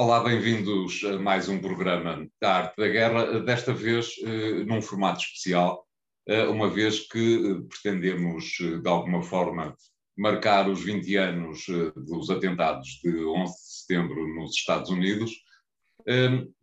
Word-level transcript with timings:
Olá, 0.00 0.22
bem-vindos 0.22 1.02
a 1.02 1.18
mais 1.18 1.48
um 1.48 1.58
programa 1.58 2.24
da 2.40 2.54
Arte 2.54 2.76
da 2.76 2.86
Guerra, 2.86 3.40
desta 3.40 3.74
vez 3.74 4.14
eh, 4.22 4.62
num 4.64 4.80
formato 4.80 5.24
especial, 5.24 5.84
eh, 6.24 6.44
uma 6.44 6.70
vez 6.70 7.00
que 7.08 7.34
eh, 7.34 7.66
pretendemos, 7.68 8.44
de 8.60 8.88
alguma 8.88 9.22
forma, 9.22 9.76
marcar 10.16 10.70
os 10.70 10.84
20 10.84 11.16
anos 11.16 11.66
dos 11.96 12.30
atentados 12.30 13.00
de 13.02 13.24
11 13.24 13.52
de 13.52 13.58
setembro 13.58 14.34
nos 14.36 14.54
Estados 14.54 14.88
Unidos 14.88 15.32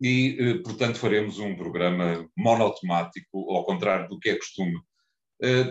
e, 0.01 0.61
portanto, 0.63 0.97
faremos 0.97 1.37
um 1.37 1.57
programa 1.57 2.25
monotemático, 2.37 3.53
ao 3.53 3.65
contrário 3.65 4.07
do 4.07 4.17
que 4.17 4.29
é 4.29 4.35
costume. 4.37 4.79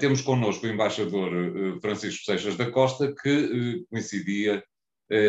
Temos 0.01 0.21
connosco 0.21 0.67
o 0.67 0.71
embaixador 0.71 1.81
Francisco 1.81 2.27
Seixas 2.27 2.57
da 2.57 2.71
Costa, 2.71 3.15
que 3.23 3.87
coincidia 3.91 4.63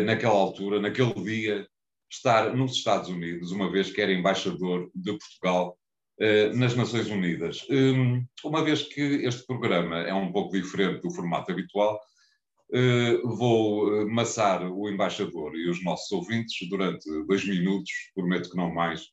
naquela 0.04 0.34
altura, 0.34 0.80
naquele 0.80 1.14
dia, 1.14 1.66
estar 2.10 2.54
nos 2.54 2.72
Estados 2.72 3.08
Unidos, 3.08 3.52
uma 3.52 3.70
vez 3.70 3.90
que 3.90 4.00
era 4.00 4.12
embaixador 4.12 4.90
de 4.94 5.12
Portugal 5.12 5.76
eh, 6.18 6.50
nas 6.54 6.74
Nações 6.74 7.10
Unidas. 7.10 7.66
Um, 7.68 8.24
uma 8.42 8.64
vez 8.64 8.82
que 8.82 9.00
este 9.00 9.44
programa 9.46 10.00
é 10.00 10.14
um 10.14 10.32
pouco 10.32 10.52
diferente 10.52 11.02
do 11.02 11.10
formato 11.10 11.52
habitual, 11.52 12.00
eh, 12.72 13.18
vou 13.22 13.94
eh, 13.94 14.04
massar 14.06 14.66
o 14.66 14.88
embaixador 14.88 15.54
e 15.54 15.68
os 15.68 15.84
nossos 15.84 16.10
ouvintes 16.12 16.66
durante 16.70 17.04
dois 17.26 17.46
minutos, 17.46 17.92
prometo 18.14 18.50
que 18.50 18.56
não 18.56 18.72
mais, 18.72 19.04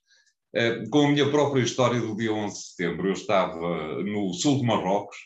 com 0.92 1.08
a 1.08 1.10
minha 1.10 1.30
própria 1.32 1.64
história 1.64 2.00
do 2.00 2.16
dia 2.16 2.32
11 2.32 2.54
de 2.54 2.68
setembro. 2.68 3.08
Eu 3.08 3.14
estava 3.14 4.04
no 4.04 4.32
sul 4.34 4.60
de 4.60 4.66
Marrocos, 4.66 5.18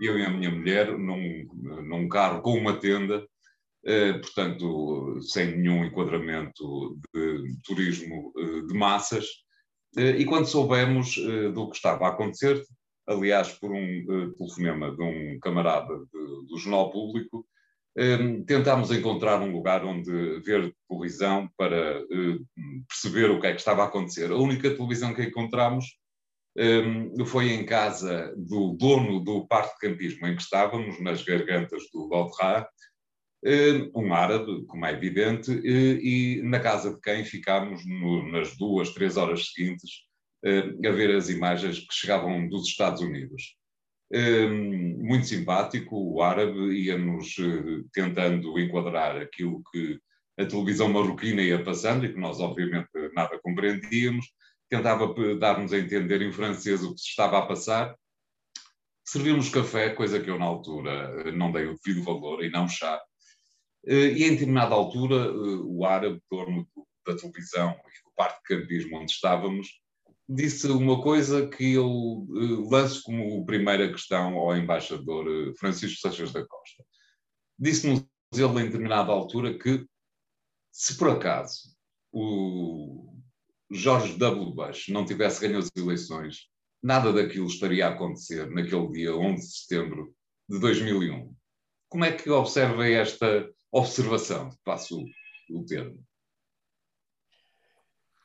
eu 0.00 0.18
e 0.18 0.24
a 0.24 0.30
minha 0.30 0.50
mulher, 0.50 0.98
num, 0.98 1.46
num 1.84 2.08
carro 2.08 2.42
com 2.42 2.58
uma 2.58 2.74
tenda, 2.74 3.24
portanto, 4.22 5.18
sem 5.20 5.56
nenhum 5.56 5.84
enquadramento 5.84 6.96
de 7.14 7.56
turismo 7.64 8.32
eh, 8.38 8.66
de 8.66 8.74
massas. 8.74 9.26
Eh, 9.96 10.18
e 10.18 10.24
quando 10.24 10.46
soubemos 10.46 11.16
do 11.54 11.68
que 11.68 11.76
estava 11.76 12.06
a 12.06 12.10
acontecer, 12.10 12.62
aliás, 13.06 13.52
por 13.52 13.72
um 13.72 14.32
telefonema 14.38 14.94
de 14.94 15.02
um 15.02 15.38
camarada 15.40 15.94
do 16.12 16.58
Jornal 16.58 16.90
Público, 16.90 17.44
tentámos 18.46 18.90
encontrar 18.90 19.42
um 19.42 19.52
lugar 19.52 19.84
onde 19.84 20.40
ver 20.40 20.72
televisão 20.88 21.50
para 21.58 22.02
perceber 22.88 23.30
o 23.30 23.38
que 23.38 23.48
é 23.48 23.52
que 23.52 23.58
estava 23.58 23.82
a 23.82 23.86
acontecer. 23.86 24.30
A 24.30 24.36
única 24.36 24.70
televisão 24.70 25.12
que 25.12 25.24
encontramos 25.24 25.84
foi 27.26 27.52
em 27.52 27.64
casa 27.64 28.32
do 28.36 28.74
dono 28.78 29.20
do 29.20 29.46
parque 29.46 29.74
de 29.74 29.92
campismo 29.92 30.26
em 30.26 30.36
que 30.36 30.42
estávamos, 30.42 31.00
nas 31.00 31.22
gargantas 31.22 31.82
do 31.92 32.08
eh, 32.08 32.66
um 33.94 34.14
árabe, 34.14 34.64
como 34.66 34.86
é 34.86 34.92
evidente, 34.92 35.50
eh, 35.50 35.98
e 36.00 36.42
na 36.42 36.60
casa 36.60 36.94
de 36.94 37.00
quem 37.00 37.24
ficámos 37.24 37.84
no, 37.84 38.30
nas 38.30 38.56
duas, 38.56 38.90
três 38.94 39.16
horas 39.16 39.52
seguintes 39.52 39.90
eh, 40.44 40.88
a 40.88 40.90
ver 40.92 41.14
as 41.16 41.28
imagens 41.28 41.80
que 41.80 41.92
chegavam 41.92 42.48
dos 42.48 42.68
Estados 42.68 43.02
Unidos. 43.02 43.56
Muito 44.98 45.26
simpático, 45.26 45.96
o 45.96 46.20
árabe 46.20 46.70
ia-nos 46.74 47.34
tentando 47.94 48.58
enquadrar 48.58 49.16
aquilo 49.16 49.62
que 49.72 49.98
a 50.38 50.44
televisão 50.44 50.88
marroquina 50.92 51.40
ia 51.40 51.64
passando 51.64 52.04
e 52.04 52.12
que 52.12 52.20
nós, 52.20 52.38
obviamente, 52.38 52.90
nada 53.14 53.40
compreendíamos, 53.42 54.26
tentava 54.68 55.14
dar-nos 55.38 55.72
a 55.72 55.78
entender 55.78 56.20
em 56.20 56.30
francês 56.30 56.82
o 56.82 56.94
que 56.94 57.00
se 57.00 57.08
estava 57.08 57.38
a 57.38 57.46
passar. 57.46 57.96
Servimos 59.02 59.48
café, 59.48 59.90
coisa 59.90 60.20
que 60.20 60.28
eu, 60.28 60.38
na 60.38 60.44
altura, 60.44 61.32
não 61.32 61.50
dei 61.50 61.64
o 61.64 61.74
devido 61.82 62.04
valor, 62.04 62.44
e 62.44 62.50
não 62.50 62.68
chá 62.68 62.98
eh, 62.98 63.11
e 63.84 64.24
em 64.24 64.32
determinada 64.32 64.74
altura, 64.74 65.16
eh, 65.16 65.60
o 65.64 65.84
árabe, 65.84 66.20
dono 66.30 66.68
da 67.06 67.16
televisão 67.16 67.70
e 67.70 68.04
do 68.04 68.12
parque 68.16 68.54
de 68.54 68.60
campismo 68.60 68.98
onde 68.98 69.10
estávamos, 69.10 69.68
disse 70.28 70.68
uma 70.68 71.02
coisa 71.02 71.48
que 71.48 71.74
eu 71.74 72.26
eh, 72.36 72.70
lanço 72.70 73.02
como 73.02 73.44
primeira 73.44 73.90
questão 73.90 74.36
ao 74.36 74.56
embaixador 74.56 75.54
Francisco 75.58 76.00
Seixas 76.00 76.32
da 76.32 76.46
Costa. 76.46 76.84
Disse-nos 77.58 78.04
ele 78.32 78.60
em 78.60 78.66
determinada 78.66 79.12
altura 79.12 79.58
que, 79.58 79.84
se 80.70 80.96
por 80.96 81.10
acaso 81.10 81.74
o 82.12 83.12
George 83.70 84.16
W. 84.16 84.54
Bush 84.54 84.88
não 84.88 85.04
tivesse 85.04 85.40
ganho 85.40 85.58
as 85.58 85.70
eleições, 85.76 86.48
nada 86.82 87.12
daquilo 87.12 87.46
estaria 87.46 87.86
a 87.86 87.90
acontecer 87.90 88.50
naquele 88.50 88.90
dia 88.92 89.14
11 89.14 89.36
de 89.36 89.58
setembro 89.58 90.14
de 90.48 90.58
2001. 90.58 91.34
Como 91.88 92.04
é 92.04 92.12
que 92.12 92.30
observa 92.30 92.86
esta 92.88 93.50
observação, 93.72 94.50
passo 94.64 95.02
o 95.50 95.64
termo. 95.64 96.04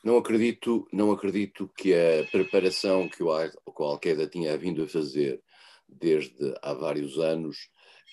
Não 0.03 0.17
acredito, 0.17 0.87
não 0.93 1.11
acredito 1.11 1.71
que 1.75 1.93
a 1.93 2.25
preparação 2.31 3.09
que 3.09 3.23
o, 3.23 3.31
Al-Qaeda 3.31 4.27
tinha 4.27 4.57
vindo 4.57 4.83
a 4.83 4.87
fazer 4.87 5.41
desde 5.87 6.53
há 6.61 6.73
vários 6.73 7.17
anos 7.17 7.69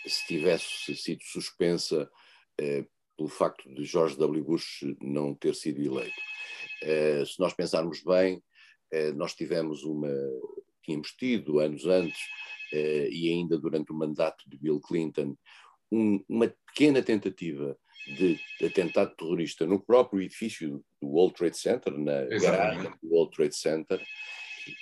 se 0.06 0.26
tivesse 0.26 0.94
sido 0.96 1.22
suspensa 1.22 2.10
eh, 2.58 2.86
pelo 3.16 3.28
facto 3.28 3.68
de 3.74 3.84
George 3.84 4.16
W. 4.16 4.44
Bush 4.44 4.84
não 5.00 5.34
ter 5.34 5.54
sido 5.54 5.82
eleito. 5.82 6.20
Eh, 6.82 7.24
se 7.24 7.38
nós 7.38 7.54
pensarmos 7.54 8.02
bem, 8.02 8.42
eh, 8.92 9.12
nós 9.12 9.34
tivemos 9.34 9.84
uma, 9.84 10.10
tínhamos 10.82 11.12
tido 11.12 11.60
anos 11.60 11.86
antes 11.86 12.20
eh, 12.72 13.08
e 13.10 13.30
ainda 13.30 13.58
durante 13.58 13.92
o 13.92 13.94
mandato 13.94 14.48
de 14.48 14.58
Bill 14.58 14.80
Clinton 14.80 15.36
um, 15.94 16.24
uma 16.28 16.52
pequena 16.66 17.02
tentativa 17.02 17.76
de 18.16 18.38
atentado 18.62 19.14
terrorista 19.16 19.66
no 19.66 19.80
próprio 19.80 20.20
edifício 20.20 20.84
do 21.00 21.08
World 21.08 21.34
Trade 21.34 21.56
Center, 21.56 21.96
na 21.96 22.24
garagem 22.24 22.90
do 23.02 23.14
World 23.14 23.34
Trade 23.34 23.56
Center, 23.56 24.02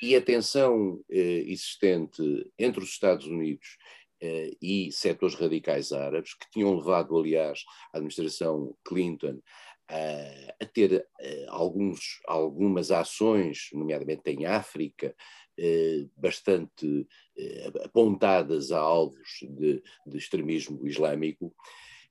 e 0.00 0.17
a 0.17 0.23
tensão 0.23 1.00
eh, 1.11 1.45
existente 1.47 2.23
entre 2.59 2.83
os 2.83 2.91
Estados 2.91 3.27
Unidos 3.27 3.77
eh, 4.21 4.50
e 4.61 4.91
setores 4.93 5.34
radicais 5.34 5.93
árabes, 5.93 6.34
que 6.34 6.50
tinham 6.50 6.75
levado, 6.75 7.17
aliás, 7.17 7.65
a 7.93 7.99
administração 7.99 8.77
Clinton 8.84 9.41
a, 9.88 10.65
a 10.65 10.66
ter 10.66 11.06
eh, 11.20 11.47
alguns, 11.48 12.20
algumas 12.26 12.91
ações, 12.91 13.69
nomeadamente 13.72 14.31
em 14.31 14.47
África, 14.47 15.15
eh, 15.59 16.06
bastante 16.16 17.06
eh, 17.37 17.70
apontadas 17.84 18.72
a 18.72 18.78
alvos 18.78 19.41
de, 19.43 19.82
de 20.06 20.16
extremismo 20.19 20.87
islâmico, 20.87 21.54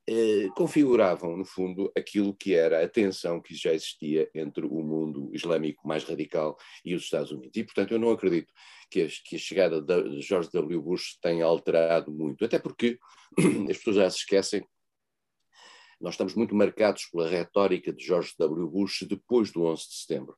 eh, 0.07 0.49
configuravam, 0.55 1.37
no 1.37 1.45
fundo, 1.45 1.91
aquilo 1.95 2.33
que 2.33 2.53
era 2.53 2.83
a 2.83 2.89
tensão 2.89 3.41
que 3.41 3.55
já 3.55 3.73
existia 3.73 4.29
entre 4.33 4.65
o 4.65 4.81
mundo 4.81 5.29
islâmico 5.33 5.87
mais 5.87 6.03
radical 6.03 6.57
e 6.83 6.95
os 6.95 7.03
Estados 7.03 7.31
Unidos. 7.31 7.55
E, 7.55 7.63
portanto, 7.63 7.91
eu 7.91 7.99
não 7.99 8.11
acredito 8.11 8.51
que 8.89 9.03
a, 9.03 9.07
que 9.07 9.35
a 9.35 9.39
chegada 9.39 9.81
de 9.81 10.21
George 10.21 10.49
W. 10.51 10.81
Bush 10.81 11.17
tenha 11.21 11.45
alterado 11.45 12.11
muito, 12.11 12.43
até 12.43 12.59
porque 12.59 12.99
as 13.69 13.77
pessoas 13.77 13.95
já 13.95 14.09
se 14.09 14.17
esquecem 14.17 14.65
nós 16.01 16.13
estamos 16.13 16.35
muito 16.35 16.55
marcados 16.55 17.05
pela 17.05 17.29
retórica 17.29 17.93
de 17.93 18.03
George 18.03 18.33
W. 18.37 18.67
Bush 18.67 19.03
depois 19.07 19.51
do 19.51 19.63
11 19.63 19.87
de 19.87 19.95
setembro 19.95 20.35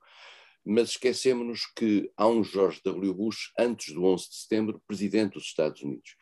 mas 0.66 0.92
esquecemos 0.92 1.66
que 1.76 2.10
há 2.16 2.28
um 2.28 2.44
George 2.44 2.80
W. 2.86 3.14
Bush 3.14 3.52
antes 3.60 3.94
do 3.94 4.06
11 4.06 4.30
de 4.30 4.36
setembro, 4.36 4.82
presidente 4.88 5.34
dos 5.34 5.44
Estados 5.44 5.82
Unidos. 5.82 6.16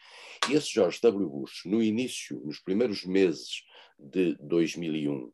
E 0.49 0.53
esse 0.53 0.73
George 0.73 0.99
W. 1.01 1.29
Bush, 1.29 1.65
no 1.65 1.81
início, 1.81 2.41
nos 2.43 2.59
primeiros 2.59 3.05
meses 3.05 3.63
de 3.99 4.35
2001, 4.41 5.31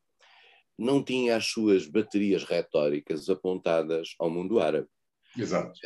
não 0.78 1.04
tinha 1.04 1.38
as 1.38 1.48
suas 1.48 1.88
baterias 1.88 2.44
retóricas 2.44 3.30
apontadas 3.30 4.14
ao 4.20 4.30
mundo 4.30 4.60
árabe. 4.60 4.90
Exato. 5.38 5.80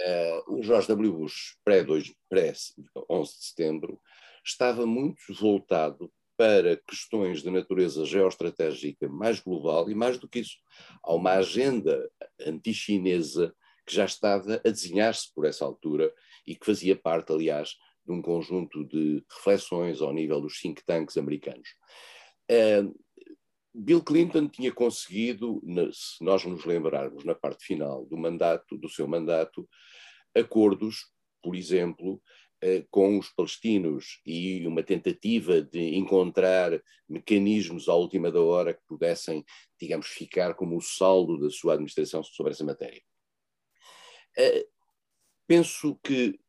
Uh, 0.47 0.59
o 0.59 0.63
George 0.63 0.87
W. 0.87 1.13
Bush, 1.13 1.57
pré-11 1.63 2.15
pré 2.27 2.51
de 2.51 3.43
setembro, 3.43 4.01
estava 4.43 4.85
muito 4.85 5.21
voltado 5.39 6.11
para 6.41 6.75
questões 6.75 7.43
de 7.43 7.51
natureza 7.51 8.03
geoestratégica 8.03 9.07
mais 9.07 9.39
global 9.39 9.87
e, 9.91 9.93
mais 9.93 10.17
do 10.17 10.27
que 10.27 10.39
isso, 10.39 10.57
há 11.03 11.13
uma 11.13 11.33
agenda 11.33 12.09
anti-chinesa 12.43 13.53
que 13.85 13.93
já 13.93 14.05
estava 14.05 14.55
a 14.55 14.69
desenhar-se 14.69 15.31
por 15.35 15.45
essa 15.45 15.63
altura 15.63 16.11
e 16.47 16.55
que 16.55 16.65
fazia 16.65 16.95
parte, 16.95 17.31
aliás, 17.31 17.75
de 18.03 18.11
um 18.11 18.23
conjunto 18.23 18.83
de 18.83 19.23
reflexões 19.29 20.01
ao 20.01 20.11
nível 20.11 20.41
dos 20.41 20.59
think 20.59 20.83
tanks 20.83 21.15
americanos. 21.15 21.75
Uh, 22.49 22.91
Bill 23.71 24.01
Clinton 24.01 24.47
tinha 24.47 24.71
conseguido, 24.71 25.61
se 25.93 26.23
nós 26.23 26.43
nos 26.43 26.65
lembrarmos 26.65 27.23
na 27.23 27.35
parte 27.35 27.63
final 27.63 28.03
do 28.07 28.17
mandato, 28.17 28.79
do 28.79 28.89
seu 28.89 29.07
mandato, 29.07 29.69
acordos, 30.35 31.05
por 31.43 31.55
exemplo, 31.55 32.19
com 32.91 33.17
os 33.17 33.29
palestinos 33.29 34.21
e 34.25 34.65
uma 34.67 34.83
tentativa 34.83 35.61
de 35.61 35.95
encontrar 35.95 36.79
mecanismos 37.09 37.89
à 37.89 37.95
última 37.95 38.31
da 38.31 38.41
hora 38.41 38.73
que 38.73 38.81
pudessem, 38.87 39.43
digamos, 39.79 40.07
ficar 40.07 40.53
como 40.53 40.77
o 40.77 40.81
saldo 40.81 41.39
da 41.39 41.49
sua 41.49 41.73
administração 41.73 42.23
sobre 42.23 42.51
essa 42.51 42.63
matéria. 42.63 43.01
Eh, 44.37 44.67
penso 45.47 45.99
que 46.03 46.39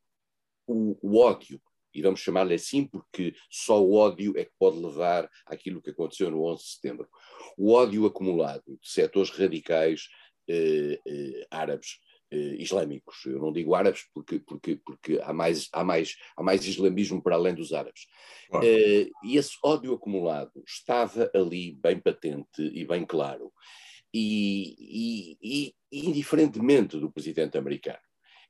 o, 0.67 0.97
o 1.03 1.19
ódio 1.19 1.61
e 1.95 2.01
vamos 2.01 2.21
chamar-lhe 2.21 2.55
assim 2.55 2.87
porque 2.87 3.35
só 3.51 3.83
o 3.83 3.95
ódio 3.95 4.33
é 4.37 4.45
que 4.45 4.53
pode 4.59 4.79
levar 4.79 5.31
àquilo 5.47 5.83
que 5.83 5.91
aconteceu 5.91 6.31
no 6.31 6.45
11 6.45 6.63
de 6.63 6.71
setembro. 6.71 7.09
O 7.57 7.73
ódio 7.73 8.07
acumulado 8.07 8.79
de 8.81 8.89
setores 8.89 9.31
radicais 9.31 10.09
eh, 10.49 10.99
eh, 11.07 11.47
árabes, 11.51 11.99
eh, 11.99 12.12
islâmicos. 12.37 13.25
Eu 13.27 13.39
não 13.39 13.53
digo 13.53 13.75
árabes 13.75 14.07
porque, 14.13 14.39
porque, 14.39 14.77
porque 14.77 15.21
há, 15.23 15.33
mais, 15.33 15.69
há, 15.73 15.85
mais, 15.85 16.17
há 16.37 16.43
mais 16.43 16.67
islamismo 16.67 17.23
para 17.23 17.37
além 17.37 17.55
dos 17.55 17.73
árabes. 17.73 18.07
Claro. 18.51 18.67
e 18.67 19.37
esse 19.37 19.57
ódio 19.65 19.95
acumulado 19.95 20.63
estava 20.67 21.31
ali 21.35 21.73
bem 21.73 21.99
patente 21.99 22.61
e 22.61 22.85
bem 22.85 23.05
claro. 23.05 23.53
E, 24.13 25.39
e, 25.43 25.75
e, 25.91 26.09
indiferentemente 26.09 26.99
do 26.99 27.11
presidente 27.11 27.57
americano. 27.57 27.99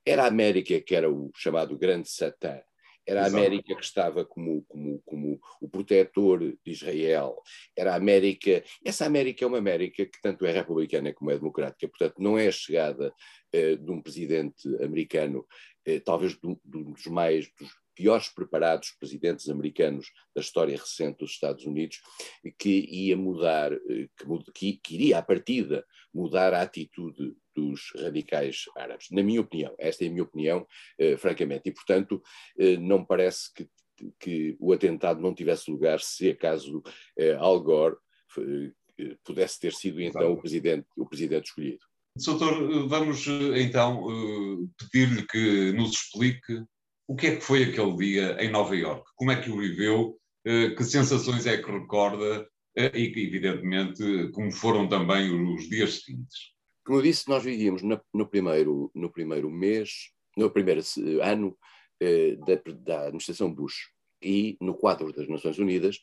Era 0.05 0.25
a 0.25 0.29
América 0.29 0.81
que 0.81 0.95
era 0.95 1.09
o 1.09 1.31
chamado 1.35 1.79
grande 1.79 2.09
satã, 2.09 2.61
era 3.07 3.25
a 3.25 3.27
América 3.27 3.75
que 3.75 3.85
estava 3.85 4.25
como, 4.25 4.63
como, 4.65 5.03
como 5.05 5.41
o 5.61 5.69
protetor 5.69 6.41
de 6.41 6.59
Israel, 6.73 7.43
era 7.77 7.93
a 7.93 7.97
América. 7.97 8.63
Essa 8.85 9.07
América 9.07 9.45
é 9.45 9.49
uma 9.49 9.59
América 9.59 10.07
que 10.07 10.21
tanto 10.23 10.47
é 10.47 10.53
republicana 10.53 11.13
como 11.13 11.31
é 11.31 11.35
democrática, 11.35 11.89
portanto, 11.89 12.21
não 12.21 12.39
é 12.39 12.49
a 12.49 12.53
chegada 12.53 13.13
eh, 13.53 13.77
de 13.77 13.91
um 13.91 14.01
presidente 14.01 14.69
americano, 14.83 15.47
eh, 15.85 16.01
talvez 16.01 16.37
do, 16.37 16.61
dos 16.65 17.07
mais. 17.07 17.51
Dos 17.59 17.82
piores 17.95 18.29
preparados 18.29 18.91
presidentes 18.99 19.49
americanos 19.49 20.11
da 20.35 20.41
história 20.41 20.77
recente 20.77 21.19
dos 21.19 21.33
Estados 21.33 21.65
Unidos, 21.65 22.01
que 22.59 22.87
ia 22.91 23.17
mudar, 23.17 23.73
eh, 23.73 24.09
que, 24.55 24.73
que, 24.83 24.95
iria 24.95 25.19
à 25.19 25.23
partida 25.23 25.85
mudar 26.13 26.55
a 26.55 26.63
atitude 26.63 27.35
dos 27.55 27.93
radicais 27.97 28.65
árabes. 28.77 29.09
Na 29.11 29.23
minha 29.23 29.41
opinião, 29.41 29.75
esta 29.79 30.05
é 30.05 30.09
a 30.09 30.11
minha 30.11 30.23
opinião, 30.23 30.67
eh, 30.99 31.17
francamente, 31.17 31.69
e 31.69 31.73
portanto 31.73 32.23
eh, 32.59 32.77
não 32.77 33.05
parece 33.05 33.53
que, 33.55 33.69
que, 34.19 34.57
o 34.59 34.73
atentado 34.73 35.21
não 35.21 35.35
tivesse 35.35 35.71
lugar 35.71 36.01
se 36.01 36.31
acaso 36.31 36.83
eh, 37.17 37.35
Al 37.35 37.61
Gore 37.61 37.97
eh, 38.39 39.17
pudesse 39.25 39.59
ter 39.59 39.73
sido 39.73 40.01
então 40.01 40.33
o 40.33 40.37
presidente, 40.37 40.87
o 40.97 41.07
presidente 41.07 41.47
escolhido. 41.47 41.85
Doutor, 42.15 42.89
vamos 42.89 43.27
eh, 43.27 43.63
então 43.63 44.07
eh, 44.11 44.69
pedir-lhe 44.79 45.27
que 45.27 45.73
nos 45.73 45.93
explique 45.93 46.63
o 47.13 47.15
que 47.15 47.27
é 47.27 47.37
que 47.37 47.43
foi 47.43 47.65
aquele 47.65 47.95
dia 47.97 48.43
em 48.43 48.51
Nova 48.51 48.75
Iorque, 48.75 49.11
como 49.17 49.31
é 49.31 49.41
que 49.41 49.51
o 49.51 49.59
viveu, 49.59 50.19
que 50.43 50.83
sensações 50.83 51.47
é 51.47 51.59
que 51.59 51.71
recorda 51.71 52.49
e, 52.75 53.13
evidentemente, 53.15 54.31
como 54.33 54.51
foram 54.51 54.89
também 54.89 55.31
os 55.31 55.69
dias 55.69 56.01
seguintes. 56.01 56.53
Como 56.87 56.99
eu 56.99 57.03
disse, 57.03 57.29
nós 57.29 57.45
vivíamos 57.45 57.83
no, 57.83 58.27
primeiro, 58.27 58.91
no 58.95 59.13
primeiro 59.13 59.51
mês, 59.51 59.91
no 60.39 60.51
primeiro 60.51 60.81
ano 61.21 61.57
eh, 62.01 62.37
da, 62.37 62.55
da, 62.75 63.01
administração 63.03 63.53
Bush. 63.53 63.91
E 64.23 64.57
no 64.61 64.75
quadro 64.75 65.13
das 65.13 65.29
Nações 65.29 65.59
Unidas, 65.59 66.01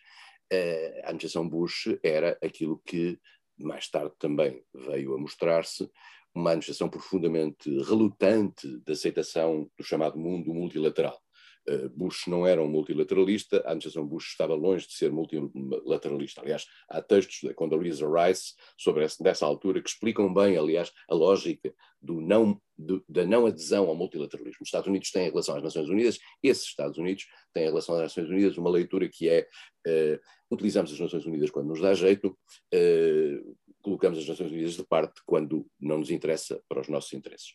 eh, 0.51 1.01
a 1.03 1.07
administração 1.07 1.49
Bush 1.49 1.97
era 2.03 2.37
aquilo 2.41 2.81
que 2.85 3.19
mais 3.57 3.89
tarde 3.89 4.13
também 4.19 4.63
veio 4.73 5.15
a 5.15 5.17
mostrar-se 5.17 5.89
uma 6.33 6.51
administração 6.51 6.89
profundamente 6.89 7.69
relutante 7.83 8.67
da 8.85 8.93
aceitação 8.93 9.69
do 9.77 9.83
chamado 9.83 10.17
mundo 10.17 10.53
multilateral. 10.53 11.19
Eh, 11.67 11.87
Bush 11.89 12.27
não 12.27 12.47
era 12.47 12.61
um 12.61 12.67
multilateralista, 12.67 13.57
a 13.57 13.71
administração 13.71 14.07
Bush 14.07 14.29
estava 14.29 14.55
longe 14.55 14.87
de 14.87 14.93
ser 14.93 15.11
multilateralista. 15.11 16.41
Aliás, 16.41 16.65
há 16.89 17.01
textos 17.01 17.47
da 17.47 17.53
Condoleezza 17.53 18.07
Rice 18.07 18.53
sobre 18.77 19.03
essa, 19.03 19.23
dessa 19.23 19.45
altura 19.45 19.81
que 19.81 19.89
explicam 19.89 20.33
bem, 20.33 20.57
aliás, 20.57 20.91
a 21.07 21.13
lógica 21.13 21.73
do 22.01 22.21
não, 22.21 22.59
do, 22.77 23.03
da 23.07 23.25
não 23.25 23.45
adesão 23.45 23.87
ao 23.87 23.95
multilateralismo. 23.95 24.59
Os 24.61 24.67
Estados 24.67 24.87
Unidos 24.87 25.11
têm 25.11 25.27
em 25.27 25.29
relação 25.29 25.55
às 25.55 25.63
Nações 25.63 25.89
Unidas, 25.89 26.17
esses 26.41 26.65
Estados 26.65 26.97
Unidos 26.97 27.27
têm 27.53 27.63
em 27.63 27.67
relação 27.67 27.95
às 27.95 28.01
Nações 28.01 28.29
Unidas 28.29 28.57
uma 28.57 28.69
leitura 28.69 29.07
que 29.07 29.29
é 29.29 29.47
uh, 29.87 30.19
utilizamos 30.49 30.91
as 30.91 30.99
Nações 30.99 31.25
Unidas 31.25 31.51
quando 31.51 31.67
nos 31.67 31.81
dá 31.81 31.93
jeito, 31.93 32.29
uh, 32.73 33.57
colocamos 33.81 34.19
as 34.19 34.27
Nações 34.27 34.51
Unidas 34.51 34.73
de 34.73 34.83
parte 34.83 35.21
quando 35.25 35.65
não 35.79 35.99
nos 35.99 36.11
interessa 36.11 36.61
para 36.67 36.81
os 36.81 36.87
nossos 36.87 37.13
interesses. 37.13 37.53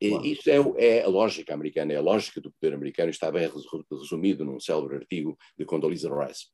Claro. 0.00 0.24
Isso 0.24 0.50
é, 0.50 0.56
é, 0.78 1.02
a 1.02 1.08
lógica 1.08 1.54
americana, 1.54 1.92
é 1.92 1.96
a 1.96 2.00
lógica 2.00 2.40
do 2.40 2.52
poder 2.52 2.74
americano, 2.74 3.10
está 3.10 3.30
bem 3.30 3.50
resumido 3.90 4.44
num 4.44 4.60
célebre 4.60 4.96
artigo 4.96 5.36
de 5.58 5.64
Condoleezza 5.64 6.08
Rice. 6.08 6.46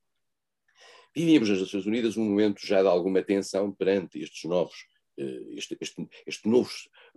Vivíamos 1.15 1.49
nas 1.49 1.61
Nações 1.61 1.85
Unidas 1.85 2.17
um 2.17 2.23
momento 2.23 2.65
já 2.65 2.81
de 2.81 2.87
alguma 2.87 3.21
tensão 3.21 3.71
perante 3.71 4.19
estes 4.19 4.49
novos 4.49 4.90
este, 5.17 5.77
este, 5.79 6.07
este, 6.25 6.47
novo 6.47 6.69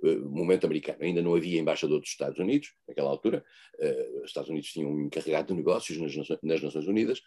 uh, 0.02 0.29
momento 0.29 0.64
americano. 0.64 0.99
Ainda 1.02 1.23
não 1.23 1.35
havia 1.35 1.61
embaixador 1.61 2.00
dos 2.00 2.08
Estados 2.08 2.38
Unidos, 2.38 2.75
naquela 2.87 3.11
altura, 3.11 3.44
uh, 3.79 4.20
os 4.23 4.31
Estados 4.31 4.50
Unidos 4.50 4.70
tinham 4.70 4.91
um 4.91 5.06
encarregado 5.06 5.49
de 5.49 5.55
negócios 5.55 5.99
nas, 5.99 6.29
nas, 6.43 6.62
Nações 6.62 6.87
Unidas, 6.87 7.20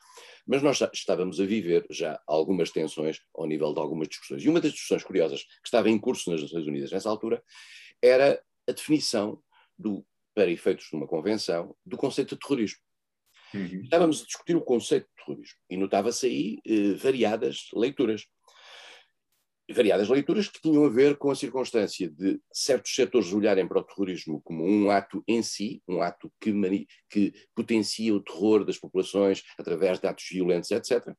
mas 0.45 0.61
nós 0.61 0.79
estávamos 0.93 1.39
a 1.39 1.45
viver 1.45 1.85
já 1.89 2.19
algumas 2.27 2.71
tensões 2.71 3.19
ao 3.35 3.47
nível 3.47 3.73
de 3.73 3.79
algumas 3.79 4.07
discussões. 4.07 4.43
E 4.43 4.49
uma 4.49 4.61
das 4.61 4.71
discussões 4.71 5.03
curiosas 5.03 5.43
que 5.43 5.65
estava 5.65 5.89
em 5.89 5.99
curso 5.99 6.29
nas 6.31 6.41
Nações 6.41 6.67
Unidas 6.67 6.91
nessa 6.91 7.09
altura 7.09 7.43
era 8.01 8.41
a 8.67 8.71
definição, 8.71 9.41
do, 9.77 10.05
para 10.35 10.51
efeitos 10.51 10.87
de 10.89 10.95
uma 10.95 11.07
convenção, 11.07 11.75
do 11.85 11.97
conceito 11.97 12.35
de 12.35 12.41
terrorismo. 12.41 12.79
Uhum. 13.53 13.81
Estávamos 13.83 14.21
a 14.21 14.25
discutir 14.25 14.55
o 14.55 14.61
conceito 14.61 15.07
de 15.07 15.25
terrorismo 15.25 15.57
e 15.69 15.77
notava-se 15.77 16.25
aí 16.25 16.59
uh, 16.67 16.97
variadas 16.97 17.67
leituras 17.73 18.25
variadas 19.69 20.07
leituras 20.07 20.47
que 20.47 20.61
tinham 20.61 20.85
a 20.85 20.89
ver 20.89 21.17
com 21.17 21.29
a 21.29 21.35
circunstância 21.35 22.09
de 22.09 22.39
certos 22.51 22.93
setores 22.95 23.33
olharem 23.33 23.67
para 23.67 23.79
o 23.79 23.83
terrorismo 23.83 24.41
como 24.41 24.65
um 24.65 24.89
ato 24.89 25.23
em 25.27 25.43
si, 25.43 25.81
um 25.87 26.01
ato 26.01 26.31
que, 26.39 26.53
que 27.09 27.33
potencia 27.53 28.13
o 28.13 28.21
terror 28.21 28.63
das 28.63 28.77
populações 28.77 29.43
através 29.57 29.99
de 29.99 30.07
atos 30.07 30.25
violentos, 30.31 30.71
etc. 30.71 31.13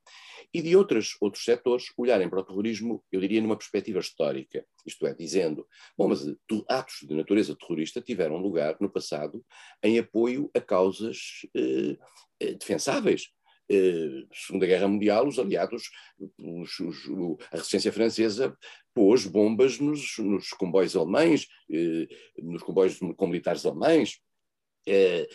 E 0.53 0.61
de 0.61 0.75
outros, 0.75 1.15
outros 1.21 1.43
setores 1.43 1.85
olharem 1.95 2.29
para 2.29 2.39
o 2.39 2.43
terrorismo, 2.43 3.03
eu 3.11 3.21
diria, 3.21 3.41
numa 3.41 3.57
perspectiva 3.57 3.99
histórica, 3.99 4.65
isto 4.85 5.05
é, 5.05 5.13
dizendo, 5.13 5.67
bom, 5.97 6.07
mas 6.07 6.25
atos 6.67 6.99
de 7.07 7.13
natureza 7.13 7.55
terrorista 7.55 8.01
tiveram 8.01 8.37
lugar 8.37 8.77
no 8.79 8.89
passado 8.89 9.45
em 9.83 9.99
apoio 9.99 10.49
a 10.55 10.59
causas 10.59 11.45
eh, 11.55 11.97
eh 12.39 12.53
defensáveis, 12.53 13.29
eh, 13.69 14.25
Segunda 14.33 14.65
Guerra 14.65 14.87
Mundial, 14.87 15.27
os 15.27 15.37
aliados, 15.37 15.89
os, 16.37 16.79
os, 16.79 16.97
a 17.51 17.57
resistência 17.57 17.91
francesa 17.91 18.57
pôs 18.93 19.25
bombas 19.25 19.79
nos, 19.79 20.17
nos 20.17 20.49
comboios 20.49 20.95
alemães, 20.95 21.47
eh, 21.71 22.07
nos 22.41 22.63
comboios 22.63 22.97
com 23.15 23.27
militares 23.27 23.65
alemães, 23.65 24.19
eh, 24.87 25.27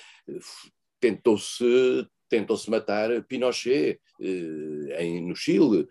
tentou-se 1.00 1.64
tentou-se 2.29 2.69
matar 2.69 3.23
Pinochet 3.25 4.00
em, 4.99 5.21
no 5.21 5.37
Chile, 5.37 5.87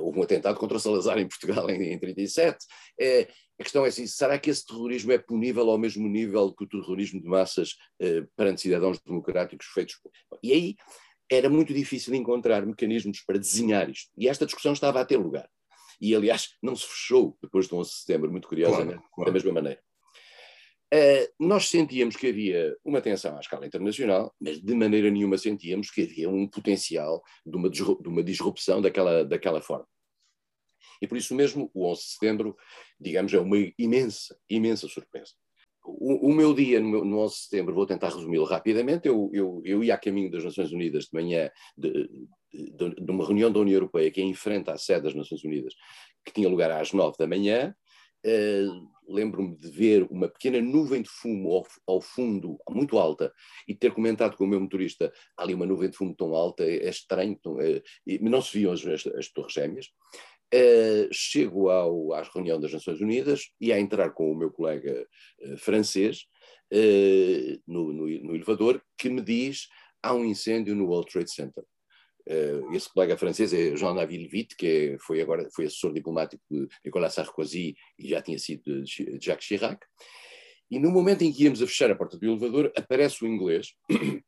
houve 0.00 0.18
um 0.18 0.22
atentado 0.22 0.58
contra 0.58 0.78
Salazar 0.78 1.18
em 1.18 1.26
Portugal 1.26 1.70
em 1.70 1.78
1937. 1.78 2.58
Eh, 3.00 3.28
a 3.58 3.62
questão 3.62 3.86
é 3.86 3.88
assim, 3.88 4.06
será 4.06 4.38
que 4.38 4.50
esse 4.50 4.66
terrorismo 4.66 5.12
é 5.12 5.18
punível 5.18 5.70
ao 5.70 5.78
mesmo 5.78 6.06
nível 6.06 6.52
que 6.52 6.64
o 6.64 6.68
terrorismo 6.68 7.22
de 7.22 7.26
massas 7.26 7.74
perante 8.36 8.60
cidadãos 8.60 9.00
democráticos 9.00 9.66
feitos? 9.68 9.98
E 10.42 10.52
aí 10.52 10.76
era 11.30 11.48
muito 11.48 11.74
difícil 11.74 12.14
encontrar 12.14 12.64
mecanismos 12.64 13.20
para 13.20 13.38
desenhar 13.38 13.88
isto. 13.90 14.10
E 14.16 14.28
esta 14.28 14.46
discussão 14.46 14.72
estava 14.72 15.00
a 15.00 15.04
ter 15.04 15.16
lugar. 15.16 15.48
E, 16.00 16.14
aliás, 16.14 16.54
não 16.62 16.76
se 16.76 16.86
fechou 16.86 17.36
depois 17.42 17.68
do 17.68 17.76
11 17.76 17.90
de 17.90 17.96
setembro, 17.96 18.30
muito 18.30 18.48
curiosamente, 18.48 18.98
claro, 18.98 19.10
claro. 19.14 19.30
da 19.30 19.32
mesma 19.32 19.52
maneira. 19.52 19.82
Uh, 20.94 21.46
nós 21.46 21.68
sentíamos 21.68 22.16
que 22.16 22.28
havia 22.28 22.74
uma 22.82 23.02
tensão 23.02 23.36
à 23.36 23.40
escala 23.40 23.66
internacional, 23.66 24.34
mas 24.40 24.58
de 24.58 24.74
maneira 24.74 25.10
nenhuma 25.10 25.36
sentíamos 25.36 25.90
que 25.90 26.02
havia 26.02 26.30
um 26.30 26.48
potencial 26.48 27.22
de 27.44 27.56
uma, 27.56 27.68
de 27.68 28.08
uma 28.08 28.22
disrupção 28.22 28.80
daquela, 28.80 29.24
daquela 29.24 29.60
forma. 29.60 29.86
E 31.02 31.06
por 31.06 31.18
isso 31.18 31.34
mesmo, 31.34 31.70
o 31.74 31.86
11 31.86 32.00
de 32.00 32.08
setembro, 32.08 32.56
digamos, 32.98 33.34
é 33.34 33.38
uma 33.38 33.56
imensa, 33.78 34.38
imensa 34.48 34.88
surpresa 34.88 35.32
o, 35.88 36.28
o, 36.28 36.34
meu 36.34 36.54
dia 36.54 36.80
no, 36.80 37.04
no 37.04 37.18
11 37.20 37.34
de 37.34 37.40
setembro, 37.42 37.74
vou 37.74 37.86
tentar 37.86 38.08
resumi-lo 38.08 38.44
rapidamente. 38.44 39.08
Eu, 39.08 39.30
eu, 39.32 39.62
eu 39.64 39.82
ia 39.82 39.94
a 39.94 39.98
caminho 39.98 40.30
das 40.30 40.44
Nações 40.44 40.72
Unidas 40.72 41.04
de 41.04 41.14
manhã, 41.14 41.50
de, 41.76 42.08
de, 42.52 42.94
de, 42.94 43.10
uma 43.10 43.24
reunião 43.24 43.50
da 43.50 43.60
União 43.60 43.76
Europeia 43.76 44.10
que 44.10 44.20
é 44.20 44.24
em 44.24 44.34
frente 44.34 44.70
à 44.70 44.76
sede 44.76 45.04
das 45.04 45.14
Nações 45.14 45.42
Unidas, 45.44 45.74
que 46.24 46.32
tinha 46.32 46.48
lugar 46.48 46.70
às 46.70 46.92
9 46.92 47.16
da 47.18 47.26
manhã. 47.26 47.74
Uh, 48.26 48.88
Lembro-me 49.10 49.56
de 49.56 49.70
ver 49.70 50.06
uma 50.10 50.28
pequena 50.28 50.60
nuvem 50.60 51.00
de 51.00 51.08
fumo 51.08 51.50
ao, 51.50 51.66
ao, 51.86 52.00
fundo, 52.00 52.58
muito 52.68 52.98
alta, 52.98 53.32
e 53.66 53.74
ter 53.74 53.94
comentado 53.94 54.36
com 54.36 54.44
o 54.44 54.46
meu 54.46 54.60
motorista: 54.60 55.10
ali 55.34 55.54
uma 55.54 55.64
nuvem 55.64 55.88
de 55.88 55.96
fumo 55.96 56.14
tão 56.14 56.34
alta, 56.34 56.62
é, 56.62 56.84
é 56.84 56.90
estranho, 56.90 57.38
tão, 57.42 57.58
é, 57.58 57.82
não 58.20 58.42
se 58.42 58.58
viam 58.58 58.70
as, 58.70 58.84
as, 58.84 59.06
as 59.06 59.28
torres 59.28 59.54
gêmeas. 59.54 59.86
Uh, 60.54 61.12
chego 61.12 61.68
ao, 61.68 62.14
à 62.14 62.22
reunião 62.22 62.58
das 62.58 62.72
Nações 62.72 63.02
Unidas 63.02 63.50
e 63.60 63.70
a 63.70 63.78
entrar 63.78 64.12
com 64.12 64.32
o 64.32 64.34
meu 64.34 64.50
colega 64.50 65.06
uh, 65.42 65.58
francês 65.58 66.22
uh, 66.72 67.62
no, 67.66 67.92
no, 67.92 68.06
no, 68.06 68.34
elevador 68.34 68.82
que 68.96 69.10
me 69.10 69.20
diz 69.20 69.68
há 70.02 70.14
um 70.14 70.24
incêndio 70.24 70.74
no 70.74 70.86
World 70.86 71.12
Trade 71.12 71.30
Center. 71.30 71.62
esse 72.72 72.90
colega 72.90 73.18
francês 73.18 73.52
é 73.52 73.76
Jean-Navi 73.76 74.16
Levitt, 74.16 74.56
que 74.56 74.66
é, 74.66 74.98
foi 75.00 75.20
agora 75.20 75.46
foi 75.54 75.66
assessor 75.66 75.92
diplomático 75.92 76.42
de 76.50 76.66
Nicolas 76.82 77.12
Sarkozy 77.12 77.74
e 77.98 78.08
já 78.08 78.22
tinha 78.22 78.38
sido 78.38 78.82
de 78.84 79.18
Jacques 79.20 79.46
Chirac. 79.46 79.84
E 80.70 80.78
no 80.78 80.90
momento 80.90 81.22
em 81.22 81.32
que 81.32 81.44
íamos 81.44 81.60
a 81.60 81.66
fechar 81.66 81.90
a 81.90 81.96
porta 81.96 82.16
do 82.16 82.24
elevador, 82.24 82.72
aparece 82.74 83.22
o 83.22 83.28
inglês 83.28 83.74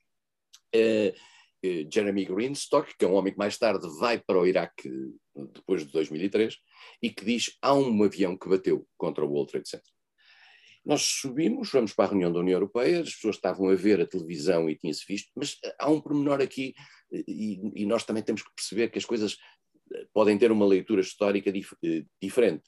Jeremy 1.62 2.24
Greenstock, 2.24 2.96
que 2.96 3.04
é 3.04 3.08
um 3.08 3.14
homem 3.14 3.32
que 3.32 3.38
mais 3.38 3.58
tarde 3.58 3.86
vai 3.98 4.18
para 4.18 4.40
o 4.40 4.46
Iraque 4.46 4.90
depois 5.54 5.84
de 5.84 5.92
2003, 5.92 6.56
e 7.02 7.10
que 7.10 7.24
diz 7.24 7.56
há 7.60 7.74
um 7.74 8.02
avião 8.02 8.36
que 8.36 8.48
bateu 8.48 8.86
contra 8.96 9.24
o 9.24 9.30
World 9.30 9.52
Trade 9.52 9.68
Center. 9.68 9.90
Nós 10.84 11.02
subimos, 11.02 11.70
vamos 11.70 11.92
para 11.92 12.06
a 12.06 12.08
reunião 12.08 12.32
da 12.32 12.40
União 12.40 12.56
Europeia, 12.56 13.00
as 13.00 13.14
pessoas 13.14 13.36
estavam 13.36 13.68
a 13.68 13.74
ver 13.74 14.00
a 14.00 14.06
televisão 14.06 14.68
e 14.68 14.76
tinha-se 14.76 15.04
visto, 15.06 15.30
mas 15.36 15.56
há 15.78 15.90
um 15.90 16.00
pormenor 16.00 16.40
aqui, 16.40 16.74
e, 17.12 17.60
e, 17.82 17.84
nós 17.84 18.04
também 18.04 18.22
temos 18.22 18.42
que 18.42 18.54
perceber 18.54 18.88
que 18.88 18.98
as 18.98 19.04
coisas 19.04 19.36
eh, 19.92 20.06
podem 20.14 20.38
ter 20.38 20.50
uma 20.50 20.64
leitura 20.64 21.02
histórica 21.02 21.52
dif 21.52 21.74
eh, 21.84 22.04
diferente. 22.22 22.62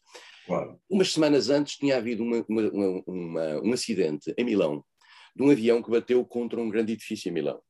Claro. 0.47 0.79
Umas 0.91 1.13
semanas 1.13 1.49
antes 1.49 1.77
tinha 1.77 1.97
havido 1.97 2.23
uma, 2.23 2.45
uma, 2.49 3.03
uma, 3.07 3.61
um 3.63 3.73
acidente 3.73 4.35
em 4.37 4.45
Milão, 4.45 4.85
de 5.35 5.43
um 5.43 5.51
avião 5.51 5.83
que 5.83 5.91
bateu 5.91 6.23
contra 6.27 6.61
um 6.61 6.69
grande 6.69 6.93
edifício 6.93 7.31
em 7.31 7.33
Milão. 7.33 7.63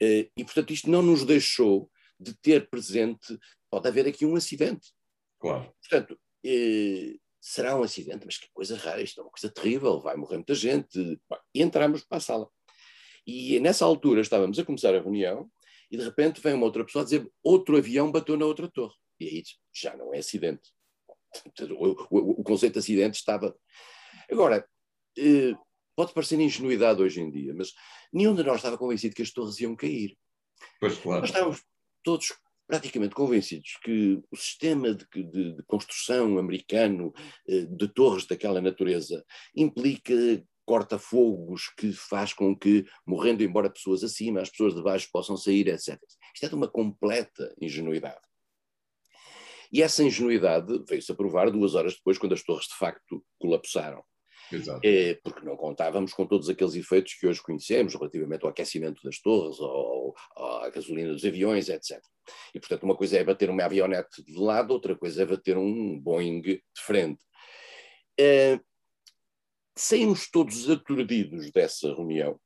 Eh, 0.00 0.30
e, 0.36 0.44
portanto, 0.44 0.72
isto 0.72 0.90
não 0.90 1.02
nos 1.02 1.24
deixou 1.24 1.90
de 2.18 2.34
ter 2.34 2.68
presente, 2.68 3.38
pode 3.70 3.88
haver 3.88 4.06
aqui 4.06 4.26
um 4.26 4.36
acidente. 4.36 4.92
Claro. 5.38 5.72
Portanto, 5.80 6.18
será 7.40 7.76
um 7.76 7.82
acidente, 7.82 8.24
mas 8.24 8.38
que 8.38 8.48
coisa 8.52 8.76
rara, 8.76 9.02
isto 9.02 9.20
é 9.20 9.24
uma 9.24 9.30
coisa 9.30 9.48
terrível, 9.48 10.00
vai 10.00 10.16
morrer 10.16 10.36
muita 10.36 10.54
gente. 10.54 11.20
E 11.54 11.62
entramos 11.62 12.04
para 12.04 12.18
a 12.18 12.20
sala. 12.20 12.48
E 13.26 13.60
nessa 13.60 13.84
altura 13.84 14.20
estávamos 14.20 14.58
a 14.58 14.64
começar 14.64 14.94
a 14.94 15.00
reunião 15.00 15.50
e 15.90 15.96
de 15.96 16.02
repente 16.04 16.40
vem 16.40 16.54
uma 16.54 16.64
outra 16.64 16.84
pessoa 16.84 17.02
a 17.02 17.04
dizer 17.04 17.30
outro 17.42 17.76
avião 17.76 18.10
bateu 18.10 18.36
na 18.36 18.46
outra 18.46 18.68
torre. 18.68 18.94
E 19.20 19.26
aí 19.26 19.42
já 19.72 19.96
não 19.96 20.12
é 20.14 20.18
acidente. 20.18 20.70
O, 21.70 21.90
o, 22.10 22.40
o 22.40 22.42
conceito 22.42 22.72
de 22.72 22.78
acidente 22.78 23.18
estava. 23.18 23.54
Agora, 24.30 24.66
eh, 25.18 25.54
pode 25.98 26.14
parecer 26.14 26.38
ingenuidade 26.38 27.02
hoje 27.02 27.20
em 27.20 27.28
dia, 27.28 27.52
mas 27.52 27.72
nenhum 28.12 28.32
de 28.32 28.44
nós 28.44 28.58
estava 28.58 28.78
convencido 28.78 29.16
que 29.16 29.22
as 29.22 29.32
torres 29.32 29.58
iam 29.58 29.74
cair. 29.74 30.16
Pois 30.78 30.96
claro. 30.96 31.22
Nós 31.22 31.30
estávamos 31.30 31.64
todos 32.04 32.32
praticamente 32.68 33.16
convencidos 33.16 33.76
que 33.82 34.22
o 34.30 34.36
sistema 34.36 34.94
de, 34.94 35.04
de, 35.12 35.56
de 35.56 35.62
construção 35.64 36.38
americano 36.38 37.12
eh, 37.48 37.66
de 37.68 37.88
torres 37.88 38.26
daquela 38.26 38.60
natureza 38.60 39.24
implica 39.56 40.14
corta-fogos 40.64 41.68
que 41.76 41.92
faz 41.92 42.32
com 42.32 42.56
que, 42.56 42.86
morrendo 43.04 43.42
embora 43.42 43.68
pessoas 43.68 44.04
acima, 44.04 44.40
as 44.40 44.50
pessoas 44.50 44.76
de 44.76 44.82
baixo 44.84 45.08
possam 45.12 45.36
sair, 45.36 45.66
etc. 45.66 45.98
Isto 46.32 46.46
é 46.46 46.48
de 46.48 46.54
uma 46.54 46.68
completa 46.68 47.52
ingenuidade. 47.60 48.20
E 49.72 49.82
essa 49.82 50.04
ingenuidade 50.04 50.80
veio-se 50.88 51.10
a 51.10 51.16
provar 51.16 51.50
duas 51.50 51.74
horas 51.74 51.94
depois, 51.94 52.18
quando 52.18 52.34
as 52.34 52.44
torres 52.44 52.66
de 52.66 52.76
facto 52.76 53.24
colapsaram. 53.40 54.04
É, 54.82 55.14
porque 55.22 55.44
não 55.44 55.56
contávamos 55.56 56.12
com 56.12 56.26
todos 56.26 56.48
aqueles 56.48 56.74
efeitos 56.74 57.14
que 57.14 57.26
hoje 57.26 57.42
conhecemos 57.42 57.94
relativamente 57.94 58.44
ao 58.44 58.50
aquecimento 58.50 59.02
das 59.02 59.18
torres, 59.18 59.58
ao, 59.60 60.14
à 60.36 60.70
gasolina 60.70 61.12
dos 61.12 61.24
aviões, 61.24 61.68
etc. 61.68 62.00
E, 62.54 62.60
portanto, 62.60 62.84
uma 62.84 62.96
coisa 62.96 63.18
é 63.18 63.24
bater 63.24 63.50
uma 63.50 63.64
avionete 63.64 64.22
de 64.22 64.34
lado, 64.34 64.72
outra 64.72 64.96
coisa 64.96 65.22
é 65.22 65.26
bater 65.26 65.56
um 65.56 65.98
Boeing 65.98 66.40
de 66.40 66.62
frente. 66.76 67.22
É, 68.18 68.58
saímos 69.76 70.30
todos 70.30 70.68
aturdidos 70.68 71.50
dessa 71.50 71.88
reunião. 71.94 72.38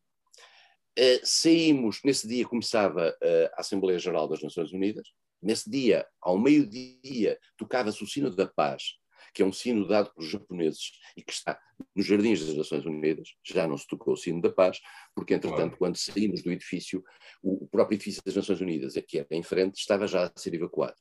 É, 0.97 1.21
saímos, 1.25 2.01
nesse 2.05 2.29
dia 2.29 2.47
começava 2.47 3.17
a 3.57 3.61
Assembleia 3.61 3.99
Geral 3.99 4.29
das 4.29 4.43
Nações 4.43 4.73
Unidas, 4.73 5.09
nesse 5.43 5.69
dia, 5.69 6.07
ao 6.21 6.39
meio-dia, 6.39 7.39
tocava-se 7.57 8.03
o 8.05 8.07
sino 8.07 8.31
da 8.31 8.47
paz, 8.47 8.99
que 9.33 9.43
é 9.43 9.45
um 9.45 9.53
sino 9.53 9.87
dado 9.87 10.13
pelos 10.15 10.31
japoneses 10.31 10.93
e 11.17 11.23
que 11.23 11.33
está 11.33 11.59
nos 11.95 12.07
jardins 12.07 12.45
das 12.45 12.55
Nações 12.55 12.85
Unidas, 12.85 13.35
já 13.43 13.67
não 13.67 13.77
se 13.77 13.87
tocou 13.87 14.15
o 14.15 14.17
sino 14.17 14.41
da 14.41 14.51
paz, 14.51 14.81
porque 15.15 15.35
entretanto, 15.35 15.77
quando 15.77 15.97
saímos 15.97 16.43
do 16.43 16.51
edifício, 16.51 17.03
o, 17.43 17.67
próprio 17.67 17.97
edifício 17.97 18.23
das 18.25 18.37
Nações 18.37 18.61
Unidas, 18.61 18.95
que 19.07 19.19
era 19.19 19.29
em 19.31 19.43
frente, 19.43 19.79
estava 19.79 20.07
já 20.07 20.27
a 20.27 20.33
ser 20.37 20.55
evacuado. 20.55 20.97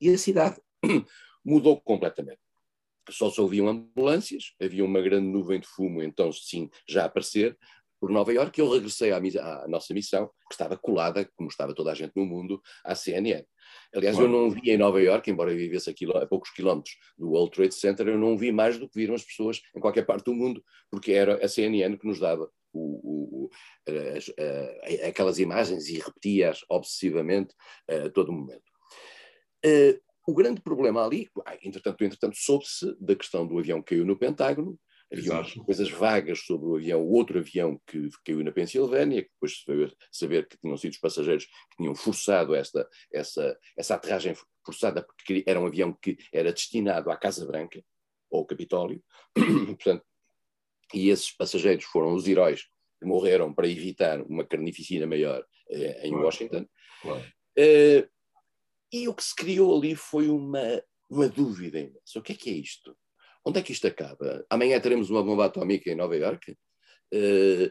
E 0.00 0.08
a 0.08 0.18
cidade 0.18 0.60
mudou 1.44 1.80
completamente. 1.80 2.40
Só 3.08 3.30
se 3.30 3.40
ouviam 3.40 3.68
ambulâncias, 3.68 4.54
havia 4.60 4.84
uma 4.84 5.00
grande 5.00 5.28
nuvem 5.28 5.60
de 5.60 5.66
fumo, 5.66 6.02
então 6.02 6.32
sim, 6.32 6.68
já 6.88 7.02
a 7.02 7.06
aparecer, 7.06 7.56
por 8.06 8.12
Nova 8.12 8.32
Iorque, 8.32 8.60
eu 8.60 8.70
regressei 8.70 9.10
à, 9.10 9.16
à, 9.16 9.66
nossa 9.66 9.92
missão, 9.92 10.28
que 10.48 10.52
estava 10.54 10.76
colada, 10.76 11.28
como 11.34 11.48
estava 11.48 11.74
toda 11.74 11.90
a 11.90 11.94
gente 11.94 12.12
no 12.14 12.24
mundo, 12.24 12.62
à 12.84 12.94
CNN. 12.94 13.44
Aliás, 13.92 14.16
eu 14.16 14.28
não 14.28 14.48
vi 14.48 14.70
em 14.70 14.78
Nova 14.78 15.02
Iorque, 15.02 15.28
embora 15.28 15.50
eu 15.50 15.56
vivesse 15.56 15.90
a, 15.90 16.18
a 16.22 16.26
poucos 16.26 16.50
quilómetros 16.50 16.96
do 17.18 17.30
World 17.30 17.50
Trade 17.50 17.74
Center, 17.74 18.06
eu 18.06 18.16
não 18.16 18.38
vi 18.38 18.52
mais 18.52 18.78
do 18.78 18.88
que 18.88 18.96
viram 18.96 19.16
as 19.16 19.24
pessoas 19.24 19.60
em 19.74 19.80
qualquer 19.80 20.06
parte 20.06 20.26
do 20.26 20.34
mundo, 20.34 20.62
porque 20.88 21.10
era 21.10 21.44
a 21.44 21.48
CNN 21.48 21.96
que 21.96 22.06
nos 22.06 22.20
dava 22.20 22.48
o, 22.72 23.48
o, 23.48 23.50
as, 23.88 24.32
aquelas 25.04 25.40
imagens 25.40 25.88
e 25.88 25.98
repetia-as 25.98 26.60
obsessivamente 26.70 27.56
a 27.90 28.08
todo 28.08 28.32
momento. 28.32 28.70
Uh, 29.64 30.00
o 30.28 30.32
grande 30.32 30.60
problema 30.60 31.04
ali, 31.04 31.28
entretanto, 31.60 32.04
entretanto 32.04 32.36
soube-se 32.36 32.96
da 33.00 33.16
questão 33.16 33.44
do 33.44 33.58
avião 33.58 33.82
que 33.82 33.96
caiu 33.96 34.04
no 34.04 34.16
Pentágono, 34.16 34.78
Havia 35.12 35.44
coisas 35.64 35.88
vagas 35.88 36.40
sobre 36.40 36.66
o 36.66 36.76
avião, 36.76 37.00
o 37.00 37.12
outro 37.12 37.38
avião 37.38 37.80
que 37.86 38.08
caiu 38.24 38.42
na 38.42 38.50
Pensilvânia, 38.50 39.22
que 39.22 39.30
depois 39.30 39.58
se 39.58 39.64
veio 39.66 39.96
saber 40.10 40.48
que 40.48 40.58
tinham 40.58 40.76
sido 40.76 40.92
os 40.92 40.98
passageiros 40.98 41.44
que 41.44 41.76
tinham 41.76 41.94
forçado 41.94 42.54
esta, 42.54 42.88
essa, 43.12 43.56
essa 43.76 43.94
aterragem 43.94 44.34
forçada, 44.64 45.02
porque 45.02 45.44
era 45.46 45.60
um 45.60 45.66
avião 45.66 45.92
que 45.92 46.16
era 46.32 46.52
destinado 46.52 47.10
à 47.10 47.16
Casa 47.16 47.46
Branca, 47.46 47.80
ou 48.28 48.40
ao 48.40 48.46
Capitólio. 48.46 49.02
Portanto, 49.34 50.04
e 50.92 51.08
esses 51.08 51.30
passageiros 51.30 51.84
foram 51.84 52.14
os 52.14 52.26
heróis 52.26 52.62
que 52.98 53.06
morreram 53.06 53.52
para 53.52 53.68
evitar 53.68 54.20
uma 54.22 54.44
carnificina 54.44 55.06
maior 55.06 55.44
eh, 55.70 56.06
em 56.06 56.10
claro. 56.10 56.24
Washington. 56.24 56.66
Claro. 57.02 57.24
Eh, 57.56 58.08
e 58.92 59.08
o 59.08 59.14
que 59.14 59.22
se 59.22 59.34
criou 59.34 59.76
ali 59.76 59.94
foi 59.94 60.28
uma, 60.28 60.82
uma 61.08 61.28
dúvida 61.28 61.78
imensa. 61.78 62.18
O 62.18 62.22
que 62.22 62.32
é 62.32 62.36
que 62.36 62.50
é 62.50 62.54
isto? 62.54 62.96
Onde 63.46 63.60
é 63.60 63.62
que 63.62 63.70
isto 63.70 63.86
acaba? 63.86 64.44
Amanhã 64.50 64.80
teremos 64.80 65.08
uma 65.08 65.22
bomba 65.22 65.44
atómica 65.44 65.88
em 65.88 65.94
Nova 65.94 66.16
Iorque? 66.16 66.56
Uh, 67.14 67.70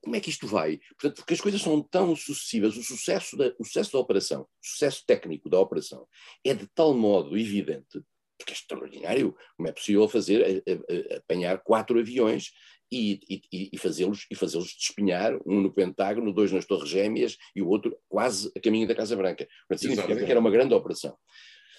como 0.00 0.16
é 0.16 0.20
que 0.20 0.30
isto 0.30 0.46
vai? 0.46 0.80
Portanto, 0.98 1.16
porque 1.16 1.34
as 1.34 1.40
coisas 1.42 1.60
são 1.60 1.82
tão 1.82 2.16
sucessivas, 2.16 2.74
o 2.74 2.82
sucesso, 2.82 3.36
da, 3.36 3.54
o 3.58 3.64
sucesso 3.64 3.92
da 3.92 3.98
operação, 3.98 4.42
o 4.42 4.66
sucesso 4.66 5.02
técnico 5.06 5.50
da 5.50 5.60
operação 5.60 6.06
é 6.42 6.54
de 6.54 6.66
tal 6.68 6.94
modo 6.94 7.36
evidente, 7.36 8.02
porque 8.38 8.52
é 8.52 8.54
extraordinário, 8.54 9.36
como 9.56 9.68
é 9.68 9.72
possível 9.72 10.08
fazer, 10.08 10.42
a, 10.42 10.70
a, 10.70 11.14
a, 11.14 11.18
apanhar 11.18 11.58
quatro 11.62 11.98
aviões 11.98 12.50
e, 12.90 13.20
e, 13.52 13.70
e 13.72 13.78
fazê-los 13.78 14.26
e 14.30 14.34
fazê-los 14.34 14.74
despenhar, 14.74 15.36
um 15.46 15.60
no 15.60 15.72
Pentágono, 15.72 16.32
dois 16.32 16.50
nas 16.50 16.64
Torres 16.64 16.88
Gêmeas 16.88 17.36
e 17.54 17.60
o 17.60 17.68
outro 17.68 17.94
quase 18.08 18.50
a 18.56 18.60
caminho 18.60 18.88
da 18.88 18.94
Casa 18.94 19.16
Branca. 19.16 19.46
Portanto, 19.68 19.80
significa 19.80 20.24
que 20.24 20.30
era 20.30 20.40
uma 20.40 20.50
grande 20.50 20.72
operação. 20.72 21.14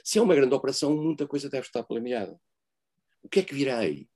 Se 0.03 0.19
é 0.19 0.21
uma 0.21 0.35
grande 0.35 0.53
operação, 0.53 0.95
muita 0.95 1.25
coisa 1.25 1.49
deve 1.49 1.65
estar 1.65 1.83
planeada. 1.83 2.39
O 3.25 3.29
que 3.29 3.39
é 3.39 3.43
que 3.43 3.55
virá 3.55 3.79
aí? 3.79 4.07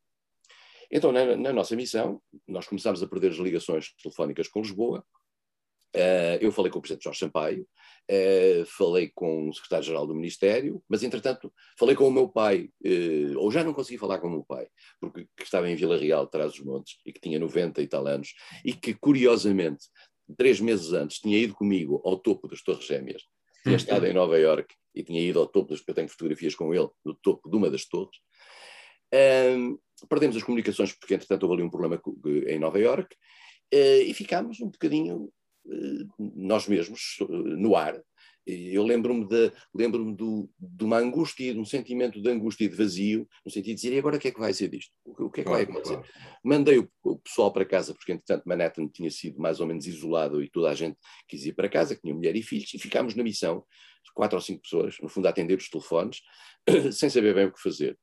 Então, 0.92 1.12
na, 1.12 1.36
na 1.36 1.51
nossa 1.51 1.75
missão, 1.75 2.22
nós 2.48 2.68
começámos 2.68 3.01
a 3.01 3.08
perder 3.08 3.32
as 3.32 3.38
ligações 3.38 3.92
telefónicas 3.96 4.48
com 4.48 4.62
Lisboa. 4.62 5.04
Uh, 5.96 6.38
eu 6.39 6.51
falei 6.51 6.72
com 6.72 6.78
o 6.78 6.82
Presidente 6.82 7.06
Jorge 7.06 7.20
Sampaio, 7.20 7.68
uh, 8.12 8.66
falei 8.68 9.12
com 9.16 9.50
o 9.50 9.54
Secretário-Geral 9.54 10.06
do 10.06 10.13
Ministério, 10.13 10.84
mas, 10.88 11.01
entretanto, 11.01 11.51
falei 11.80 11.96
com 11.96 12.08
o 12.08 12.12
meu 12.12 12.30
pai, 12.30 12.70
uh, 12.86 13.39
ou 13.39 13.50
já 13.50 13.63
não 13.63 13.74
consegui 13.74 13.98
falar 13.98 14.20
com 14.20 14.28
o 14.28 14.32
meu 14.32 14.44
pai, 14.44 14.68
porque 15.00 15.28
estava 15.39 15.68
em 15.68 15.75
Vila 15.75 15.98
Real, 15.98 16.25
atrás 16.25 16.51
dos 16.51 16.63
montes, 16.63 17.00
e 17.04 17.12
que 17.12 17.20
tinha 17.20 17.39
90 17.39 17.82
e 17.82 17.88
tal 17.88 18.06
anos, 18.06 18.36
e 18.63 18.72
que, 18.74 18.94
curiosamente, 18.94 19.88
três 20.38 20.60
meses 20.60 20.94
antes, 20.94 21.18
tinha 21.18 21.39
ido 21.39 21.56
comigo 21.56 22.00
ao 22.06 22.20
topo 22.20 22.48
das 22.48 22.62
Torres 22.62 22.86
Gêmeas, 22.86 23.24
tinha 23.63 23.75
estado 23.75 24.06
em 24.06 24.13
Nova 24.13 24.38
Iorque 24.38 24.75
e 24.94 25.04
tinha 25.04 25.22
ido 25.22 25.39
ao 25.39 25.48
topo, 25.48 25.72
das, 25.72 25.84
eu 25.88 25.94
tenho 25.96 26.08
fotografias 26.08 26.54
com 26.54 26.72
ele, 26.72 26.89
no 27.04 27.16
topo 27.16 27.50
de 27.50 27.58
uma 27.58 27.70
das 27.72 27.86
torres, 27.86 28.16
um, 29.13 29.78
perdemos 30.08 30.36
as 30.36 30.44
comunicações 30.44 30.94
porque, 30.94 31.16
entretanto, 31.16 31.44
houve 31.44 31.56
ali 31.56 31.63
um 31.63 31.70
problema 31.70 32.01
em 32.48 32.60
Nova 32.60 32.80
Iorque 32.80 33.16
uh, 33.74 34.01
e 34.06 34.13
ficámos 34.13 34.60
um 34.62 34.70
bocadinho 34.70 35.32
uh, 35.66 36.32
nós 36.36 36.68
mesmos 36.68 37.18
uh, 37.22 37.28
no 37.28 37.75
ar. 37.75 38.00
Eu 38.48 38.84
lembro-me 38.84 39.28
de, 39.28 39.51
lembro 39.75 40.12
do, 40.12 40.50
de 40.58 40.84
uma 40.84 40.98
angústia, 40.98 41.54
de 41.54 41.60
um 41.60 41.66
sentimento 41.66 42.20
de 42.20 42.30
angústia 42.30 42.66
e 42.66 42.68
de 42.68 42.75
vazio, 42.75 43.28
no 43.46 43.51
sentido 43.51 43.75
de 43.75 43.82
dizer, 43.82 43.94
e 43.94 44.00
agora 44.00 44.18
o 44.18 44.20
que 44.20 44.30
é 44.30 44.32
que 44.32 44.39
vai 44.39 44.51
ser 44.54 44.70
disto? 44.70 44.92
O, 45.06 45.25
o 45.25 45.30
que 45.30 45.42
é 45.42 45.44
que 45.44 45.50
claro, 45.50 45.66
vai 45.66 45.72
acontecer? 45.72 45.98
Claro. 45.98 46.39
Mandei 46.44 46.80
o, 46.80 46.89
o, 47.04 47.20
pessoal 47.20 47.54
para 47.54 47.63
casa, 47.63 47.94
porque 47.94 48.12
entretanto 48.12 48.48
Manhattan 48.48 48.88
tinha 48.88 49.12
sido 49.12 49.39
mais 49.39 49.60
ou 49.60 49.68
menos 49.68 49.86
isolado 49.86 50.42
e 50.42 50.50
toda 50.50 50.72
a 50.72 50.74
gente 50.74 50.98
quis 51.28 51.46
ir 51.46 51.54
para 51.54 51.70
casa, 51.70 51.94
que 51.94 52.01
tinha 52.01 52.13
mulher 52.13 52.36
e 52.36 52.42
filhos, 52.42 52.74
e 52.74 52.80
ficámos 52.80 53.13
na 53.13 53.22
missão, 53.22 53.63
quatro 54.16 54.38
ou 54.38 54.42
cinco 54.42 54.63
pessoas, 54.63 54.96
no 55.00 55.10
fundo 55.10 55.28
a 55.28 55.30
atender 55.30 55.56
os 55.56 55.70
telefones, 55.70 56.22
sem 56.92 57.10
saber 57.10 57.36
bem 57.36 57.46
o 57.46 57.54
que 57.54 57.62
fazer. 57.62 57.98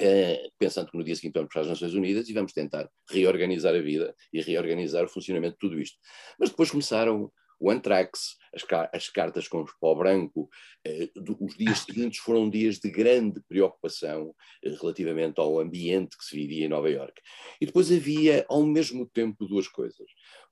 Uh, 0.00 0.50
pensando 0.58 0.90
que 0.90 0.96
no 0.96 1.02
dia 1.02 1.16
seguinte 1.16 1.34
vamos 1.34 1.52
para 1.52 1.62
as 1.62 1.68
Nações 1.68 1.92
Unidas 1.92 2.28
e 2.28 2.32
vamos 2.32 2.52
tentar 2.52 2.88
reorganizar 3.10 3.74
a 3.74 3.80
vida 3.80 4.14
e 4.32 4.40
reorganizar 4.40 5.04
o 5.04 5.08
funcionamento 5.08 5.54
de 5.54 5.58
tudo 5.58 5.80
isto. 5.80 5.98
Mas 6.38 6.50
depois 6.50 6.70
começaram 6.70 7.32
o 7.60 7.70
anthrax, 7.70 8.36
as, 8.54 8.64
as 8.92 9.08
cartas 9.08 9.48
com 9.48 9.64
pó 9.80 9.94
branco. 9.94 10.48
Eh, 10.86 11.10
os 11.40 11.56
dias 11.56 11.80
seguintes 11.80 12.20
foram 12.20 12.48
dias 12.48 12.78
de 12.78 12.90
grande 12.90 13.40
preocupação 13.48 14.34
eh, 14.62 14.70
relativamente 14.80 15.40
ao 15.40 15.58
ambiente 15.58 16.16
que 16.16 16.24
se 16.24 16.36
vivia 16.36 16.66
em 16.66 16.68
Nova 16.68 16.88
Iorque. 16.88 17.20
E 17.60 17.66
depois 17.66 17.90
havia, 17.90 18.46
ao 18.48 18.64
mesmo 18.64 19.06
tempo, 19.06 19.46
duas 19.46 19.66
coisas. 19.66 20.06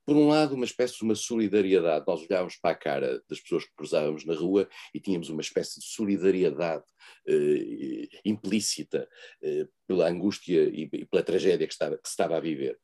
Por 0.07 0.15
um 0.15 0.29
lado, 0.29 0.55
uma 0.55 0.63
espécie 0.63 0.95
de 0.95 1.03
uma 1.03 1.15
solidariedade. 1.15 2.05
Nós 2.07 2.21
olhávamos 2.21 2.55
para 2.55 2.71
a 2.71 2.75
cara 2.75 3.21
das 3.29 3.41
pessoas 3.41 3.65
que 3.65 3.75
cruzávamos 3.75 4.23
na 4.23 4.33
rua 4.35 4.69
e 4.93 5.01
tínhamos 5.01 5.27
uma 5.27 5.41
espécie 5.41 5.81
de 5.81 5.85
solidariedade 5.85 6.85
eh, 7.27 8.07
implícita 8.23 9.05
eh, 9.43 9.67
pela 9.85 10.07
angústia 10.07 10.63
e, 10.63 10.89
e, 10.93 11.05
pela 11.05 11.21
tragédia 11.21 11.67
que, 11.67 11.73
estava, 11.73 11.97
que 11.97 12.07
se 12.07 12.13
estava 12.13 12.37
a 12.37 12.39
viver. 12.39 12.79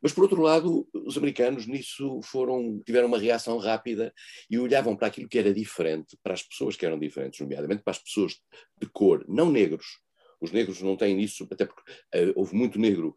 Mas, 0.00 0.12
por 0.12 0.22
outro 0.22 0.40
lado, 0.40 0.88
os 0.94 1.18
americanos 1.18 1.66
nisso 1.66 2.20
foram, 2.22 2.80
tiveram 2.86 3.08
uma 3.08 3.18
reação 3.18 3.58
rápida 3.58 4.14
e 4.48 4.56
olhavam 4.56 4.96
para 4.96 5.08
aquilo 5.08 5.28
que 5.28 5.40
era 5.40 5.52
diferente, 5.52 6.16
para 6.22 6.34
as 6.34 6.44
pessoas 6.44 6.76
que 6.76 6.86
eram 6.86 7.00
diferentes, 7.00 7.40
nomeadamente 7.40 7.82
para 7.82 7.90
as 7.90 7.98
pessoas 7.98 8.36
de 8.80 8.88
cor, 8.88 9.24
não 9.28 9.50
negros. 9.50 9.86
Os 10.40 10.52
negros 10.52 10.80
não 10.80 10.96
têm 10.96 11.20
isso, 11.20 11.48
até 11.50 11.66
porque 11.66 11.82
uh, 11.90 12.32
houve 12.36 12.54
muito 12.54 12.78
negro 12.78 13.14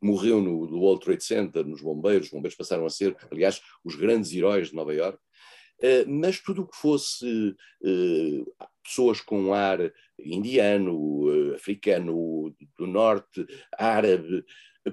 morreu 0.00 0.40
no, 0.40 0.78
World 0.78 1.04
Trade 1.04 1.24
Center, 1.24 1.64
nos 1.64 1.80
bombeiros, 1.80 2.26
os 2.26 2.32
bombeiros 2.32 2.56
passaram 2.56 2.86
a 2.86 2.90
ser, 2.90 3.16
aliás, 3.30 3.60
os 3.84 3.94
grandes 3.94 4.32
heróis 4.32 4.68
de 4.68 4.74
Nova 4.74 4.94
York, 4.94 5.18
uh, 5.18 6.10
mas 6.10 6.40
tudo 6.40 6.62
o 6.62 6.66
que 6.66 6.76
fosse 6.76 7.56
uh, 7.82 8.68
pessoas 8.82 9.20
com 9.20 9.52
ar 9.52 9.92
indiano, 10.18 10.94
uh, 10.94 11.54
africano, 11.54 12.54
do 12.76 12.86
norte, 12.86 13.46
árabe, 13.76 14.44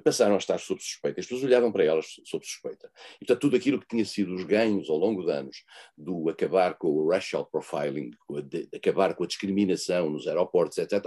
passaram 0.03 0.35
a 0.35 0.37
estar 0.37 0.57
sob 0.59 0.81
suspeita. 0.81 1.19
As 1.19 1.25
pessoas 1.25 1.43
olhavam 1.43 1.71
para 1.71 1.83
elas 1.83 2.19
sob 2.25 2.45
suspeita. 2.45 2.91
E, 3.15 3.19
portanto, 3.19 3.41
tudo 3.41 3.55
aquilo 3.55 3.79
que 3.79 3.87
tinha 3.87 4.05
sido 4.05 4.33
os 4.33 4.43
ganhos 4.43 4.89
ao 4.89 4.97
longo 4.97 5.23
de 5.23 5.31
anos 5.31 5.63
do 5.97 6.29
acabar 6.29 6.77
com 6.77 6.89
o 6.89 7.09
racial 7.09 7.45
profiling, 7.45 8.11
de, 8.43 8.67
de 8.67 8.75
acabar 8.75 9.15
com 9.15 9.23
a 9.23 9.27
discriminação 9.27 10.09
nos 10.09 10.27
aeroportos, 10.27 10.77
etc., 10.77 11.05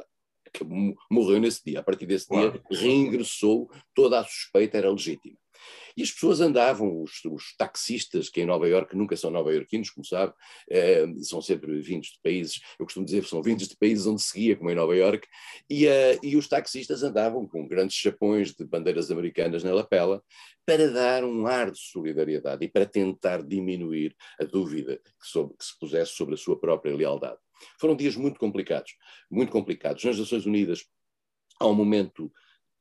morreu 1.11 1.41
nesse 1.41 1.65
dia. 1.65 1.81
A 1.81 1.83
partir 1.83 2.07
desse 2.07 2.27
claro. 2.27 2.53
dia, 2.53 2.63
reingressou, 2.71 3.71
toda 3.95 4.21
a 4.21 4.25
suspeita 4.25 4.79
era 4.79 4.91
legítima. 4.91 5.37
E 5.97 6.03
as 6.03 6.13
pessoas 6.13 6.41
andavam, 6.41 7.03
os, 7.03 7.25
os 7.25 7.57
taxistas, 7.57 8.29
que 8.29 8.41
em 8.41 8.47
Nova 8.47 8.69
Iorque 8.69 8.97
nunca 8.97 9.17
são 9.17 9.33
nova-iorquinos, 9.33 9.91
como 9.91 10.05
sabe, 10.05 10.33
eh, 10.71 11.05
são 11.23 11.43
sempre 11.43 11.81
vindos 11.81 12.11
de 12.11 12.21
países, 12.23 12.61
eu 12.79 12.87
costumo 12.87 13.05
dizer 13.05 13.25
que 13.25 13.29
são 13.29 13.43
vindos 13.43 13.67
de 13.67 13.77
países 13.77 14.07
onde 14.07 14.23
seguia, 14.23 14.55
como 14.55 14.71
em 14.71 14.77
Nova 14.77 14.95
Iorque, 14.95 15.27
e, 15.69 15.89
eh, 15.89 16.17
e 16.23 16.37
os 16.37 16.47
taxistas 16.47 17.03
andavam 17.03 17.49
com 17.49 17.67
grandes 17.67 17.97
chapões 17.97 18.55
de 18.55 18.65
bandeiras 18.65 19.11
americanas 19.11 19.65
na 19.65 19.75
lapela 19.75 20.23
para 20.65 20.89
dar 20.89 21.25
um 21.25 21.49
ar 21.49 21.73
de 21.73 21.81
solidariedade 21.81 22.65
e 22.65 22.69
para 22.69 22.87
tentar 22.87 23.43
diminuir 23.43 24.15
a 24.41 24.45
dúvida 24.45 24.99
que, 24.99 25.27
sobre, 25.29 25.57
que 25.57 25.65
se 25.65 25.77
pusesse 25.81 26.13
sobre 26.13 26.35
a 26.35 26.39
sua 26.39 26.61
própria 26.61 26.95
lealdade. 26.95 27.39
Foram 27.81 27.97
dias 27.97 28.17
muito 28.17 28.39
complicados, 28.39 28.95
muito 29.31 29.53
complicados. 29.53 30.05
Nas 30.05 30.19
Nações 30.19 30.47
Unidas 30.47 30.85
há 31.61 31.67
um 31.67 31.75
momento 31.75 32.33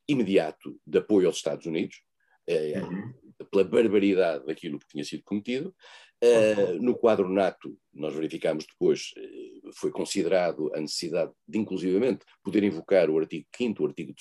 imediato 0.08 0.80
de 0.86 0.98
apoio 1.00 1.28
aos 1.28 1.38
Estados 1.38 1.66
Unidos, 1.66 2.02
é, 2.48 2.82
uhum. 2.82 3.14
pela 3.52 3.64
barbaridade 3.64 4.46
daquilo 4.46 4.80
que 4.80 4.88
tinha 4.88 5.04
sido 5.04 5.24
cometido. 5.24 5.76
Uh, 6.24 6.82
no 6.82 6.98
quadro 6.98 7.30
NATO, 7.30 7.78
nós 7.94 8.12
verificámos 8.12 8.66
depois, 8.66 9.12
uh, 9.18 9.72
foi 9.76 9.92
considerado 9.92 10.74
a 10.74 10.80
necessidade 10.80 11.32
de, 11.48 11.60
inclusivamente, 11.60 12.26
poder 12.44 12.64
invocar 12.64 13.08
o 13.08 13.20
artigo 13.20 13.46
5 13.56 13.84
o 13.84 13.86
artigo 13.86 14.16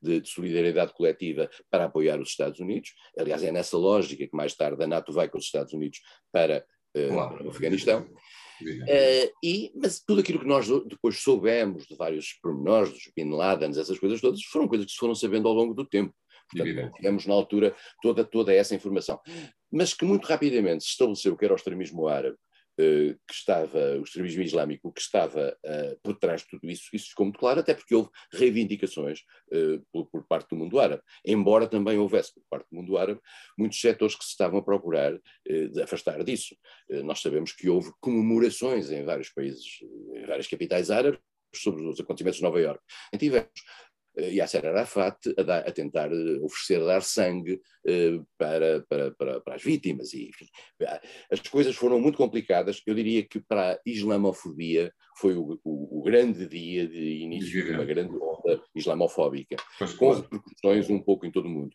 de, 0.00 0.20
de, 0.20 0.28
solidariedade 0.30 0.94
coletiva 0.94 1.50
para 1.70 1.84
apoiar 1.84 2.18
os 2.18 2.30
Estados 2.30 2.58
Unidos. 2.58 2.94
Aliás, 3.18 3.42
é 3.42 3.52
nessa 3.52 3.76
lógica 3.76 4.26
que 4.26 4.34
mais 4.34 4.54
tarde 4.54 4.82
a 4.82 4.86
NATO 4.86 5.12
vai 5.12 5.28
com 5.28 5.36
os 5.36 5.44
Estados 5.44 5.74
Unidos 5.74 6.00
para, 6.32 6.64
uh, 6.96 7.08
claro. 7.08 7.34
para 7.36 7.46
o 7.46 7.50
Afeganistão. 7.50 8.08
Uh, 8.62 9.32
e, 9.42 9.72
mas 9.74 10.00
tudo 10.00 10.20
aquilo 10.20 10.38
que 10.38 10.46
nós 10.46 10.66
depois 10.86 11.18
soubemos 11.18 11.86
de 11.86 11.94
vários 11.96 12.34
pormenores, 12.42 12.92
dos 12.92 13.10
Bin 13.16 13.30
Ladens, 13.30 13.76
essas 13.76 13.98
coisas 13.98 14.20
todas, 14.20 14.42
foram 14.44 14.68
coisas 14.68 14.86
que 14.86 14.92
se 14.92 14.98
foram 14.98 15.14
sabendo 15.14 15.48
ao 15.48 15.54
longo 15.54 15.74
do 15.74 15.84
tempo. 15.84 16.14
Portanto, 16.50 16.92
tivemos 16.96 17.26
na 17.26 17.34
altura 17.34 17.74
toda, 18.02 18.24
toda 18.24 18.52
essa 18.52 18.74
informação. 18.74 19.18
Mas 19.70 19.94
que 19.94 20.04
muito 20.04 20.26
rapidamente 20.26 20.84
se 20.84 20.90
estabeleceu 20.90 21.36
que 21.36 21.44
era 21.44 21.54
o 21.54 21.56
extremismo 21.56 22.08
árabe, 22.08 22.36
que 22.76 23.34
estava, 23.34 23.98
o 23.98 24.02
extremismo 24.02 24.42
islâmico 24.42 24.92
que 24.92 25.00
estava 25.00 25.56
uh, 25.64 26.00
por 26.02 26.18
trás 26.18 26.42
de 26.42 26.48
tudo 26.48 26.70
isso, 26.70 26.88
isso 26.92 27.10
ficou 27.10 27.26
muito 27.26 27.38
claro, 27.38 27.60
até 27.60 27.74
porque 27.74 27.94
houve 27.94 28.08
reivindicações 28.32 29.20
uh, 29.52 29.84
por, 29.92 30.06
por, 30.06 30.26
parte 30.26 30.50
do 30.50 30.56
mundo 30.56 30.78
árabe. 30.78 31.02
Embora 31.24 31.66
também 31.66 31.98
houvesse 31.98 32.32
por 32.34 32.42
parte 32.48 32.66
do 32.70 32.76
mundo 32.76 32.96
árabe 32.96 33.20
muitos 33.58 33.80
setores 33.80 34.14
que 34.14 34.24
se 34.24 34.30
estavam 34.30 34.58
a 34.58 34.62
procurar 34.62 35.18
de 35.46 35.82
afastar 35.82 36.22
disso. 36.24 36.56
nós 37.04 37.20
sabemos 37.20 37.52
que 37.52 37.68
houve 37.68 37.92
comemorações 38.00 38.90
em 38.90 39.04
vários 39.04 39.28
países, 39.30 39.80
em 40.14 40.24
várias 40.26 40.46
capitais 40.46 40.90
árabes, 40.90 41.20
sobre 41.54 41.84
os 41.86 42.00
acontecimentos 42.00 42.38
de 42.38 42.42
Nova 42.42 42.60
Iorque. 42.60 42.84
tivemos 43.18 43.48
eh, 43.48 43.91
Yasser 44.20 44.66
Arafat 44.66 45.16
a, 45.38 45.42
dar, 45.42 45.66
a 45.66 45.72
tentar 45.72 46.12
eh, 46.12 46.38
oferecer 46.42 46.84
dar 46.84 47.02
sangue 47.02 47.54
uh, 47.54 48.26
para, 48.36 48.84
para, 48.88 49.10
para, 49.12 49.40
para, 49.40 49.54
as 49.54 49.62
vítimas. 49.62 50.12
E, 50.12 50.28
enfim, 50.28 50.46
as 51.30 51.40
coisas 51.40 51.74
foram 51.74 52.00
muito 52.00 52.18
complicadas. 52.18 52.82
Eu 52.86 52.94
diria 52.94 53.22
que 53.22 53.40
para 53.40 53.72
a 53.72 53.80
islamofobia 53.86 54.92
foi 55.16 55.34
o, 55.34 55.58
o, 55.64 56.00
o 56.00 56.02
grande 56.02 56.46
dia 56.46 56.86
de 56.86 57.22
início 57.22 57.64
de 57.64 57.72
uma 57.72 57.84
grande 57.84 58.14
onda 58.14 58.62
islamofóbica, 58.74 59.56
com 59.98 60.12
repercussões 60.12 60.90
um 60.90 61.00
pouco 61.00 61.26
em 61.26 61.30
todo 61.30 61.46
o 61.46 61.50
mundo. 61.50 61.74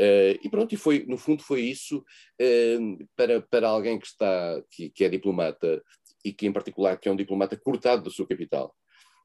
Uh, 0.00 0.38
e 0.42 0.48
pronto, 0.50 0.74
e 0.74 0.78
foi, 0.78 1.04
no 1.06 1.18
fundo 1.18 1.42
foi 1.42 1.60
isso 1.60 1.98
uh, 1.98 3.08
para, 3.14 3.42
para 3.42 3.68
alguém 3.68 3.98
que 3.98 4.06
está, 4.06 4.62
que, 4.70 4.88
que 4.90 5.04
é 5.04 5.08
diplomata 5.08 5.82
e 6.24 6.32
que 6.32 6.46
em 6.46 6.52
particular 6.52 6.98
que 6.98 7.08
é 7.08 7.12
um 7.12 7.16
diplomata 7.16 7.56
cortado 7.56 8.04
da 8.04 8.10
sua 8.10 8.26
capital 8.26 8.74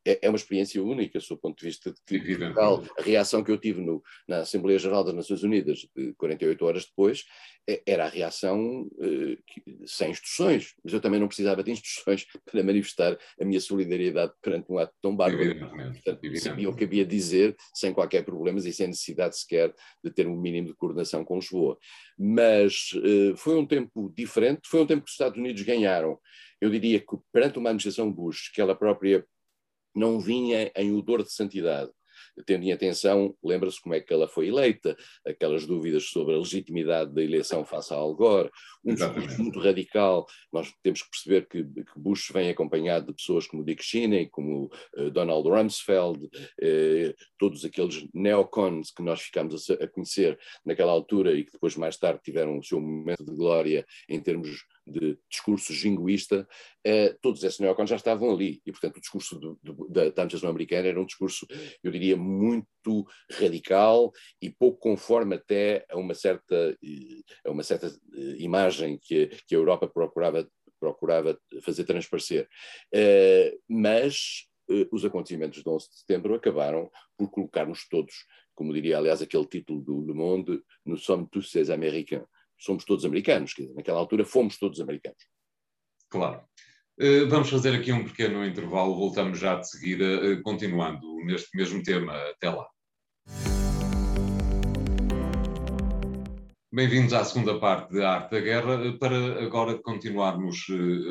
é, 0.05 0.19
é 0.23 0.29
uma 0.29 0.35
experiência 0.35 0.83
única, 0.83 1.19
do 1.19 1.37
ponto 1.37 1.57
de 1.57 1.65
vista 1.65 1.91
de 1.91 2.01
que 2.05 2.43
a 2.43 3.01
reação 3.01 3.43
que 3.43 3.51
eu 3.51 3.57
tive 3.57 3.81
no, 3.81 4.03
na 4.27 4.39
Assembleia 4.39 4.77
Geral 4.77 5.03
das 5.03 5.13
Nações 5.13 5.43
Unidas, 5.43 5.87
48 6.17 6.65
horas 6.65 6.85
depois, 6.85 7.23
é, 7.67 7.81
era 7.87 8.05
a 8.05 8.09
reação 8.09 8.89
eh, 9.01 9.37
sem 9.85 10.11
instruções, 10.11 10.73
mas 10.83 10.93
eu 10.93 10.99
também 10.99 11.17
não 11.17 11.27
precisava 11.27 11.63
de 11.63 11.71
instruções 11.71 12.25
para 12.45 12.61
manifestar 12.61 13.17
a 13.39 13.45
minha 13.45 13.61
solidariedade 13.61 14.33
perante 14.41 14.69
um 14.69 14.77
ato 14.77 14.93
tão 15.01 15.15
bárbaro. 15.15 15.57
Portanto, 15.93 16.39
sabia 16.39 16.69
o 16.69 16.75
que 16.75 16.83
havia 16.83 17.05
de 17.05 17.15
dizer 17.15 17.55
sem 17.73 17.93
qualquer 17.93 18.25
problema 18.25 18.59
e 18.59 18.73
sem 18.73 18.87
necessidade 18.87 19.37
sequer 19.39 19.73
de 20.03 20.11
ter 20.11 20.27
um 20.27 20.35
mínimo 20.35 20.67
de 20.67 20.75
coordenação 20.75 21.23
com 21.23 21.37
Lisboa. 21.37 21.77
Mas 22.19 22.91
eh, 23.01 23.33
foi 23.37 23.55
um 23.55 23.65
tempo 23.65 24.13
diferente, 24.15 24.67
foi 24.67 24.81
um 24.81 24.85
tempo 24.85 25.03
que 25.03 25.09
os 25.09 25.13
Estados 25.13 25.39
Unidos 25.39 25.61
ganharam. 25.61 26.19
Eu 26.59 26.69
diria 26.69 26.99
que 26.99 27.17
perante 27.31 27.59
uma 27.59 27.69
administração 27.69 28.11
Bush, 28.11 28.49
que 28.53 28.59
ela 28.59 28.75
própria 28.75 29.25
não 29.95 30.19
vinha 30.19 30.71
em 30.75 30.93
odor 30.93 31.23
de 31.23 31.31
santidade. 31.31 31.91
Tendo 32.45 32.63
em 32.63 32.71
atenção, 32.71 33.35
lembra-se 33.43 33.79
como 33.79 33.93
é 33.93 34.01
que 34.01 34.11
ela 34.11 34.27
foi 34.27 34.47
eleita, 34.47 34.97
aquelas 35.25 35.67
dúvidas 35.67 36.05
sobre 36.05 36.33
a 36.33 36.39
legitimidade 36.39 37.13
da 37.13 37.23
eleição 37.23 37.63
face 37.63 37.93
a 37.93 37.97
Al 37.97 38.15
Gore, 38.15 38.49
um 38.83 38.95
discurso 38.95 39.41
muito 39.41 39.59
radical. 39.59 40.25
Nós 40.51 40.73
temos 40.81 41.03
que 41.03 41.09
perceber 41.11 41.47
que, 41.47 41.63
que, 41.63 41.99
Bush 41.99 42.31
vem 42.31 42.49
acompanhado 42.49 43.07
de 43.07 43.13
pessoas 43.13 43.45
como 43.45 43.63
Dick 43.63 43.83
Cheney, 43.83 44.29
como 44.29 44.71
uh, 44.97 45.11
Donald 45.11 45.47
Rumsfeld, 45.47 46.25
uh, 46.25 47.13
todos 47.37 47.63
aqueles 47.63 48.05
neocons 48.13 48.91
que 48.91 49.03
nós 49.03 49.21
ficámos 49.21 49.69
a, 49.69 49.75
a, 49.75 49.87
conhecer 49.87 50.39
naquela 50.65 50.91
altura 50.91 51.33
e 51.33 51.43
que 51.43 51.51
depois 51.51 51.75
mais 51.75 51.97
tarde 51.97 52.21
tiveram 52.23 52.57
o 52.57 52.63
seu 52.63 52.81
momento 52.81 53.23
de 53.23 53.35
glória 53.35 53.85
em 54.09 54.19
termos 54.19 54.65
de 54.85 55.17
discurso 55.29 55.73
jingoísta, 55.73 56.47
eh, 56.83 57.15
todos 57.21 57.43
esses 57.43 57.59
neocons 57.59 57.89
já 57.89 57.95
estavam 57.95 58.31
ali. 58.31 58.61
E, 58.65 58.71
portanto, 58.71 58.97
o 58.97 59.01
discurso 59.01 59.59
da, 59.89 60.09
da 60.09 60.49
americana 60.49 60.87
era 60.87 61.01
um 61.01 61.05
discurso, 61.05 61.47
eu 61.81 61.91
diria, 61.91 62.17
muito 62.17 63.05
radical 63.31 64.11
e 64.41 64.49
pouco 64.49 64.79
conforme 64.79 65.35
até 65.35 65.85
a 65.89 65.97
uma 65.97 66.13
certa, 66.13 66.77
a 67.45 67.51
uma 67.51 67.63
certa 67.63 67.87
eh, 67.87 68.35
imagem 68.39 68.99
que, 69.01 69.27
que 69.47 69.55
a 69.55 69.57
Europa 69.57 69.87
procurava, 69.87 70.47
procurava 70.79 71.39
fazer 71.61 71.85
transparecer. 71.85 72.47
Eh, 72.93 73.57
mas 73.67 74.47
eh, 74.69 74.87
os 74.91 75.05
acontecimentos 75.05 75.63
de 75.63 75.69
11 75.69 75.89
de 75.89 75.97
setembro 75.99 76.35
acabaram 76.35 76.89
por 77.17 77.29
colocar-nos 77.29 77.87
todos, 77.87 78.13
como 78.53 78.73
diria, 78.73 78.97
aliás, 78.97 79.21
aquele 79.21 79.45
título 79.45 79.81
do 79.81 80.05
Le 80.05 80.13
Monde, 80.13 80.61
nous 80.85 81.03
sommes 81.03 81.27
tous 81.31 81.49
ces 81.49 81.69
Américains 81.69 82.25
somos 82.63 82.85
todos 82.85 83.03
americanos, 83.03 83.53
quer 83.53 83.63
dizer, 83.63 83.75
naquela 83.75 83.99
altura 83.99 84.23
fomos 84.23 84.57
todos 84.57 84.79
americanos. 84.79 85.21
Claro. 86.09 86.41
Uh, 86.97 87.27
vamos 87.27 87.49
fazer 87.49 87.75
aqui 87.75 87.91
um 87.91 88.05
pequeno 88.05 88.45
intervalo, 88.45 88.95
voltamos 88.95 89.37
já 89.37 89.55
de 89.55 89.69
seguida, 89.69 90.05
uh, 90.05 90.41
continuando 90.43 91.05
neste 91.25 91.55
mesmo 91.57 91.83
tema. 91.83 92.13
Até 92.29 92.49
lá. 92.49 92.65
Bem-vindos 96.71 97.13
à 97.13 97.23
segunda 97.23 97.59
parte 97.59 97.93
da 97.93 98.11
Arte 98.11 98.31
da 98.31 98.39
Guerra, 98.39 98.87
eh, 98.87 98.91
para 98.93 99.43
agora 99.43 99.77
continuarmos 99.77 100.65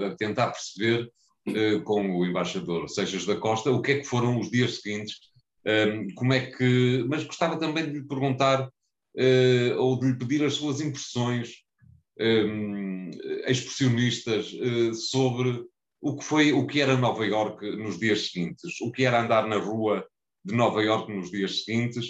a 0.05 0.17
tentar 0.17 0.51
perceber 0.51 1.09
com 1.85 2.19
o 2.19 2.27
embaixador 2.27 2.89
Seixas 2.89 3.25
da 3.27 3.37
Costa 3.37 3.71
o 3.71 3.81
que 3.81 3.93
é 3.93 3.99
que 4.01 4.05
foram 4.05 4.41
os 4.41 4.51
dias 4.51 4.81
seguintes, 4.81 5.21
como 6.17 6.33
é 6.33 6.51
que. 6.51 7.05
Mas 7.09 7.23
gostava 7.23 7.61
também 7.61 7.87
de 7.87 7.93
lhe 7.93 8.09
perguntar 8.09 8.69
uh, 9.17 9.79
ou 9.79 9.99
de 9.99 10.07
lhe 10.09 10.19
pedir 10.19 10.45
as 10.45 10.55
suas 10.55 10.81
impressões 10.81 11.63
um, 12.19 13.11
expressionistas 13.47 14.53
uh, 14.53 14.95
sobre 14.95 15.65
o 16.01 16.17
que 16.17 16.25
foi, 16.25 16.53
o 16.53 16.67
que 16.67 16.81
era 16.81 16.97
Nova 16.97 17.25
York 17.25 17.65
nos 17.77 17.99
dias 17.99 18.31
seguintes, 18.31 18.81
o 18.81 18.91
que 18.91 19.05
era 19.05 19.23
andar 19.23 19.47
na 19.47 19.57
rua 19.57 20.07
de 20.45 20.55
Nova 20.55 20.83
York 20.83 21.13
nos 21.13 21.31
dias 21.31 21.65
seguintes, 21.65 22.07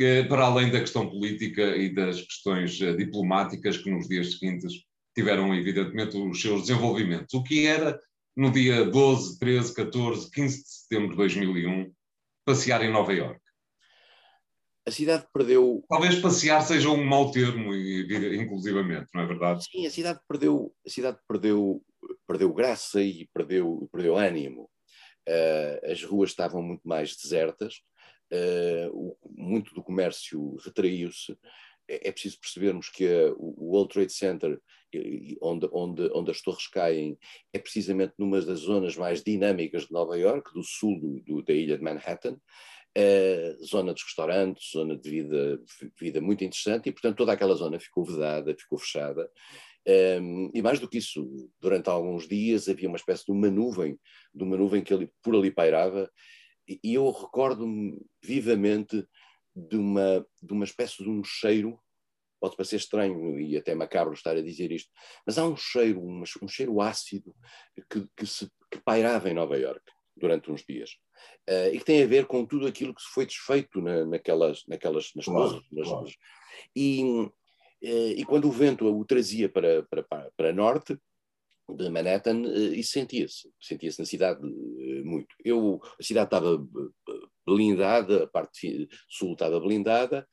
uh, 0.00 0.28
para 0.28 0.44
além 0.44 0.70
da 0.70 0.80
questão 0.80 1.08
política 1.08 1.76
e 1.76 1.94
das 1.94 2.20
questões 2.20 2.72
diplomáticas 2.72 3.78
que 3.78 3.90
nos 3.90 4.08
dias 4.08 4.38
seguintes 4.38 4.72
tiveram 5.14 5.54
evidentemente 5.54 6.16
os 6.16 6.40
seus 6.40 6.62
desenvolvimentos. 6.62 7.34
O 7.34 7.42
que 7.42 7.66
era 7.66 7.98
no 8.36 8.50
dia 8.50 8.84
12, 8.84 9.38
13, 9.38 9.74
14, 9.74 10.30
15 10.30 10.62
de 10.62 10.68
setembro 10.68 11.10
de 11.10 11.16
2001 11.16 11.92
passear 12.46 12.82
em 12.82 12.90
Nova 12.90 13.12
York? 13.12 13.41
A 14.86 14.90
cidade 14.90 15.26
perdeu. 15.32 15.84
Talvez 15.88 16.18
passear 16.18 16.60
seja 16.62 16.90
um 16.90 17.04
mau 17.04 17.30
termo, 17.30 17.74
inclusivamente, 17.74 19.08
não 19.14 19.22
é 19.22 19.26
verdade? 19.26 19.64
Sim, 19.64 19.86
a 19.86 19.90
cidade 19.90 20.20
perdeu, 20.28 20.74
a 20.84 20.90
cidade 20.90 21.18
perdeu, 21.28 21.82
perdeu 22.26 22.52
graça 22.52 23.00
e 23.00 23.28
perdeu, 23.32 23.88
perdeu 23.92 24.16
ânimo. 24.16 24.68
Uh, 25.28 25.92
as 25.92 26.02
ruas 26.02 26.30
estavam 26.30 26.60
muito 26.60 26.82
mais 26.84 27.16
desertas, 27.16 27.76
uh, 28.32 28.90
o, 28.92 29.16
muito 29.36 29.72
do 29.74 29.82
comércio 29.82 30.56
retraiu-se. 30.64 31.38
É, 31.88 32.08
é, 32.08 32.12
preciso 32.12 32.40
percebermos 32.40 32.88
que 32.88 33.06
a, 33.06 33.32
o 33.36 33.70
World 33.72 33.92
Trade 33.92 34.12
Center, 34.12 34.60
onde, 35.40 35.68
onde, 35.72 36.10
onde 36.12 36.30
as 36.32 36.40
torres 36.40 36.66
caem, 36.66 37.16
é 37.52 37.58
precisamente 37.58 38.14
numa 38.18 38.40
das 38.40 38.60
zonas 38.60 38.96
mais 38.96 39.22
dinâmicas 39.22 39.86
de 39.86 39.92
Nova 39.92 40.18
York, 40.18 40.52
do 40.52 40.62
sul 40.64 40.98
do, 40.98 41.20
do, 41.20 41.42
da 41.42 41.52
ilha 41.52 41.78
de 41.78 41.84
Manhattan 41.84 42.36
zona 43.64 43.92
dos 43.92 44.02
restaurantes, 44.02 44.70
zona 44.72 44.96
de 44.96 45.08
vida, 45.08 45.60
vida 45.98 46.20
muito 46.20 46.44
interessante, 46.44 46.88
e 46.88 46.92
portanto 46.92 47.16
toda 47.16 47.32
aquela 47.32 47.54
zona 47.54 47.80
ficou 47.80 48.04
vedada, 48.04 48.54
ficou 48.58 48.78
fechada. 48.78 49.30
Um, 49.86 50.50
e 50.54 50.62
mais 50.62 50.78
do 50.78 50.88
que 50.88 50.98
isso, 50.98 51.50
durante 51.60 51.88
alguns 51.88 52.28
dias 52.28 52.68
havia 52.68 52.88
uma 52.88 52.96
espécie 52.96 53.24
de 53.24 53.32
uma 53.32 53.50
nuvem, 53.50 53.98
de 54.32 54.44
uma 54.44 54.56
nuvem 54.56 54.82
que 54.82 54.94
ali, 54.94 55.10
por 55.22 55.34
ali 55.34 55.50
pairava, 55.50 56.10
e, 56.68 56.94
eu 56.94 57.10
recordo-me 57.10 58.00
vivamente 58.22 59.04
de 59.54 59.76
uma, 59.76 60.24
de 60.40 60.52
uma 60.52 60.64
espécie 60.64 61.02
de 61.02 61.10
um 61.10 61.22
cheiro, 61.24 61.78
pode 62.40 62.56
parecer 62.56 62.76
estranho 62.76 63.38
e 63.40 63.56
até 63.56 63.74
macabro 63.74 64.14
estar 64.14 64.36
a 64.36 64.42
dizer 64.42 64.70
isto, 64.70 64.90
mas 65.26 65.36
há 65.38 65.46
um 65.46 65.56
cheiro, 65.56 66.00
um, 66.00 66.22
um 66.42 66.48
cheiro 66.48 66.80
ácido 66.80 67.34
que, 67.90 68.06
que, 68.16 68.26
se, 68.26 68.48
que 68.70 68.80
pairava 68.80 69.28
em 69.28 69.34
Nova 69.34 69.58
York 69.58 69.82
durante 70.16 70.50
uns 70.50 70.64
dias. 70.64 70.90
Uh, 71.48 71.74
e 71.74 71.78
que 71.78 71.84
tem 71.84 72.02
a 72.02 72.06
ver 72.06 72.26
com 72.26 72.46
tudo 72.46 72.66
aquilo 72.66 72.94
que 72.94 73.02
foi 73.12 73.26
desfeito 73.26 73.80
na, 73.80 74.06
naquelas, 74.06 74.62
naquelas 74.68 75.10
nas 75.16 75.24
claro, 75.24 75.50
torres. 75.50 75.66
Nas, 75.72 75.88
claro. 75.88 76.10
e, 76.76 77.02
uh, 77.02 77.32
e 78.16 78.24
quando 78.24 78.46
o 78.46 78.52
vento 78.52 78.86
o 78.86 79.04
trazia 79.04 79.48
para, 79.48 79.82
para, 79.84 80.30
para 80.36 80.52
norte 80.52 80.96
de 81.68 81.90
Manhattan, 81.90 82.42
uh, 82.42 82.74
isso 82.74 82.92
sentia-se, 82.92 83.50
sentia-se 83.60 83.98
na 83.98 84.06
cidade 84.06 84.40
muito. 85.04 85.34
Eu, 85.44 85.80
a 85.98 86.02
cidade 86.02 86.26
estava 86.26 86.64
blindada, 87.44 88.24
a 88.24 88.26
parte 88.28 88.88
sul 89.08 89.32
estava 89.32 89.58
blindada, 89.58 90.26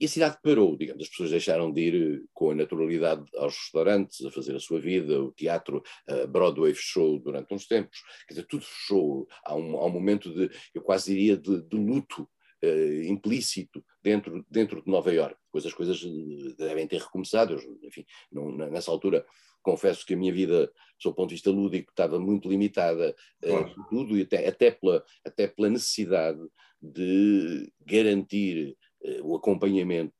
e 0.00 0.06
a 0.06 0.08
cidade 0.08 0.38
parou, 0.42 0.76
digamos, 0.76 1.02
as 1.02 1.08
pessoas 1.08 1.30
deixaram 1.30 1.72
de 1.72 1.80
ir 1.80 1.94
eh, 1.94 2.22
com 2.32 2.50
a 2.50 2.54
naturalidade 2.54 3.24
aos 3.36 3.56
restaurantes, 3.56 4.24
a 4.24 4.30
fazer 4.30 4.56
a 4.56 4.60
sua 4.60 4.80
vida, 4.80 5.22
o 5.22 5.32
teatro, 5.32 5.82
a 6.08 6.26
Broadway 6.26 6.74
fechou 6.74 7.18
durante 7.18 7.54
uns 7.54 7.66
tempos, 7.66 7.98
quer 8.26 8.34
dizer, 8.34 8.46
tudo 8.46 8.64
fechou. 8.64 9.28
Há 9.44 9.54
um, 9.54 9.76
há 9.76 9.86
um 9.86 9.90
momento 9.90 10.34
de, 10.34 10.50
eu 10.74 10.82
quase 10.82 11.14
diria, 11.14 11.36
de, 11.36 11.62
de 11.62 11.76
luto 11.76 12.28
uh, 12.64 13.02
implícito 13.04 13.84
dentro, 14.02 14.44
dentro 14.50 14.82
de 14.82 14.90
Nova 14.90 15.12
Iorque. 15.12 15.38
Depois 15.46 15.66
as 15.66 15.72
coisas 15.72 16.02
eh, 16.02 16.54
devem 16.58 16.86
ter 16.88 17.00
recomeçado, 17.00 17.54
eu, 17.54 17.78
enfim, 17.82 18.04
não, 18.32 18.50
nessa 18.50 18.90
altura 18.90 19.24
confesso 19.62 20.04
que 20.04 20.14
a 20.14 20.16
minha 20.16 20.32
vida, 20.32 20.70
do 21.02 21.14
ponto 21.14 21.30
de 21.30 21.36
vista 21.36 21.50
lúdico, 21.50 21.90
estava 21.90 22.20
muito 22.20 22.48
limitada 22.48 23.14
claro. 23.40 23.74
tudo 23.88 24.18
e 24.18 24.22
até, 24.22 24.46
até, 24.46 24.70
pela, 24.70 25.02
até 25.24 25.46
pela 25.46 25.70
necessidade 25.70 26.40
de 26.80 27.72
garantir 27.86 28.68
eh, 28.68 28.83
o 29.22 29.36
acompanhamento, 29.36 30.12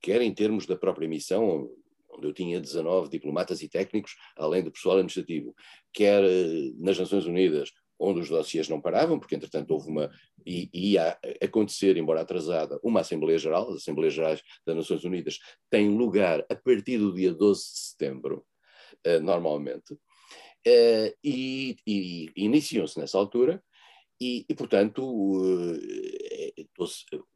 quer 0.00 0.20
em 0.20 0.34
termos 0.34 0.66
da 0.66 0.76
própria 0.76 1.08
missão, 1.08 1.68
onde 2.12 2.26
eu 2.26 2.32
tinha 2.32 2.60
19 2.60 3.08
diplomatas 3.08 3.62
e 3.62 3.68
técnicos, 3.68 4.16
além 4.36 4.62
do 4.62 4.70
pessoal 4.70 4.96
administrativo, 4.96 5.54
quer 5.92 6.22
eh, 6.22 6.72
nas 6.76 6.98
Nações 6.98 7.26
Unidas, 7.26 7.70
onde 7.98 8.20
os 8.20 8.28
dossiês 8.28 8.68
não 8.68 8.80
paravam, 8.80 9.18
porque 9.18 9.34
entretanto 9.34 9.70
houve 9.70 9.88
uma, 9.88 10.10
e 10.44 10.68
ia 10.72 11.16
acontecer, 11.40 11.96
embora 11.96 12.20
atrasada, 12.20 12.78
uma 12.82 13.00
Assembleia 13.00 13.38
Geral, 13.38 13.70
as 13.70 13.76
Assembleias 13.76 14.12
Gerais 14.12 14.42
das 14.66 14.76
Nações 14.76 15.04
Unidas 15.04 15.38
têm 15.70 15.96
lugar 15.96 16.44
a 16.50 16.56
partir 16.56 16.98
do 16.98 17.14
dia 17.14 17.32
12 17.32 17.60
de 17.62 17.78
setembro, 17.78 18.44
uh, 19.06 19.20
normalmente, 19.20 19.96
e, 21.24 21.76
e 21.86 22.30
iniciam-se 22.36 22.98
nessa 22.98 23.18
altura, 23.18 23.62
e, 24.22 24.46
e, 24.48 24.54
portanto, 24.54 25.42
eh, 25.74 26.64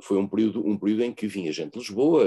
foi 0.00 0.16
um 0.18 0.28
período, 0.28 0.64
um 0.64 0.78
período 0.78 1.02
em 1.02 1.12
que 1.12 1.26
vinha 1.26 1.50
gente 1.50 1.72
de 1.72 1.80
Lisboa, 1.80 2.24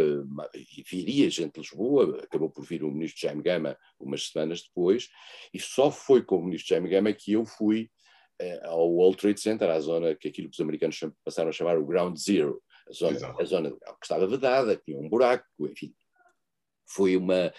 e 0.54 0.84
viria 0.84 1.30
gente 1.30 1.54
de 1.54 1.62
Lisboa, 1.62 2.20
acabou 2.22 2.50
por 2.50 2.66
vir 2.66 2.84
o 2.84 2.92
ministro 2.92 3.22
Jaime 3.22 3.42
Gama 3.42 3.78
umas 3.98 4.28
semanas 4.28 4.62
depois, 4.64 5.08
e 5.54 5.60
só 5.60 5.90
foi 5.90 6.24
com 6.24 6.40
o 6.40 6.44
ministro 6.44 6.70
Jaime 6.76 6.90
Gama 6.90 7.14
que 7.14 7.32
eu 7.32 7.46
fui 7.46 7.90
eh, 8.38 8.60
ao 8.66 8.92
World 8.92 9.18
Trade 9.18 9.40
Center, 9.40 9.70
à 9.70 9.80
zona 9.80 10.14
que 10.14 10.28
aquilo 10.28 10.50
que 10.50 10.56
os 10.56 10.60
americanos 10.60 11.00
passaram 11.24 11.50
a 11.50 11.54
chamar 11.54 11.78
o 11.78 11.86
Ground 11.86 12.18
Zero, 12.18 12.62
a 12.90 12.92
zona, 12.92 13.36
a 13.40 13.44
zona 13.46 13.72
que 13.72 14.04
estava 14.04 14.28
vedada, 14.28 14.76
tinha 14.76 14.98
um 14.98 15.08
buraco, 15.08 15.46
enfim. 15.62 15.94
Foi 16.86 17.16
uma, 17.16 17.54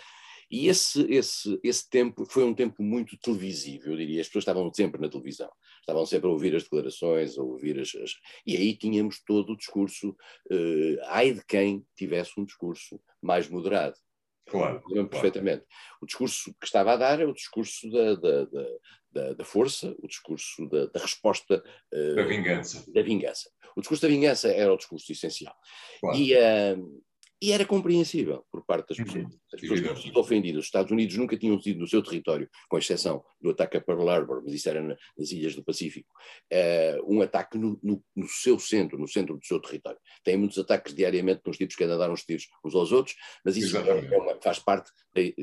e 0.50 0.66
esse, 0.66 1.02
esse, 1.12 1.60
esse 1.62 1.88
tempo 1.88 2.26
foi 2.26 2.42
um 2.42 2.52
tempo 2.52 2.82
muito 2.82 3.16
televisivo, 3.18 3.90
eu 3.90 3.96
diria. 3.96 4.20
As 4.20 4.26
pessoas 4.26 4.42
estavam 4.42 4.72
sempre 4.74 5.00
na 5.00 5.08
televisão, 5.08 5.50
estavam 5.78 6.04
sempre 6.04 6.28
a 6.28 6.32
ouvir 6.32 6.56
as 6.56 6.64
declarações, 6.64 7.38
a 7.38 7.42
ouvir 7.42 7.78
as. 7.78 7.94
as... 7.94 8.14
E 8.44 8.56
aí 8.56 8.76
tínhamos 8.76 9.22
todo 9.24 9.52
o 9.52 9.56
discurso, 9.56 10.10
uh, 10.10 10.96
ai 11.06 11.32
de 11.32 11.44
quem 11.46 11.86
tivesse 11.96 12.32
um 12.38 12.44
discurso 12.44 13.00
mais 13.22 13.48
moderado. 13.48 13.96
Claro, 14.48 14.82
claro. 14.82 15.08
perfeitamente. 15.08 15.64
O 16.02 16.06
discurso 16.06 16.52
que 16.58 16.66
estava 16.66 16.94
a 16.94 16.96
dar 16.96 17.20
é 17.20 17.24
o 17.24 17.32
discurso 17.32 17.88
da, 17.88 18.14
da, 18.16 18.44
da, 19.12 19.32
da 19.34 19.44
força, 19.44 19.94
o 20.00 20.08
discurso 20.08 20.68
da, 20.68 20.86
da 20.86 21.00
resposta. 21.00 21.62
Uh, 21.94 22.16
da 22.16 22.24
vingança. 22.24 22.84
Da 22.92 23.02
vingança. 23.02 23.48
O 23.76 23.80
discurso 23.80 24.02
da 24.02 24.08
vingança 24.08 24.48
era 24.48 24.72
o 24.72 24.76
discurso 24.76 25.12
essencial. 25.12 25.54
Claro. 26.00 26.18
E, 26.18 26.34
uh, 26.34 27.02
e 27.42 27.52
era 27.52 27.64
compreensível 27.64 28.44
por 28.50 28.64
parte 28.66 28.88
das 28.88 28.98
pessoas. 28.98 29.24
Uhum. 29.24 29.40
As 29.52 29.60
pessoas 29.60 29.80
tinham 29.80 29.96
sido 29.96 30.20
ofendidas. 30.20 30.60
Os 30.60 30.66
Estados 30.66 30.92
Unidos 30.92 31.16
nunca 31.16 31.38
tinham 31.38 31.58
sido 31.60 31.80
no 31.80 31.86
seu 31.86 32.02
território, 32.02 32.48
com 32.68 32.76
exceção 32.76 33.24
do 33.40 33.50
ataque 33.50 33.78
a 33.78 33.80
Pearl 33.80 34.08
Harbor, 34.08 34.42
mas 34.44 34.52
isso 34.52 34.68
era 34.68 34.82
nas 34.82 35.30
ilhas 35.30 35.54
do 35.54 35.64
Pacífico, 35.64 36.12
uh, 36.52 37.12
um 37.14 37.22
ataque 37.22 37.56
no, 37.56 37.78
no, 37.82 38.04
no, 38.14 38.28
seu 38.28 38.58
centro, 38.58 38.98
no 38.98 39.08
centro 39.08 39.38
do 39.38 39.44
seu 39.44 39.58
território. 39.58 39.98
Tem 40.22 40.36
muitos 40.36 40.58
ataques 40.58 40.94
diariamente 40.94 41.40
com 41.42 41.50
os 41.50 41.56
tipos 41.56 41.74
que 41.74 41.84
andam 41.84 41.96
a 41.96 42.00
dar 42.00 42.10
uns 42.10 42.24
tiros 42.24 42.46
uns 42.62 42.74
aos 42.74 42.92
outros, 42.92 43.16
mas 43.42 43.56
isso 43.56 43.76
é 43.76 44.16
uma, 44.16 44.38
faz 44.42 44.58
parte. 44.58 44.90
De, 45.14 45.34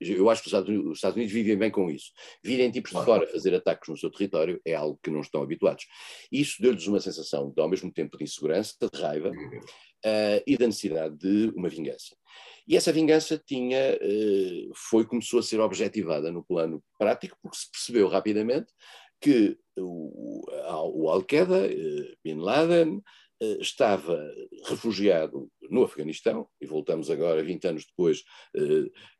eu 0.00 0.28
acho 0.28 0.42
que 0.42 0.48
os 0.48 0.52
Estados, 0.52 0.68
Unidos, 0.68 0.90
os 0.90 0.98
Estados, 0.98 1.16
Unidos, 1.16 1.32
vivem 1.32 1.56
bem 1.56 1.70
com 1.70 1.88
isso. 1.88 2.10
Virem 2.42 2.70
tipos 2.70 2.90
de 2.90 3.04
fora 3.04 3.26
fazer 3.28 3.54
ataques 3.54 3.88
no 3.88 3.96
seu 3.96 4.10
território 4.10 4.60
é 4.64 4.74
algo 4.74 4.98
que 5.02 5.10
não 5.10 5.20
estão 5.20 5.42
habituados. 5.42 5.86
Isso 6.32 6.60
deu-lhes 6.60 6.86
uma 6.88 7.00
sensação, 7.00 7.52
de, 7.54 7.62
ao 7.62 7.68
mesmo 7.68 7.92
tempo, 7.92 8.18
de 8.18 8.24
insegurança, 8.24 8.74
de 8.80 9.00
raiva, 9.00 9.30
uh, 10.04 10.42
e 10.46 10.56
da 10.56 10.66
necessidade 10.66 11.16
de 11.16 11.52
uma 11.56 11.68
vingança. 11.68 12.14
E 12.66 12.76
essa 12.76 12.92
vingança 12.92 13.42
tinha, 13.44 13.98
uh, 14.00 14.72
foi, 14.74 15.04
começou 15.04 15.40
a 15.40 15.42
ser 15.42 15.60
objetivada 15.60 16.30
no 16.30 16.44
plano 16.44 16.82
prático, 16.98 17.36
porque 17.42 17.56
se 17.56 17.70
percebeu 17.70 18.08
rapidamente 18.08 18.72
que 19.20 19.56
o, 19.78 20.44
o 20.94 21.08
Al-Qaeda, 21.08 21.66
uh, 21.66 22.16
Bin 22.22 22.36
Laden, 22.36 23.02
estava 23.60 24.32
refugiado 24.64 25.50
no 25.68 25.82
Afeganistão, 25.82 26.48
e 26.62 26.66
voltamos 26.66 27.10
agora, 27.10 27.42
20 27.42 27.66
anos 27.66 27.84
depois, 27.84 28.22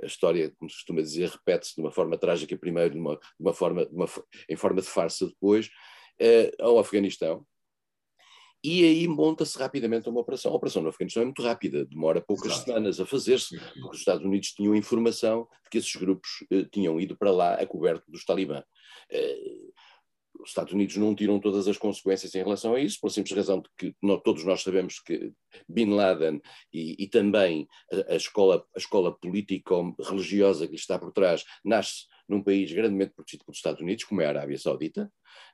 a 0.02 0.06
história, 0.06 0.50
como 0.56 0.70
se 0.70 0.76
costuma 0.76 1.02
dizer, 1.02 1.28
repete-se 1.28 1.74
de 1.74 1.82
uma 1.82 1.90
forma 1.90 2.16
trágica 2.16 2.56
primeiro, 2.56 2.94
de 2.94 3.00
uma, 3.00 3.16
de 3.16 3.20
uma 3.40 3.52
forma, 3.52 3.84
de 3.84 3.94
uma, 3.94 4.06
em 4.48 4.56
forma 4.56 4.80
de 4.80 4.86
farsa 4.86 5.26
depois, 5.26 5.68
ao 6.58 6.78
Afeganistão, 6.78 7.44
e 8.64 8.82
aí 8.82 9.06
monta-se 9.06 9.58
rapidamente 9.58 10.08
uma 10.08 10.20
operação. 10.20 10.50
A 10.50 10.54
operação 10.54 10.82
no 10.82 10.88
Afeganistão 10.88 11.22
é 11.22 11.26
muito 11.26 11.42
rápida, 11.42 11.84
demora 11.84 12.22
poucas 12.22 12.56
semanas 12.56 12.98
a 12.98 13.04
fazer-se, 13.04 13.58
porque 13.58 13.90
os 13.90 13.98
Estados 13.98 14.24
Unidos 14.24 14.52
tinham 14.52 14.74
informação 14.74 15.46
de 15.64 15.70
que 15.70 15.76
esses 15.76 15.94
grupos 15.94 16.30
eh, 16.50 16.64
tinham 16.72 16.98
ido 16.98 17.14
para 17.14 17.30
lá 17.30 17.54
a 17.56 17.66
coberto 17.66 18.10
dos 18.10 18.24
talibã. 18.24 18.64
Eh, 19.10 19.58
os 20.40 20.48
Estados 20.48 20.72
Unidos 20.72 20.96
não 20.96 21.14
tiram 21.14 21.38
todas 21.38 21.68
as 21.68 21.76
consequências 21.76 22.34
em 22.34 22.38
relação 22.38 22.74
a 22.74 22.80
isso, 22.80 22.98
pela 23.00 23.12
simples 23.12 23.36
razão 23.36 23.60
de 23.60 23.68
que 23.76 23.94
nós, 24.02 24.20
todos 24.24 24.44
nós 24.44 24.62
sabemos 24.62 24.98
que 24.98 25.32
Bin 25.68 25.90
Laden 25.90 26.40
e, 26.72 26.96
e 26.98 27.06
também 27.06 27.68
a, 27.92 28.14
a, 28.14 28.16
escola, 28.16 28.64
a 28.74 28.78
escola 28.78 29.12
político-religiosa 29.12 30.66
que 30.66 30.72
lhe 30.72 30.78
está 30.78 30.98
por 30.98 31.12
trás 31.12 31.44
nasce 31.62 32.06
num 32.28 32.42
país 32.42 32.72
grandemente 32.72 33.12
protegido 33.14 33.44
pelos 33.44 33.58
Estados 33.58 33.80
Unidos, 33.80 34.04
como 34.04 34.20
é 34.20 34.26
a 34.26 34.30
Arábia 34.30 34.58
Saudita, 34.58 35.10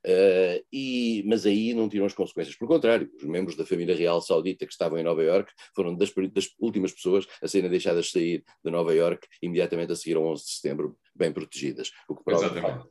uh, 0.07 0.67
e, 0.73 1.23
mas 1.27 1.47
aí 1.47 1.75
não 1.75 1.89
tiram 1.89 2.07
as 2.07 2.15
consequências. 2.15 2.57
Pelo 2.57 2.71
contrário, 2.71 3.11
os 3.17 3.25
membros 3.25 3.57
da 3.57 3.67
família 3.67 3.95
real 3.95 4.21
saudita 4.21 4.67
que 4.67 4.73
estavam 4.73 4.99
em 4.99 5.03
Nova 5.03 5.23
Iorque 5.23 5.53
foram 5.75 5.97
das, 5.97 6.13
das 6.33 6.49
últimas 6.59 6.93
pessoas 6.93 7.27
a 7.43 7.49
serem 7.49 7.71
deixadas 7.71 8.11
sair 8.11 8.45
de 8.65 8.71
Nova 8.71 8.95
Iorque 8.95 9.27
imediatamente 9.43 9.93
a 9.93 9.97
seguir 9.97 10.17
ao 10.17 10.27
11 10.27 10.45
de 10.45 10.51
setembro, 10.51 10.99
bem 11.15 11.33
protegidas. 11.33 11.91
O 12.09 12.15
que 12.15 12.25
prova, 12.25 12.51
de 12.51 12.61
facto, 12.61 12.89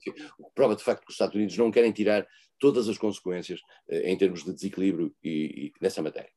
prova 0.54 0.76
de 0.76 0.84
facto 0.84 1.02
que 1.06 1.10
os 1.10 1.16
Estados 1.16 1.36
Unidos 1.36 1.58
não 1.58 1.72
querem 1.72 1.92
tirar 1.92 2.28
todas 2.60 2.90
as 2.90 2.98
consequências 2.98 3.60
uh, 3.90 3.96
em 4.04 4.18
termos 4.18 4.44
de 4.44 4.54
desequilíbrio 4.54 5.14
e, 5.24 5.68
e 5.68 5.74
nessa 5.82 6.02
matéria. 6.02 6.32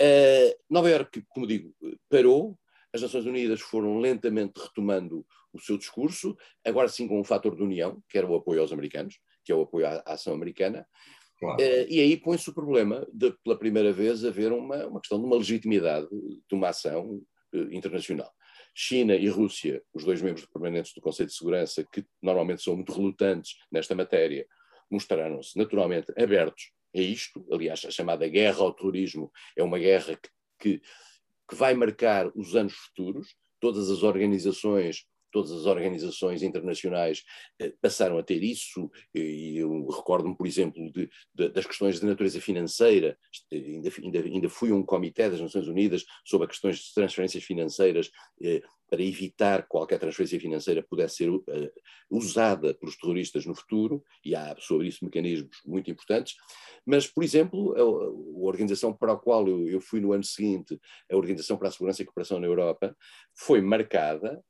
Uh, 0.00 0.56
Nova 0.70 0.88
Iorque, 0.88 1.22
como 1.28 1.46
digo, 1.46 1.74
parou, 2.08 2.58
as 2.92 3.02
Nações 3.02 3.26
Unidas 3.26 3.60
foram 3.60 3.98
lentamente 3.98 4.60
retomando 4.60 5.24
o 5.52 5.60
seu 5.60 5.76
discurso, 5.76 6.36
agora 6.64 6.88
sim 6.88 7.06
com 7.08 7.20
um 7.20 7.24
fator 7.24 7.56
de 7.56 7.62
união, 7.62 8.02
que 8.08 8.18
era 8.18 8.26
o 8.26 8.34
apoio 8.34 8.60
aos 8.60 8.72
americanos, 8.72 9.18
que 9.44 9.52
é 9.52 9.54
o 9.54 9.62
apoio 9.62 9.86
à, 9.86 10.02
à 10.06 10.12
ação 10.14 10.34
americana, 10.34 10.86
claro. 11.38 11.62
uh, 11.62 11.86
e 11.88 12.00
aí 12.00 12.16
põe-se 12.16 12.48
o 12.50 12.54
problema 12.54 13.06
de, 13.12 13.32
pela 13.44 13.58
primeira 13.58 13.92
vez, 13.92 14.24
haver 14.24 14.52
uma, 14.52 14.86
uma 14.86 15.00
questão 15.00 15.18
de 15.18 15.26
uma 15.26 15.36
legitimidade 15.36 16.08
de 16.10 16.54
uma 16.54 16.68
ação 16.68 17.22
uh, 17.54 17.72
internacional. 17.72 18.30
China 18.74 19.14
e 19.14 19.28
Rússia, 19.28 19.82
os 19.92 20.04
dois 20.04 20.22
membros 20.22 20.46
permanentes 20.46 20.92
do 20.94 21.00
Conselho 21.00 21.28
de 21.28 21.34
Segurança, 21.34 21.84
que 21.92 22.04
normalmente 22.22 22.62
são 22.62 22.76
muito 22.76 22.92
relutantes 22.92 23.56
nesta 23.70 23.94
matéria, 23.94 24.46
mostraram-se 24.90 25.56
naturalmente 25.58 26.12
abertos 26.16 26.72
a 26.94 27.00
isto. 27.00 27.46
Aliás, 27.50 27.84
a 27.84 27.90
chamada 27.90 28.26
guerra 28.28 28.60
ao 28.60 28.72
terrorismo 28.72 29.30
é 29.56 29.62
uma 29.62 29.78
guerra 29.78 30.16
que, 30.16 30.30
que, 30.58 30.82
que 31.48 31.54
vai 31.54 31.74
marcar 31.74 32.30
os 32.34 32.56
anos 32.56 32.74
futuros. 32.74 33.36
Todas 33.60 33.90
as 33.90 34.02
organizações 34.02 35.04
todas 35.30 35.52
as 35.52 35.66
organizações 35.66 36.42
internacionais 36.42 37.22
eh, 37.58 37.72
passaram 37.80 38.18
a 38.18 38.22
ter 38.22 38.42
isso, 38.42 38.90
e 39.14 39.58
eu 39.58 39.86
recordo-me, 39.88 40.36
por 40.36 40.46
exemplo, 40.46 40.90
de, 40.92 41.08
de, 41.34 41.48
das 41.48 41.66
questões 41.66 42.00
de 42.00 42.06
natureza 42.06 42.40
financeira, 42.40 43.18
ainda, 43.52 43.90
ainda, 44.02 44.20
ainda 44.20 44.48
fui 44.48 44.72
um 44.72 44.82
comitê 44.82 45.28
das 45.30 45.40
Nações 45.40 45.68
Unidas 45.68 46.04
sobre 46.24 46.46
as 46.46 46.52
questões 46.52 46.78
de 46.78 46.94
transferências 46.94 47.44
financeiras 47.44 48.10
eh, 48.42 48.62
para 48.90 49.02
evitar 49.02 49.62
que 49.62 49.68
qualquer 49.68 50.00
transferência 50.00 50.40
financeira 50.40 50.82
pudesse 50.82 51.18
ser 51.18 51.30
uh, 51.30 51.42
usada 52.10 52.74
pelos 52.74 52.96
terroristas 52.96 53.46
no 53.46 53.54
futuro, 53.54 54.02
e 54.24 54.34
há 54.34 54.56
sobre 54.58 54.88
isso 54.88 55.04
mecanismos 55.04 55.56
muito 55.64 55.88
importantes, 55.88 56.34
mas, 56.84 57.06
por 57.06 57.22
exemplo, 57.22 57.72
a, 57.76 57.80
a 57.80 58.44
organização 58.44 58.92
para 58.92 59.12
a 59.12 59.16
qual 59.16 59.46
eu, 59.46 59.68
eu, 59.68 59.80
fui 59.80 60.00
no 60.00 60.12
ano 60.12 60.24
seguinte, 60.24 60.78
a 61.10 61.16
Organização 61.16 61.56
para 61.56 61.68
a 61.68 61.70
Segurança 61.70 62.02
e 62.02 62.04
Cooperação 62.04 62.40
na 62.40 62.48
Europa, 62.48 62.96
foi 63.32 63.60
marcada 63.60 64.42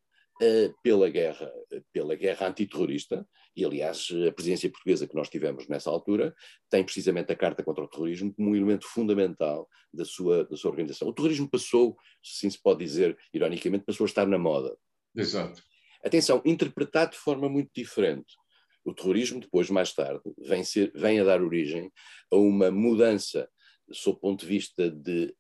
pela 0.82 1.08
guerra, 1.10 1.52
pela 1.92 2.14
guerra 2.14 2.48
antiterrorista, 2.48 3.26
e 3.54 3.64
aliás 3.64 4.08
a 4.26 4.32
presidência 4.32 4.70
portuguesa 4.70 5.06
que 5.06 5.14
nós 5.14 5.28
tivemos 5.28 5.68
nessa 5.68 5.90
altura 5.90 6.34
tem 6.70 6.82
precisamente 6.82 7.30
a 7.30 7.36
Carta 7.36 7.62
contra 7.62 7.84
o 7.84 7.88
Terrorismo 7.88 8.32
como 8.32 8.50
um 8.50 8.56
elemento 8.56 8.86
fundamental 8.86 9.68
da 9.92 10.04
sua, 10.04 10.44
da 10.44 10.56
sua 10.56 10.70
organização. 10.70 11.08
O 11.08 11.12
terrorismo 11.12 11.48
passou, 11.48 11.96
se 12.22 12.46
assim 12.46 12.50
se 12.50 12.62
pode 12.62 12.82
dizer 12.82 13.18
ironicamente, 13.34 13.84
passou 13.84 14.04
a 14.04 14.08
estar 14.08 14.26
na 14.26 14.38
moda. 14.38 14.74
Exato. 15.14 15.62
Atenção, 16.02 16.40
interpretado 16.44 17.12
de 17.12 17.18
forma 17.18 17.48
muito 17.48 17.70
diferente. 17.74 18.34
O 18.82 18.94
terrorismo, 18.94 19.40
depois, 19.40 19.68
mais 19.68 19.92
tarde, 19.92 20.22
vem, 20.38 20.64
ser, 20.64 20.90
vem 20.94 21.20
a 21.20 21.24
dar 21.24 21.42
origem 21.42 21.92
a 22.32 22.36
uma 22.36 22.70
mudança, 22.70 23.46
sob 23.92 24.16
o 24.16 24.20
ponto 24.20 24.40
de 24.40 24.46
vista 24.46 24.90
de 24.90 25.34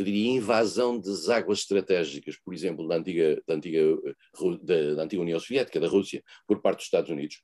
eu 0.00 0.04
diria, 0.04 0.30
invasão 0.30 0.98
das 0.98 1.28
águas 1.28 1.60
estratégicas, 1.60 2.36
por 2.44 2.54
exemplo, 2.54 2.86
da 2.88 2.96
antiga, 2.96 3.40
da 3.46 3.54
antiga, 3.54 3.80
da, 4.62 4.94
da 4.94 5.02
antiga 5.02 5.22
União 5.22 5.38
Soviética, 5.38 5.80
da 5.80 5.88
Rússia, 5.88 6.22
por 6.46 6.60
parte 6.60 6.78
dos 6.78 6.86
Estados 6.86 7.10
Unidos, 7.10 7.42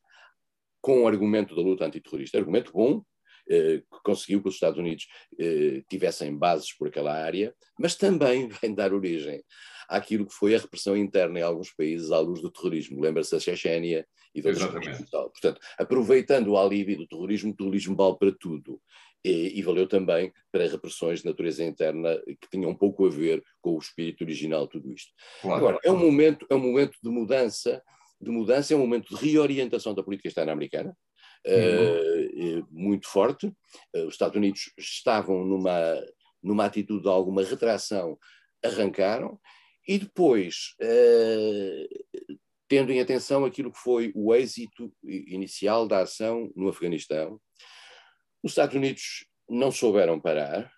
com 0.81 1.03
o 1.03 1.09
argumento 1.09 1.55
da 1.55 1.63
luta 1.63 1.85
antiterrorista. 1.85 2.39
Argumento 2.39 2.73
bom, 2.73 3.03
que 3.47 4.03
conseguiu 4.03 4.43
que 4.43 4.49
os 4.49 4.55
Estados 4.55 4.79
Unidos 4.79 5.07
eh, 5.39 5.83
tivessem 5.89 6.37
bases 6.37 6.73
por 6.77 6.89
aquela 6.89 7.13
área, 7.13 7.55
mas 7.79 7.95
também 7.95 8.49
vem 8.61 8.75
dar 8.75 8.93
origem 8.93 9.43
àquilo 9.89 10.27
que 10.27 10.35
foi 10.35 10.55
a 10.55 10.59
repressão 10.59 10.97
interna 10.97 11.39
em 11.39 11.43
alguns 11.43 11.71
países 11.73 12.11
à 12.11 12.19
luz 12.19 12.43
do 12.43 12.51
terrorismo. 12.51 13.01
Lembra-se 13.01 13.31
da 13.31 13.41
Chechênia 13.41 14.07
e 14.35 14.43
de 14.43 14.49
países. 14.53 15.11
Portanto, 15.11 15.61
aproveitando 15.79 16.49
o 16.49 16.59
alívio 16.59 16.99
do 16.99 17.07
terrorismo, 17.07 17.53
o 17.53 17.57
terrorismo 17.57 17.97
vale 17.97 18.17
para 18.19 18.33
tudo 18.33 18.81
e, 19.25 19.59
e, 19.59 19.63
valeu 19.63 19.89
também 19.89 20.33
para 20.53 20.69
repressões 20.69 21.21
de 21.21 21.27
natureza 21.27 21.65
interna 21.65 22.21
que 22.27 22.49
tinham 22.51 22.75
pouco 22.75 23.07
a 23.07 23.11
ver 23.11 23.43
com 23.61 23.75
o 23.75 23.79
espírito 23.79 24.23
original 24.23 24.65
de 24.65 24.73
tudo 24.73 24.93
isto. 24.93 25.13
Claro. 25.41 25.57
Agora, 25.57 25.79
é 25.83 25.91
um 25.91 25.99
momento, 25.99 26.47
é 26.49 26.55
um 26.55 26.61
momento 26.61 26.97
de 27.03 27.11
mudança, 27.11 27.83
de 28.21 28.31
mudança, 28.31 28.73
é 28.73 28.77
um 28.77 28.81
momento 28.81 29.15
de 29.15 29.25
reorientação 29.25 29.95
da 29.95 30.03
política 30.03 30.29
externa 30.29 30.53
americana, 30.53 30.97
uhum. 31.47 32.61
uh, 32.61 32.67
muito 32.71 33.09
forte. 33.09 33.47
Uh, 33.95 34.07
os 34.07 34.15
Estados 34.15 34.37
Unidos 34.37 34.73
estavam 34.79 35.45
numa, 35.45 36.03
numa 36.43 36.65
atitude 36.65 37.03
de 37.03 37.09
alguma 37.09 37.43
retração, 37.43 38.19
arrancaram, 38.65 39.39
e 39.89 39.99
depois, 40.01 40.75
tendo 42.67 42.91
em 42.91 43.01
atenção 43.01 43.45
aquilo 43.45 43.71
que 43.71 43.79
foi 43.79 44.11
o 44.17 44.35
êxito 44.35 44.93
inicial 45.05 45.87
da 45.87 46.01
ação 46.01 46.51
no 46.57 46.69
Afeganistão, 46.69 47.41
os 48.43 48.51
Estados 48.51 48.75
Unidos 48.75 49.25
não 49.49 49.71
souberam 49.71 50.21
parar 50.21 50.69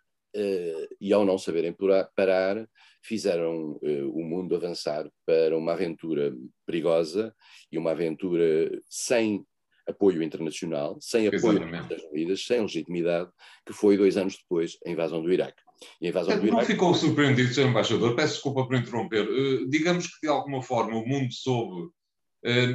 e, 1.01 1.11
ao 1.11 1.25
não 1.25 1.39
saberem 1.39 1.75
parar, 2.15 2.69
fizeram 3.03 3.81
o 4.13 4.23
mundo 4.23 4.55
avançar 4.55 5.11
para 5.25 5.57
uma 5.57 5.73
aventura 5.73 6.37
perigosa 6.67 7.35
e 7.73 7.79
uma 7.79 7.93
aventura 7.93 8.79
sem 8.91 9.43
apoio 9.89 10.23
internacional, 10.23 10.99
sem 11.01 11.27
apoio 11.27 11.61
das 11.89 12.03
Unidas, 12.13 12.45
sem 12.45 12.61
legitimidade, 12.61 13.31
que 13.67 13.73
foi 13.73 13.97
dois 13.97 14.17
anos 14.17 14.37
depois 14.37 14.77
a 14.87 14.91
invasão 14.91 15.23
do 15.23 15.33
Iraque. 15.33 15.63
E 16.01 16.07
a 16.07 16.11
invasão 16.11 16.39
do 16.39 16.47
Iraque... 16.47 16.61
Não 16.61 16.67
ficou 16.67 16.95
surpreendido, 16.95 17.53
Sr. 17.53 17.69
Embaixador? 17.69 18.15
Peço 18.15 18.35
desculpa 18.35 18.67
por 18.67 18.77
interromper. 18.77 19.29
Uh, 19.29 19.69
digamos 19.69 20.07
que, 20.07 20.21
de 20.23 20.29
alguma 20.29 20.63
forma, 20.63 20.97
o 20.99 21.07
mundo 21.07 21.33
soube, 21.33 21.91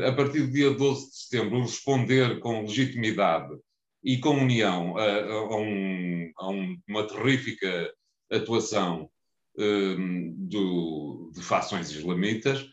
a 0.06 0.12
partir 0.12 0.42
do 0.42 0.52
dia 0.52 0.72
12 0.72 1.10
de 1.10 1.16
setembro, 1.16 1.62
responder 1.62 2.40
com 2.40 2.62
legitimidade 2.62 3.56
e 4.04 4.18
com 4.18 4.32
união 4.32 4.98
a, 4.98 5.04
a, 5.04 5.56
um, 5.56 6.32
a 6.38 6.50
um, 6.50 6.78
uma 6.88 7.08
terrífica 7.08 7.94
atuação 8.30 9.10
um, 9.58 10.34
do, 10.38 11.32
de 11.34 11.42
fações 11.42 11.92
islamitas, 11.92 12.62
uh, 12.62 12.68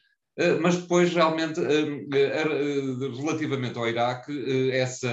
mas 0.61 0.77
depois 0.77 1.13
realmente, 1.13 1.61
uh, 1.61 3.23
relativamente 3.23 3.79
ao 3.79 3.89
Iraque, 3.89 4.71
essa, 4.73 5.11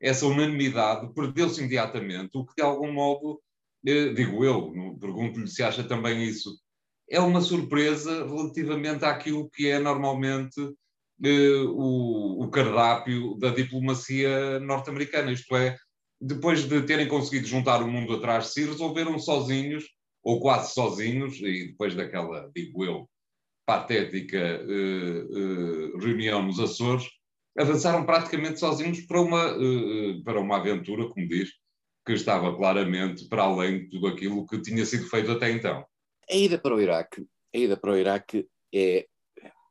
essa 0.00 0.26
unanimidade 0.26 1.12
perdeu-se 1.14 1.60
imediatamente, 1.60 2.36
o 2.36 2.44
que 2.44 2.54
de 2.56 2.62
algum 2.62 2.92
modo, 2.92 3.40
digo 3.82 4.44
eu, 4.44 4.72
pergunto-lhe 5.00 5.48
se 5.48 5.62
acha 5.62 5.82
também 5.82 6.22
isso, 6.22 6.50
é 7.10 7.20
uma 7.20 7.40
surpresa 7.40 8.26
relativamente 8.26 9.04
àquilo 9.04 9.50
que 9.50 9.68
é 9.68 9.78
normalmente 9.78 10.60
o, 11.74 12.44
o 12.44 12.50
cardápio 12.50 13.36
da 13.38 13.50
diplomacia 13.50 14.60
norte-americana, 14.60 15.32
isto 15.32 15.56
é, 15.56 15.76
depois 16.20 16.66
de 16.66 16.82
terem 16.82 17.08
conseguido 17.08 17.46
juntar 17.46 17.82
o 17.82 17.88
mundo 17.88 18.14
atrás 18.14 18.44
de 18.44 18.52
si, 18.52 18.64
resolveram 18.64 19.18
sozinhos, 19.18 19.84
ou 20.22 20.40
quase 20.40 20.72
sozinhos, 20.72 21.36
e 21.40 21.68
depois 21.68 21.94
daquela, 21.94 22.50
digo 22.54 22.84
eu, 22.84 23.08
patética 23.66 24.62
uh, 24.62 25.94
uh, 25.94 25.98
reunião 25.98 26.42
nos 26.42 26.60
Açores, 26.60 27.06
avançaram 27.56 28.04
praticamente 28.04 28.60
sozinhos 28.60 29.00
para 29.02 29.20
uma, 29.20 29.56
uh, 29.56 30.22
para 30.24 30.40
uma 30.40 30.58
aventura, 30.58 31.08
como 31.08 31.28
diz, 31.28 31.50
que 32.04 32.12
estava 32.12 32.54
claramente 32.54 33.28
para 33.28 33.44
além 33.44 33.80
de 33.80 33.90
tudo 33.90 34.08
aquilo 34.08 34.46
que 34.46 34.60
tinha 34.60 34.84
sido 34.84 35.08
feito 35.08 35.30
até 35.30 35.50
então. 35.50 35.84
A 36.30 36.34
ida 36.34 36.58
para 36.58 36.74
o 36.74 36.80
Iraque, 36.80 37.26
a 37.54 37.58
ida 37.58 37.76
para 37.76 37.92
o 37.92 37.96
Iraque 37.96 38.46
é 38.74 39.06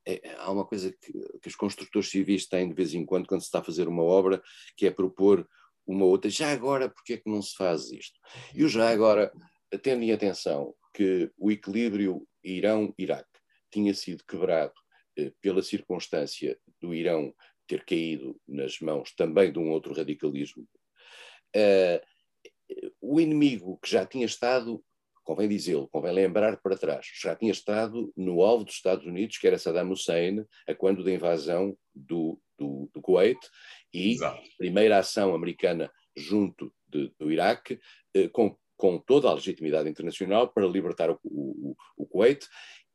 é, 0.06 0.36
há 0.38 0.52
uma 0.52 0.66
coisa 0.66 0.92
que, 0.92 1.14
que, 1.42 1.48
os 1.48 1.56
construtores 1.56 2.10
civis 2.10 2.46
têm 2.46 2.68
de 2.68 2.74
vez 2.74 2.94
em 2.94 3.06
quando, 3.06 3.26
quando 3.26 3.42
se 3.42 3.48
está 3.48 3.60
a 3.60 3.64
fazer 3.64 3.88
uma 3.88 4.04
obra, 4.04 4.42
que 4.76 4.86
é 4.86 4.92
propor 4.92 5.48
uma 5.86 6.06
outra, 6.06 6.30
já 6.30 6.52
agora, 6.52 6.90
porque 6.90 7.14
é 7.14 7.18
que 7.18 7.30
não 7.30 7.42
se 7.42 7.56
faz 7.56 7.90
isto? 7.92 8.20
E 8.54 8.64
o 8.64 8.70
já 8.70 8.90
agora, 8.90 9.32
tendo 9.82 10.04
em 10.04 10.12
atenção 10.12 10.74
que 10.94 11.32
o 11.38 11.52
equilíbrio 11.52 12.28
Irão-Iraque 12.44 13.33
tinha 13.74 13.94
sido 13.94 14.24
quebrado 14.26 14.74
eh, 15.18 15.32
pela 15.42 15.62
circunstância 15.62 16.58
do 16.80 16.94
Irão 16.94 17.34
ter 17.68 17.84
caído 17.86 18.40
nas 18.48 18.80
mãos 18.80 19.14
também 19.16 19.52
de 19.52 19.60
um 19.60 19.72
outro 19.72 19.94
radicalismo, 19.94 20.68
eh, 21.56 22.04
o 23.02 23.20
inimigo 23.20 23.78
que 23.82 23.90
já 23.90 24.06
tinha 24.06 24.26
estado 24.26 24.84
convém 25.24 25.48
dizê-lo, 25.48 25.88
convém 25.88 26.12
lembrar 26.12 26.58
para 26.58 26.78
trás, 26.78 27.08
já 27.22 27.36
tinha 27.36 27.52
estado 27.52 28.12
no 28.16 28.44
alvo 28.44 28.66
dos 28.66 28.76
Estados 28.76 29.06
Unidos, 29.06 29.38
que 29.38 29.48
era 29.48 29.58
Saddam 29.58 29.90
Hussein, 29.92 30.46
a 30.68 30.76
quando 30.76 31.04
da 31.04 31.12
invasão 31.12 31.78
do, 31.96 32.40
do, 32.58 32.90
do 32.94 33.02
Kuwait, 33.02 33.40
e 33.94 34.12
Exato. 34.12 34.38
a 34.38 34.58
primeira 34.58 34.98
ação 34.98 35.34
americana 35.34 35.90
junto 36.16 36.74
de, 36.88 37.12
do 37.18 37.32
Iraque, 37.32 37.80
eh, 38.14 38.28
com, 38.28 38.56
com 38.76 39.00
toda 39.00 39.30
a 39.30 39.34
legitimidade 39.34 39.90
internacional 39.90 40.50
para 40.50 40.68
libertar 40.68 41.10
o, 41.10 41.20
o, 41.24 41.76
o 41.98 42.06
Kuwait, 42.06 42.46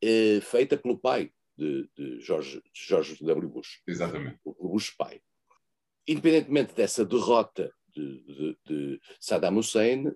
eh, 0.03 0.41
feita 0.41 0.77
pelo 0.77 0.99
pai 0.99 1.33
de, 1.57 1.89
de 1.97 2.21
George, 2.21 2.63
George 2.73 3.25
W. 3.25 3.49
Bush. 3.49 3.81
Exatamente. 3.87 4.39
O 4.45 4.69
Bush 4.69 4.91
pai. 4.91 5.21
Independentemente 6.07 6.75
dessa 6.75 7.05
derrota 7.05 7.73
de, 7.95 8.23
de, 8.25 8.59
de 8.67 9.01
Saddam 9.21 9.59
Hussein, 9.59 10.13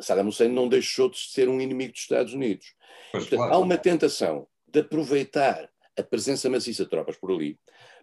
Saddam 0.00 0.28
Hussein 0.28 0.50
não 0.52 0.68
deixou 0.68 1.08
de 1.08 1.18
ser 1.18 1.48
um 1.48 1.60
inimigo 1.60 1.92
dos 1.92 2.02
Estados 2.02 2.34
Unidos. 2.34 2.74
Portanto, 3.12 3.36
claro. 3.36 3.54
Há 3.54 3.58
uma 3.58 3.78
tentação 3.78 4.46
de 4.66 4.80
aproveitar 4.80 5.70
a 5.98 6.02
presença 6.02 6.50
maciça 6.50 6.84
de 6.84 6.90
tropas 6.90 7.16
por 7.16 7.32
ali 7.32 7.58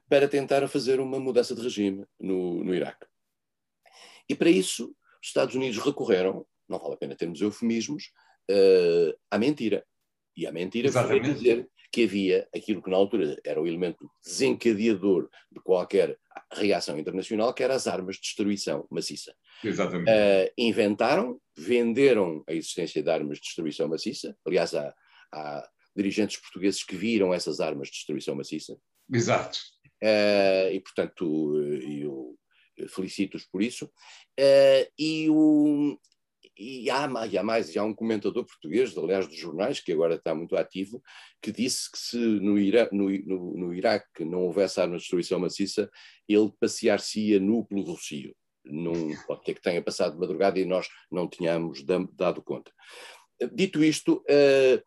para 0.09 0.27
tentar 0.27 0.67
fazer 0.67 0.99
uma 0.99 1.19
mudança 1.19 1.55
de 1.55 1.61
regime 1.61 2.05
no, 2.19 2.63
no 2.63 2.73
Iraque. 2.73 3.05
E 4.27 4.35
para 4.35 4.49
isso, 4.49 4.95
os 5.21 5.27
Estados 5.27 5.55
Unidos 5.55 5.77
recorreram, 5.77 6.45
não 6.67 6.79
vale 6.79 6.95
a 6.95 6.97
pena 6.97 7.15
termos 7.15 7.41
eufemismos, 7.41 8.11
uh, 8.49 9.17
à 9.29 9.37
mentira. 9.37 9.85
E 10.35 10.47
a 10.47 10.51
mentira 10.51 10.87
Exatamente. 10.87 11.25
foi 11.25 11.33
dizer 11.33 11.69
que 11.91 12.03
havia 12.05 12.47
aquilo 12.55 12.81
que 12.81 12.89
na 12.89 12.97
altura 12.97 13.39
era 13.45 13.61
o 13.61 13.67
elemento 13.67 14.09
desencadeador 14.25 15.29
de 15.51 15.59
qualquer 15.61 16.17
reação 16.51 16.97
internacional, 16.97 17.53
que 17.53 17.63
eram 17.63 17.75
as 17.75 17.85
armas 17.85 18.15
de 18.15 18.23
destruição 18.23 18.87
maciça. 18.89 19.35
Exatamente. 19.63 20.09
Uh, 20.09 20.51
inventaram, 20.57 21.39
venderam 21.55 22.43
a 22.47 22.53
existência 22.53 23.01
de 23.03 23.09
armas 23.09 23.37
de 23.37 23.43
destruição 23.43 23.87
maciça. 23.87 24.35
Aliás, 24.45 24.73
há, 24.73 24.93
há 25.31 25.69
dirigentes 25.95 26.37
portugueses 26.37 26.83
que 26.83 26.95
viram 26.95 27.31
essas 27.31 27.59
armas 27.59 27.89
de 27.89 27.93
destruição 27.93 28.35
maciça. 28.35 28.75
Exato. 29.11 29.59
Uh, 30.03 30.73
e, 30.73 30.79
portanto, 30.79 31.55
eu 31.57 32.35
felicito-os 32.89 33.45
por 33.45 33.61
isso. 33.61 33.85
Uh, 34.39 34.89
e, 34.97 35.29
o, 35.29 35.97
e 36.57 36.89
há, 36.89 37.09
e 37.29 37.37
há 37.37 37.43
mais, 37.43 37.73
e 37.73 37.79
há 37.79 37.83
um 37.83 37.93
comentador 37.93 38.45
português, 38.45 38.95
aliás, 38.97 39.27
dos 39.27 39.37
jornais, 39.37 39.79
que 39.79 39.91
agora 39.91 40.15
está 40.15 40.35
muito 40.35 40.55
ativo, 40.55 41.01
que 41.41 41.51
disse 41.51 41.91
que 41.91 41.97
se 41.97 42.17
no, 42.17 42.59
Ira, 42.59 42.89
no, 42.91 43.09
no, 43.09 43.57
no 43.57 43.73
Iraque 43.73 44.23
não 44.23 44.43
houvesse 44.43 44.79
armas 44.79 44.97
de 44.97 45.03
destruição 45.03 45.39
maciça, 45.39 45.89
ele 46.27 46.51
passear-se-ia 46.59 47.39
nu 47.39 47.65
pelo 47.65 47.83
Rocio. 47.83 48.35
Não, 48.65 48.93
pode 49.27 49.43
ter 49.43 49.55
que 49.55 49.61
tenha 49.61 49.81
passado 49.81 50.13
de 50.13 50.19
madrugada 50.19 50.59
e 50.59 50.65
nós 50.65 50.87
não 51.11 51.27
tínhamos 51.27 51.83
dado 51.83 52.41
conta. 52.41 52.71
Dito 53.51 53.83
isto, 53.83 54.23
uh, 54.29 54.81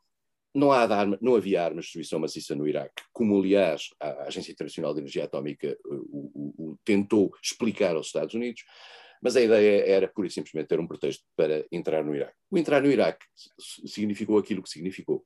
não, 0.55 0.73
há 0.73 0.83
arma, 0.83 1.19
não 1.21 1.35
havia 1.35 1.63
armas 1.63 1.85
de 1.85 1.89
destruição 1.89 2.19
maciça 2.19 2.55
no 2.55 2.67
Iraque, 2.67 3.03
como 3.13 3.39
aliás 3.39 3.91
a 4.01 4.25
Agência 4.25 4.53
Internacional 4.53 4.95
de 4.95 5.01
Energia 5.01 5.25
Atómica 5.25 5.77
o, 5.85 6.71
o 6.71 6.79
tentou 6.85 7.33
explicar 7.43 7.97
aos 7.97 8.07
Estados 8.07 8.35
Unidos 8.35 8.63
mas 9.23 9.37
a 9.37 9.41
ideia 9.41 9.87
era 9.87 10.09
pura 10.09 10.29
e 10.29 10.31
simplesmente 10.31 10.69
ter 10.69 10.81
um 10.81 10.87
pretexto 10.87 11.25
para 11.37 11.65
entrar 11.71 12.05
no 12.05 12.15
Iraque. 12.15 12.37
O 12.51 12.59
entrar 12.59 12.83
no 12.83 12.91
Iraque 12.91 13.25
significou 13.87 14.39
aquilo 14.39 14.63
que 14.63 14.71
significou. 14.71 15.25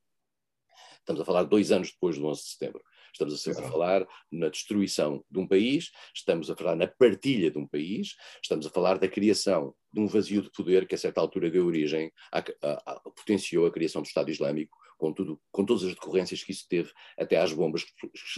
Estamos 0.98 1.20
a 1.22 1.24
falar 1.24 1.44
dois 1.44 1.72
anos 1.72 1.90
depois 1.90 2.16
do 2.16 2.26
11 2.26 2.42
de 2.42 2.48
setembro. 2.48 2.83
Estamos 3.12 3.48
a, 3.48 3.50
a 3.50 3.70
falar 3.70 4.07
na 4.31 4.48
destruição 4.48 5.24
de 5.31 5.38
um 5.38 5.46
país, 5.46 5.90
estamos 6.14 6.50
a 6.50 6.57
falar 6.57 6.76
na 6.76 6.87
partilha 6.87 7.50
de 7.50 7.59
um 7.59 7.66
país, 7.66 8.14
estamos 8.42 8.66
a 8.66 8.70
falar 8.70 8.98
da 8.98 9.09
criação 9.09 9.74
de 9.92 10.00
um 10.00 10.07
vazio 10.07 10.42
de 10.42 10.50
poder 10.50 10.87
que 10.87 10.94
a 10.94 10.98
certa 10.98 11.20
altura 11.20 11.50
deu 11.50 11.66
origem, 11.66 12.12
a, 12.33 12.38
a, 12.38 12.92
a, 12.92 13.00
potenciou 13.00 13.66
a 13.66 13.72
criação 13.72 14.03
do 14.03 14.07
Estado 14.07 14.31
Islâmico, 14.31 14.79
com, 15.00 15.14
tudo, 15.14 15.40
com 15.50 15.64
todas 15.64 15.82
as 15.82 15.94
decorrências 15.94 16.44
que 16.44 16.52
isso 16.52 16.66
teve, 16.68 16.92
até 17.18 17.38
às 17.38 17.54
bombas 17.54 17.82
que, 17.82 17.92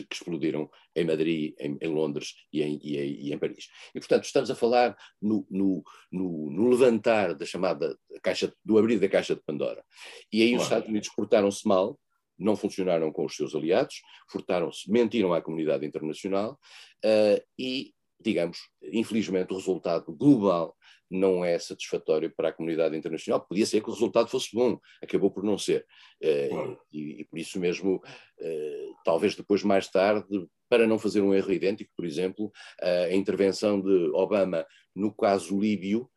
que 0.04 0.14
explodiram 0.14 0.70
em 0.94 1.04
Madrid, 1.04 1.54
em, 1.58 1.76
em 1.80 1.88
Londres 1.88 2.36
e 2.52 2.62
em, 2.62 2.78
e, 2.80 3.28
e 3.28 3.32
em, 3.32 3.38
Paris. 3.38 3.68
E, 3.92 3.98
portanto, 3.98 4.24
estamos 4.24 4.48
a 4.48 4.54
falar 4.54 4.96
no, 5.20 5.44
no, 5.50 5.82
no, 6.10 6.50
no 6.50 6.70
levantar 6.70 7.34
da 7.34 7.44
chamada 7.44 7.98
caixa, 8.22 8.54
do 8.64 8.78
abrir 8.78 9.00
da 9.00 9.08
caixa 9.08 9.34
de 9.34 9.42
Pandora. 9.42 9.84
E 10.32 10.40
aí 10.40 10.54
os 10.54 10.62
Estados 10.62 10.88
Unidos 10.88 11.08
portaram-se 11.08 11.66
mal, 11.66 11.98
não 12.38 12.54
funcionaram 12.54 13.10
com 13.10 13.24
os 13.24 13.34
seus 13.34 13.56
aliados, 13.56 14.00
furtaram-se, 14.30 14.88
mentiram 14.88 15.34
à 15.34 15.42
comunidade 15.42 15.84
internacional 15.84 16.58
uh, 17.04 17.42
e, 17.58 17.92
digamos, 18.20 18.58
infelizmente 18.80 19.52
o 19.52 19.56
resultado 19.56 20.14
global 20.14 20.76
não 21.12 21.44
é 21.44 21.58
satisfatório 21.58 22.32
para 22.34 22.48
a 22.48 22.52
comunidade 22.52 22.96
internacional. 22.96 23.44
Podia 23.46 23.66
ser 23.66 23.82
que 23.82 23.88
o 23.88 23.92
resultado 23.92 24.28
fosse 24.28 24.48
bom, 24.54 24.78
acabou 25.02 25.30
por 25.30 25.44
não 25.44 25.58
ser. 25.58 25.86
Uh, 26.22 26.76
e, 26.92 27.20
e, 27.20 27.24
por 27.24 27.38
isso 27.38 27.60
mesmo, 27.60 27.96
uh, 27.96 28.94
talvez 29.04 29.36
depois, 29.36 29.62
mais 29.62 29.88
tarde, 29.88 30.26
para 30.68 30.86
não 30.86 30.98
fazer 30.98 31.20
um 31.20 31.34
erro 31.34 31.52
idêntico, 31.52 31.92
por 31.94 32.06
exemplo, 32.06 32.50
a 32.80 33.14
intervenção 33.14 33.78
de 33.78 34.10
Obama 34.14 34.66
no 34.96 35.14
caso 35.14 35.60
líbio, 35.60 36.08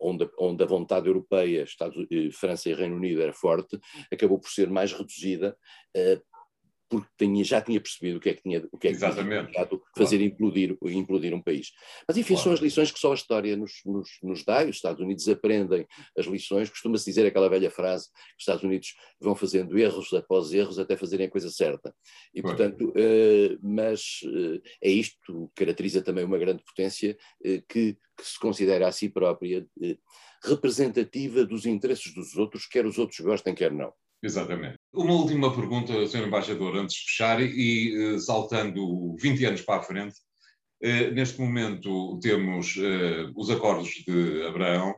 onde, 0.00 0.26
onde 0.38 0.62
a 0.62 0.66
vontade 0.66 1.06
europeia, 1.06 1.64
Estados, 1.64 2.06
França 2.32 2.70
e 2.70 2.74
Reino 2.74 2.96
Unido 2.96 3.20
era 3.20 3.32
forte, 3.34 3.78
acabou 4.10 4.38
por 4.38 4.48
ser 4.48 4.70
mais 4.70 4.90
reduzida 4.90 5.54
porque 7.00 7.26
tinha, 7.26 7.44
já 7.44 7.60
tinha 7.60 7.80
percebido 7.80 8.18
o 8.18 8.20
que 8.20 8.30
é 8.30 8.34
que 8.34 8.42
tinha, 8.42 8.66
o 8.72 8.78
que 8.78 8.88
é 8.88 8.90
que 8.90 8.96
Exatamente. 8.96 9.52
tinha 9.52 9.66
fazer 9.96 10.18
claro. 10.18 10.32
implodir, 10.32 10.76
implodir 10.84 11.34
um 11.34 11.42
país. 11.42 11.72
Mas 12.06 12.16
enfim, 12.16 12.34
claro. 12.34 12.44
são 12.44 12.52
as 12.52 12.60
lições 12.60 12.90
que 12.90 12.98
só 12.98 13.12
a 13.12 13.14
história 13.14 13.56
nos, 13.56 13.72
nos, 13.84 14.08
nos 14.22 14.44
dá, 14.44 14.64
os 14.64 14.76
Estados 14.76 15.00
Unidos 15.00 15.28
aprendem 15.28 15.86
as 16.18 16.26
lições, 16.26 16.70
costuma-se 16.70 17.04
dizer 17.04 17.26
aquela 17.26 17.48
velha 17.48 17.70
frase, 17.70 18.06
que 18.06 18.36
os 18.38 18.42
Estados 18.42 18.64
Unidos 18.64 18.94
vão 19.20 19.34
fazendo 19.34 19.78
erros 19.78 20.12
após 20.12 20.52
erros 20.52 20.78
até 20.78 20.96
fazerem 20.96 21.26
a 21.26 21.30
coisa 21.30 21.50
certa. 21.50 21.94
E 22.34 22.42
portanto, 22.42 22.88
uh, 22.90 23.58
mas 23.62 24.20
uh, 24.24 24.60
é 24.82 24.90
isto 24.90 25.16
que 25.54 25.64
caracteriza 25.64 26.02
também 26.02 26.24
uma 26.24 26.38
grande 26.38 26.62
potência 26.64 27.16
uh, 27.44 27.62
que, 27.68 27.94
que, 27.94 28.24
se 28.24 28.38
considera 28.38 28.88
a 28.88 28.92
si 28.92 29.08
própria 29.08 29.66
representativa 30.44 31.44
dos 31.44 31.66
interesses 31.66 32.12
dos 32.14 32.36
outros, 32.36 32.66
quer 32.66 32.86
os 32.86 32.98
outros 32.98 33.20
gostem, 33.20 33.54
quer 33.54 33.72
não. 33.72 33.92
Exatamente. 34.24 34.78
Uma 34.90 35.12
última 35.12 35.54
pergunta, 35.54 36.06
Sr. 36.06 36.26
Embaixador, 36.26 36.76
antes 36.76 36.96
de 36.96 37.02
fechar, 37.04 37.42
e, 37.42 38.18
saltando 38.18 39.14
20 39.20 39.44
anos 39.44 39.60
para 39.60 39.80
a 39.80 39.82
frente, 39.82 40.14
eh, 40.82 41.10
neste 41.10 41.38
momento 41.38 42.18
temos 42.20 42.74
eh, 42.78 43.30
os 43.36 43.50
acordos 43.50 43.90
de 44.06 44.46
Abraão, 44.46 44.94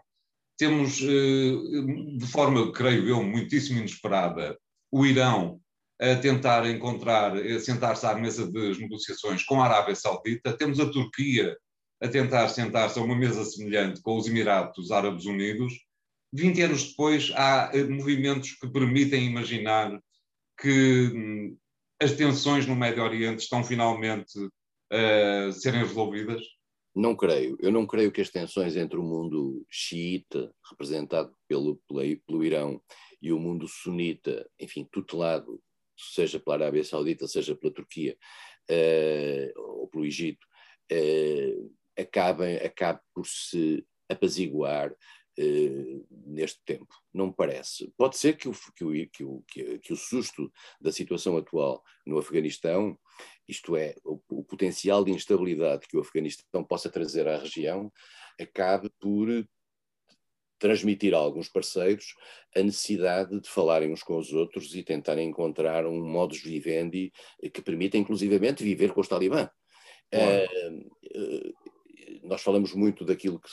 temos, 0.56 1.00
eh, 1.02 2.16
de 2.18 2.26
forma, 2.26 2.70
creio 2.72 3.08
eu, 3.08 3.22
muitíssimo 3.24 3.80
inesperada, 3.80 4.56
o 4.92 5.04
Irão 5.04 5.60
a 6.00 6.14
tentar 6.14 6.64
encontrar, 6.70 7.32
sentar-se 7.60 8.06
à 8.06 8.14
mesa 8.14 8.50
das 8.52 8.78
negociações 8.78 9.42
com 9.44 9.60
a 9.60 9.64
Arábia 9.66 9.96
Saudita, 9.96 10.56
temos 10.56 10.78
a 10.78 10.88
Turquia 10.90 11.56
a 12.00 12.06
tentar 12.06 12.48
sentar-se 12.48 12.98
a 12.98 13.02
uma 13.02 13.16
mesa 13.16 13.44
semelhante 13.44 14.00
com 14.02 14.16
os 14.16 14.26
Emirados 14.28 14.92
Árabes 14.92 15.24
Unidos, 15.24 15.85
20 16.36 16.62
anos 16.62 16.90
depois, 16.90 17.32
há 17.34 17.70
eh, 17.72 17.84
movimentos 17.84 18.52
que 18.52 18.68
permitem 18.68 19.26
imaginar 19.26 19.98
que 20.60 21.10
hum, 21.14 21.56
as 22.00 22.12
tensões 22.12 22.66
no 22.66 22.76
Médio 22.76 23.02
Oriente 23.02 23.42
estão 23.42 23.64
finalmente 23.64 24.38
a 24.90 25.48
uh, 25.48 25.52
serem 25.52 25.80
resolvidas? 25.80 26.42
Não 26.94 27.16
creio. 27.16 27.56
Eu 27.60 27.72
não 27.72 27.86
creio 27.86 28.12
que 28.12 28.20
as 28.20 28.30
tensões 28.30 28.76
entre 28.76 28.98
o 28.98 29.02
mundo 29.02 29.64
xiita, 29.70 30.52
representado 30.70 31.34
pelo, 31.48 31.80
pelo, 32.26 32.44
Irão, 32.44 32.80
e 33.20 33.32
o 33.32 33.38
mundo 33.38 33.66
sunita, 33.66 34.48
enfim, 34.60 34.86
tutelado, 34.92 35.60
seja 35.96 36.38
pela 36.38 36.56
Arábia 36.56 36.84
Saudita, 36.84 37.26
seja 37.26 37.56
pela 37.56 37.72
Turquia 37.72 38.16
uh, 38.70 39.60
ou 39.60 39.88
pelo 39.88 40.04
Egito, 40.04 40.46
acabem, 41.98 42.56
acabe 42.56 43.00
por 43.14 43.26
se 43.26 43.84
apaziguar 44.08 44.94
eh, 45.38 46.00
neste 46.24 46.60
tempo. 46.64 46.94
Não 47.12 47.26
me 47.26 47.34
parece. 47.34 47.92
Pode 47.96 48.16
ser 48.16 48.36
que 48.36 48.48
o, 48.48 48.52
que, 48.74 48.84
o, 48.84 49.08
que, 49.08 49.24
o, 49.24 49.44
que, 49.80 49.92
o 49.92 49.96
susto 49.96 50.50
da 50.80 50.90
situação 50.90 51.36
atual 51.36 51.82
no 52.06 52.18
Afeganistão, 52.18 52.98
isto 53.46 53.76
é, 53.76 53.94
o, 54.02 54.20
o, 54.30 54.44
potencial 54.44 55.04
de 55.04 55.12
instabilidade 55.12 55.86
que 55.88 55.96
o 55.96 56.00
Afeganistão 56.00 56.64
possa 56.64 56.88
trazer 56.88 57.28
à 57.28 57.38
região, 57.38 57.92
acabe 58.40 58.90
por 58.98 59.28
transmitir 60.58 61.14
a 61.14 61.18
alguns 61.18 61.50
parceiros 61.50 62.14
a 62.54 62.62
necessidade 62.62 63.38
de 63.38 63.48
falarem 63.48 63.92
uns 63.92 64.02
com 64.02 64.16
os 64.16 64.32
outros 64.32 64.74
e 64.74 64.82
tentarem 64.82 65.28
encontrar 65.28 65.86
um 65.86 66.02
modus 66.02 66.40
vivendi 66.40 67.12
que 67.52 67.60
permita, 67.60 67.98
inclusivamente, 67.98 68.64
viver 68.64 68.92
com 68.94 69.02
os 69.02 69.08
talibã. 69.08 69.50
Uh, 70.14 71.54
nós 72.22 72.42
falamos 72.42 72.72
muito 72.72 73.04
daquilo 73.04 73.38
que, 73.38 73.50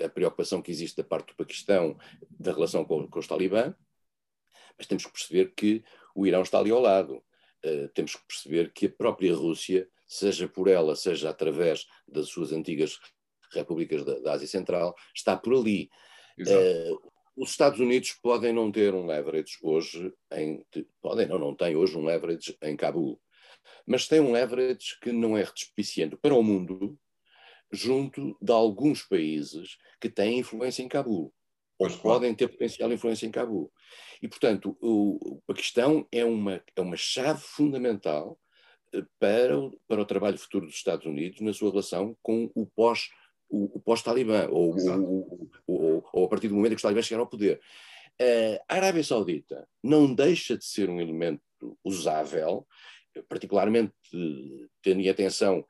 a 0.00 0.08
preocupação 0.08 0.62
que 0.62 0.70
existe 0.70 0.96
da 0.96 1.04
parte 1.04 1.28
do 1.28 1.36
Paquistão 1.36 1.98
da 2.30 2.52
relação 2.52 2.84
com, 2.84 3.08
com 3.08 3.18
os 3.18 3.26
talibã, 3.26 3.74
mas 4.76 4.86
temos 4.86 5.04
que 5.04 5.12
perceber 5.12 5.52
que 5.54 5.84
o 6.14 6.26
Irão 6.26 6.42
está 6.42 6.58
ali 6.58 6.70
ao 6.70 6.80
lado. 6.80 7.22
Uh, 7.64 7.88
temos 7.94 8.16
que 8.16 8.26
perceber 8.26 8.72
que 8.72 8.86
a 8.86 8.90
própria 8.90 9.34
Rússia, 9.34 9.88
seja 10.06 10.48
por 10.48 10.68
ela, 10.68 10.96
seja 10.96 11.30
através 11.30 11.86
das 12.08 12.28
suas 12.28 12.52
antigas 12.52 12.98
repúblicas 13.52 14.04
da, 14.04 14.18
da 14.18 14.32
Ásia 14.32 14.48
Central, 14.48 14.94
está 15.14 15.36
por 15.36 15.54
ali. 15.54 15.90
Uh, 16.38 17.10
os 17.36 17.50
Estados 17.50 17.80
Unidos 17.80 18.12
podem 18.22 18.52
não 18.52 18.70
ter 18.72 18.94
um 18.94 19.06
leverage 19.06 19.56
hoje, 19.62 20.12
em, 20.32 20.64
podem 21.00 21.26
não, 21.26 21.38
não 21.38 21.54
têm 21.54 21.76
hoje 21.76 21.96
um 21.96 22.04
leverage 22.04 22.56
em 22.62 22.76
Cabul, 22.76 23.20
mas 23.86 24.08
têm 24.08 24.20
um 24.20 24.32
leverage 24.32 24.98
que 25.00 25.12
não 25.12 25.36
é 25.36 25.44
despiciente 25.44 26.16
para 26.16 26.34
o 26.34 26.42
mundo, 26.42 26.98
junto 27.72 28.36
de 28.40 28.52
alguns 28.52 29.02
países 29.02 29.76
que 30.00 30.08
têm 30.08 30.38
influência 30.38 30.82
em 30.82 30.88
Cabul. 30.88 31.32
ou 31.78 31.86
pois 31.88 31.96
podem 31.96 32.34
ter 32.34 32.48
potencial 32.48 32.92
influência 32.92 33.26
em 33.26 33.30
Cabo. 33.30 33.72
E, 34.22 34.28
portanto, 34.28 34.76
o, 34.80 35.40
a 35.48 35.54
questão 35.54 36.06
é 36.12 36.24
uma, 36.24 36.62
é 36.76 36.80
uma 36.80 36.96
chave 36.96 37.40
fundamental 37.40 38.38
eh, 38.92 39.04
para 39.18 39.58
o, 39.58 39.78
para 39.88 40.02
o 40.02 40.04
trabalho 40.04 40.38
futuro 40.38 40.66
dos 40.66 40.74
Estados 40.74 41.06
Unidos 41.06 41.40
na 41.40 41.54
sua 41.54 41.70
relação 41.70 42.16
com 42.22 42.50
o 42.54 42.66
pós 42.66 43.08
o, 43.50 43.78
o 43.78 43.80
pós-Talibã, 43.80 44.46
ou, 44.48 44.76
ou, 44.76 45.50
ou, 45.66 46.08
ou, 46.12 46.24
a 46.24 46.28
partir 46.28 46.46
do 46.46 46.54
momento 46.54 46.72
em 46.72 46.74
que 46.76 46.78
os 46.78 46.82
talibãs 46.82 47.04
chegaram 47.04 47.24
ao 47.24 47.30
poder. 47.30 47.60
Uh, 48.20 48.62
a 48.68 48.76
Arábia 48.76 49.02
Saudita 49.02 49.66
não 49.82 50.14
deixa 50.14 50.56
de 50.56 50.64
ser 50.64 50.88
um 50.88 51.00
elemento 51.00 51.42
usável, 51.84 52.64
particularmente 53.28 53.92
tendo 54.82 55.00
em 55.00 55.08
atenção 55.08 55.66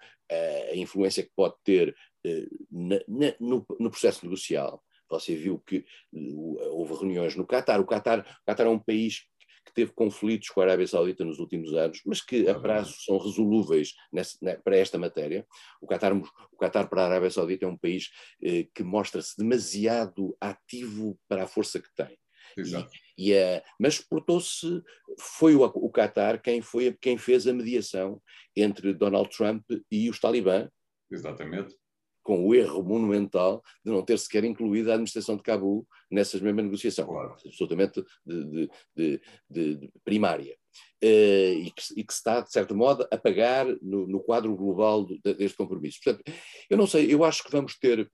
a 0.73 0.77
influência 0.77 1.23
que 1.23 1.33
pode 1.35 1.55
ter 1.65 1.95
uh, 2.27 2.67
na, 2.71 2.97
na, 3.09 3.35
no, 3.41 3.67
no, 3.79 3.91
processo 3.91 4.25
negocial. 4.25 4.83
Você 5.09 5.35
viu 5.35 5.59
que 5.59 5.85
uh, 6.13 6.59
houve 6.71 6.95
reuniões 6.95 7.35
no 7.35 7.47
Catar. 7.47 7.81
O 7.81 7.87
Catar, 7.87 8.21
o 8.21 8.47
Catar 8.47 8.67
é 8.67 8.71
um 8.71 8.79
país 8.79 9.25
que 9.65 9.75
teve 9.75 9.93
conflitos 9.93 10.49
com 10.49 10.61
a 10.61 10.65
Arábia 10.65 10.87
Saudita 10.87 11.25
nos 11.25 11.39
últimos 11.39 11.73
anos, 11.75 12.01
mas 12.05 12.21
que 12.21 12.49
a 12.49 12.59
prazo 12.59 12.95
são 13.05 13.19
resolúveis 13.19 13.95
nessa, 14.13 14.37
né, 14.43 14.57
para 14.57 14.77
esta 14.77 14.99
matéria. 14.99 15.47
O 15.81 15.87
Qatar, 15.87 16.13
o 16.17 16.57
Qatar 16.57 16.89
para 16.89 17.03
a 17.03 17.07
Arábia 17.07 17.31
Saudita 17.31 17.65
é 17.65 17.69
um 17.69 17.77
país 17.77 18.11
eh, 18.43 18.67
que 18.75 18.83
mostra-se 18.83 19.37
demasiado 19.37 20.37
ativo 20.41 21.19
para 21.29 21.45
a 21.45 21.47
força 21.47 21.81
que 21.81 21.89
tem. 21.95 22.19
Exato. 22.57 22.91
E, 23.17 23.33
e, 23.33 23.35
uh, 23.35 23.63
mas 23.79 24.01
portou-se, 24.01 24.83
foi 25.19 25.55
o, 25.55 25.65
o 25.65 25.91
Qatar 25.91 26.41
quem, 26.41 26.61
foi, 26.63 26.97
quem 27.01 27.19
fez 27.19 27.47
a 27.47 27.53
mediação 27.53 28.21
entre 28.57 28.93
Donald 28.93 29.31
Trump 29.31 29.65
e 29.91 30.09
os 30.09 30.19
talibã. 30.19 30.69
Exatamente 31.11 31.75
com 32.23 32.47
o 32.47 32.55
erro 32.55 32.83
monumental 32.83 33.63
de 33.85 33.91
não 33.91 34.05
ter 34.05 34.19
sequer 34.19 34.45
incluído 34.45 34.91
a 34.91 34.95
administração 34.95 35.37
de 35.37 35.43
Cabul 35.43 35.87
nessas 36.11 36.41
mesmas 36.41 36.65
negociações, 36.65 37.09
claro. 37.09 37.35
absolutamente 37.45 38.05
de, 38.25 38.71
de, 38.95 39.21
de, 39.49 39.77
de 39.77 39.93
primária. 40.05 40.57
Uh, 41.03 41.59
e, 41.65 41.73
que, 41.75 41.83
e, 42.01 42.05
que, 42.05 42.13
se 42.13 42.19
está, 42.19 42.41
de 42.41 42.53
certo 42.53 42.77
modo, 42.77 43.07
a 43.11 43.17
pagar 43.17 43.67
no, 43.83 44.07
no 44.07 44.21
quadro 44.21 44.55
global 44.55 45.05
do, 45.05 45.19
deste 45.21 45.57
compromisso. 45.57 45.99
Portanto, 46.05 46.33
eu 46.69 46.77
não 46.77 46.87
sei, 46.87 47.13
eu 47.13 47.25
acho 47.25 47.43
que 47.43 47.51
vamos 47.51 47.77
ter. 47.79 48.09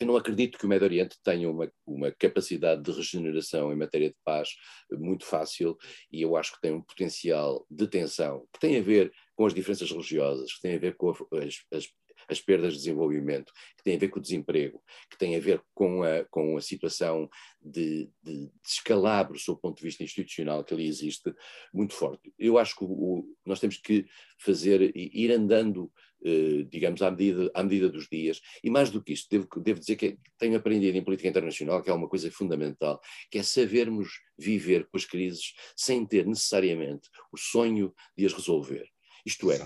Eu 0.00 0.06
não 0.06 0.16
acredito 0.16 0.58
que 0.58 0.64
o 0.64 0.68
Médio 0.68 0.86
Oriente 0.86 1.18
tenha 1.24 1.50
uma, 1.50 1.70
uma 1.86 2.12
capacidade 2.12 2.82
de 2.82 2.92
regeneração 2.92 3.72
em 3.72 3.76
matéria 3.76 4.10
de 4.10 4.16
paz 4.24 4.50
muito 4.92 5.24
fácil 5.24 5.76
e 6.10 6.22
eu 6.22 6.36
acho 6.36 6.52
que 6.52 6.60
tem 6.60 6.72
um 6.72 6.82
potencial 6.82 7.66
de 7.68 7.88
tensão 7.88 8.46
que 8.52 8.60
tem 8.60 8.78
a 8.78 8.82
ver 8.82 9.12
com 9.34 9.44
as 9.44 9.54
diferenças 9.54 9.90
religiosas, 9.90 10.52
que 10.52 10.60
tem 10.60 10.76
a 10.76 10.78
ver 10.78 10.96
com 10.96 11.10
as, 11.10 11.64
as 11.72 11.88
as 12.28 12.40
perdas 12.40 12.74
de 12.74 12.78
desenvolvimento, 12.80 13.52
que 13.76 13.82
tem 13.82 13.96
a 13.96 13.98
ver 13.98 14.08
com 14.08 14.18
o 14.18 14.22
desemprego, 14.22 14.82
que 15.10 15.18
tem 15.18 15.34
a 15.34 15.40
ver 15.40 15.62
com 15.74 16.02
a, 16.02 16.24
com 16.24 16.56
a 16.56 16.60
situação 16.60 17.28
de, 17.60 18.10
de, 18.22 18.46
de 18.46 18.52
descalabro, 18.62 19.38
sob 19.38 19.58
o 19.58 19.60
ponto 19.60 19.78
de 19.78 19.82
vista 19.82 20.04
institucional, 20.04 20.62
que 20.62 20.74
ali 20.74 20.86
existe, 20.86 21.34
muito 21.72 21.94
forte. 21.94 22.32
Eu 22.38 22.58
acho 22.58 22.76
que 22.76 22.84
o, 22.84 23.24
nós 23.46 23.60
temos 23.60 23.78
que 23.78 24.06
fazer, 24.38 24.92
ir 24.94 25.32
andando, 25.32 25.90
digamos, 26.70 27.02
à 27.02 27.10
medida, 27.10 27.50
à 27.54 27.62
medida 27.62 27.88
dos 27.88 28.08
dias, 28.08 28.40
e 28.62 28.70
mais 28.70 28.90
do 28.90 29.02
que 29.02 29.12
isso, 29.12 29.26
devo, 29.30 29.48
devo 29.60 29.80
dizer 29.80 29.96
que 29.96 30.18
tenho 30.38 30.56
aprendido 30.56 30.96
em 30.96 31.04
política 31.04 31.28
internacional 31.28 31.82
que 31.82 31.90
é 31.90 31.92
uma 31.92 32.08
coisa 32.08 32.30
fundamental, 32.30 33.00
que 33.30 33.38
é 33.38 33.42
sabermos 33.42 34.08
viver 34.36 34.86
com 34.88 34.96
as 34.96 35.04
crises 35.04 35.54
sem 35.76 36.04
ter 36.04 36.26
necessariamente 36.26 37.08
o 37.32 37.36
sonho 37.36 37.94
de 38.16 38.26
as 38.26 38.32
resolver. 38.32 38.88
Isto 39.24 39.50
é, 39.50 39.58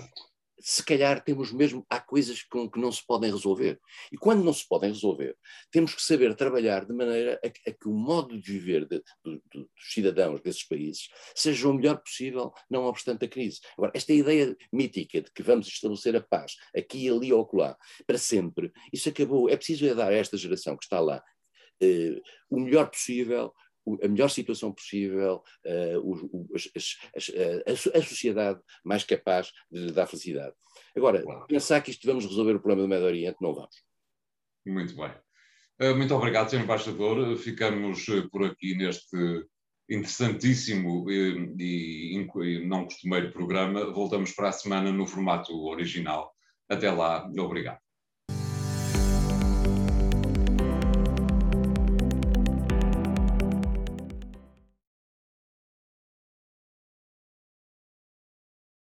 se 0.59 0.83
calhar 0.83 1.23
temos 1.23 1.51
mesmo, 1.51 1.85
há 1.89 1.99
coisas 1.99 2.43
com 2.43 2.69
que 2.69 2.79
não 2.79 2.91
se 2.91 3.05
podem 3.05 3.31
resolver. 3.31 3.79
E 4.11 4.17
quando 4.17 4.43
não 4.43 4.53
se 4.53 4.67
podem 4.67 4.91
resolver, 4.91 5.35
temos 5.71 5.93
que 5.93 6.01
saber 6.01 6.35
trabalhar 6.35 6.85
de 6.85 6.93
maneira 6.93 7.39
a, 7.43 7.47
a 7.47 7.73
que 7.73 7.87
o 7.87 7.93
modo 7.93 8.39
de 8.39 8.51
viver 8.51 8.87
de, 8.87 9.01
de, 9.25 9.41
de, 9.53 9.59
dos 9.59 9.93
cidadãos 9.93 10.41
desses 10.41 10.63
países 10.63 11.09
seja 11.35 11.67
o 11.67 11.73
melhor 11.73 11.97
possível, 11.97 12.51
não 12.69 12.85
obstante 12.85 13.25
a 13.25 13.27
crise. 13.27 13.59
Agora, 13.77 13.91
esta 13.95 14.13
ideia 14.13 14.55
mítica 14.71 15.21
de 15.21 15.31
que 15.31 15.43
vamos 15.43 15.67
estabelecer 15.67 16.15
a 16.15 16.21
paz 16.21 16.55
aqui, 16.75 17.09
ali 17.09 17.33
ou 17.33 17.41
acolá, 17.41 17.77
para 18.05 18.17
sempre, 18.17 18.71
isso 18.91 19.09
acabou. 19.09 19.49
É 19.49 19.55
preciso 19.55 19.87
é 19.87 19.93
dar 19.93 20.11
a 20.11 20.15
esta 20.15 20.37
geração 20.37 20.77
que 20.77 20.85
está 20.85 20.99
lá 20.99 21.23
eh, 21.81 22.21
o 22.49 22.59
melhor 22.59 22.89
possível, 22.89 23.53
a 24.03 24.07
melhor 24.07 24.29
situação 24.29 24.71
possível, 24.71 25.43
uh, 25.65 26.55
as, 26.55 26.97
as, 27.15 27.31
a, 27.67 27.97
a, 27.97 28.01
sociedade 28.01 28.59
mais 28.83 29.03
capaz 29.03 29.51
de 29.71 29.91
dar 29.91 30.07
felicidade. 30.07 30.53
Agora, 30.95 31.21
claro. 31.21 31.47
pensar 31.47 31.81
que 31.81 31.91
isto 31.91 32.05
vamos 32.07 32.25
resolver 32.25 32.55
o 32.55 32.59
problema 32.59 32.83
do 32.83 32.87
Médio 32.87 33.05
Oriente, 33.05 33.37
não 33.41 33.53
vamos. 33.53 33.75
Muito 34.65 34.95
bem. 34.95 35.11
Uh, 35.81 35.95
muito 35.95 36.15
obrigado, 36.15 36.49
Sr. 36.49 36.61
Embaixador. 36.61 37.35
Ficamos 37.37 38.05
por 38.31 38.45
aqui 38.45 38.75
neste 38.75 39.45
interessantíssimo 39.89 41.09
e, 41.09 41.53
e 41.59 42.65
não 42.65 42.85
costumeiro 42.85 43.31
programa. 43.31 43.91
Voltamos 43.91 44.31
para 44.31 44.49
a 44.49 44.53
semana 44.53 44.91
no 44.91 45.05
formato 45.05 45.53
original. 45.65 46.33
Até 46.69 46.89
lá, 46.91 47.29
obrigado. 47.37 47.82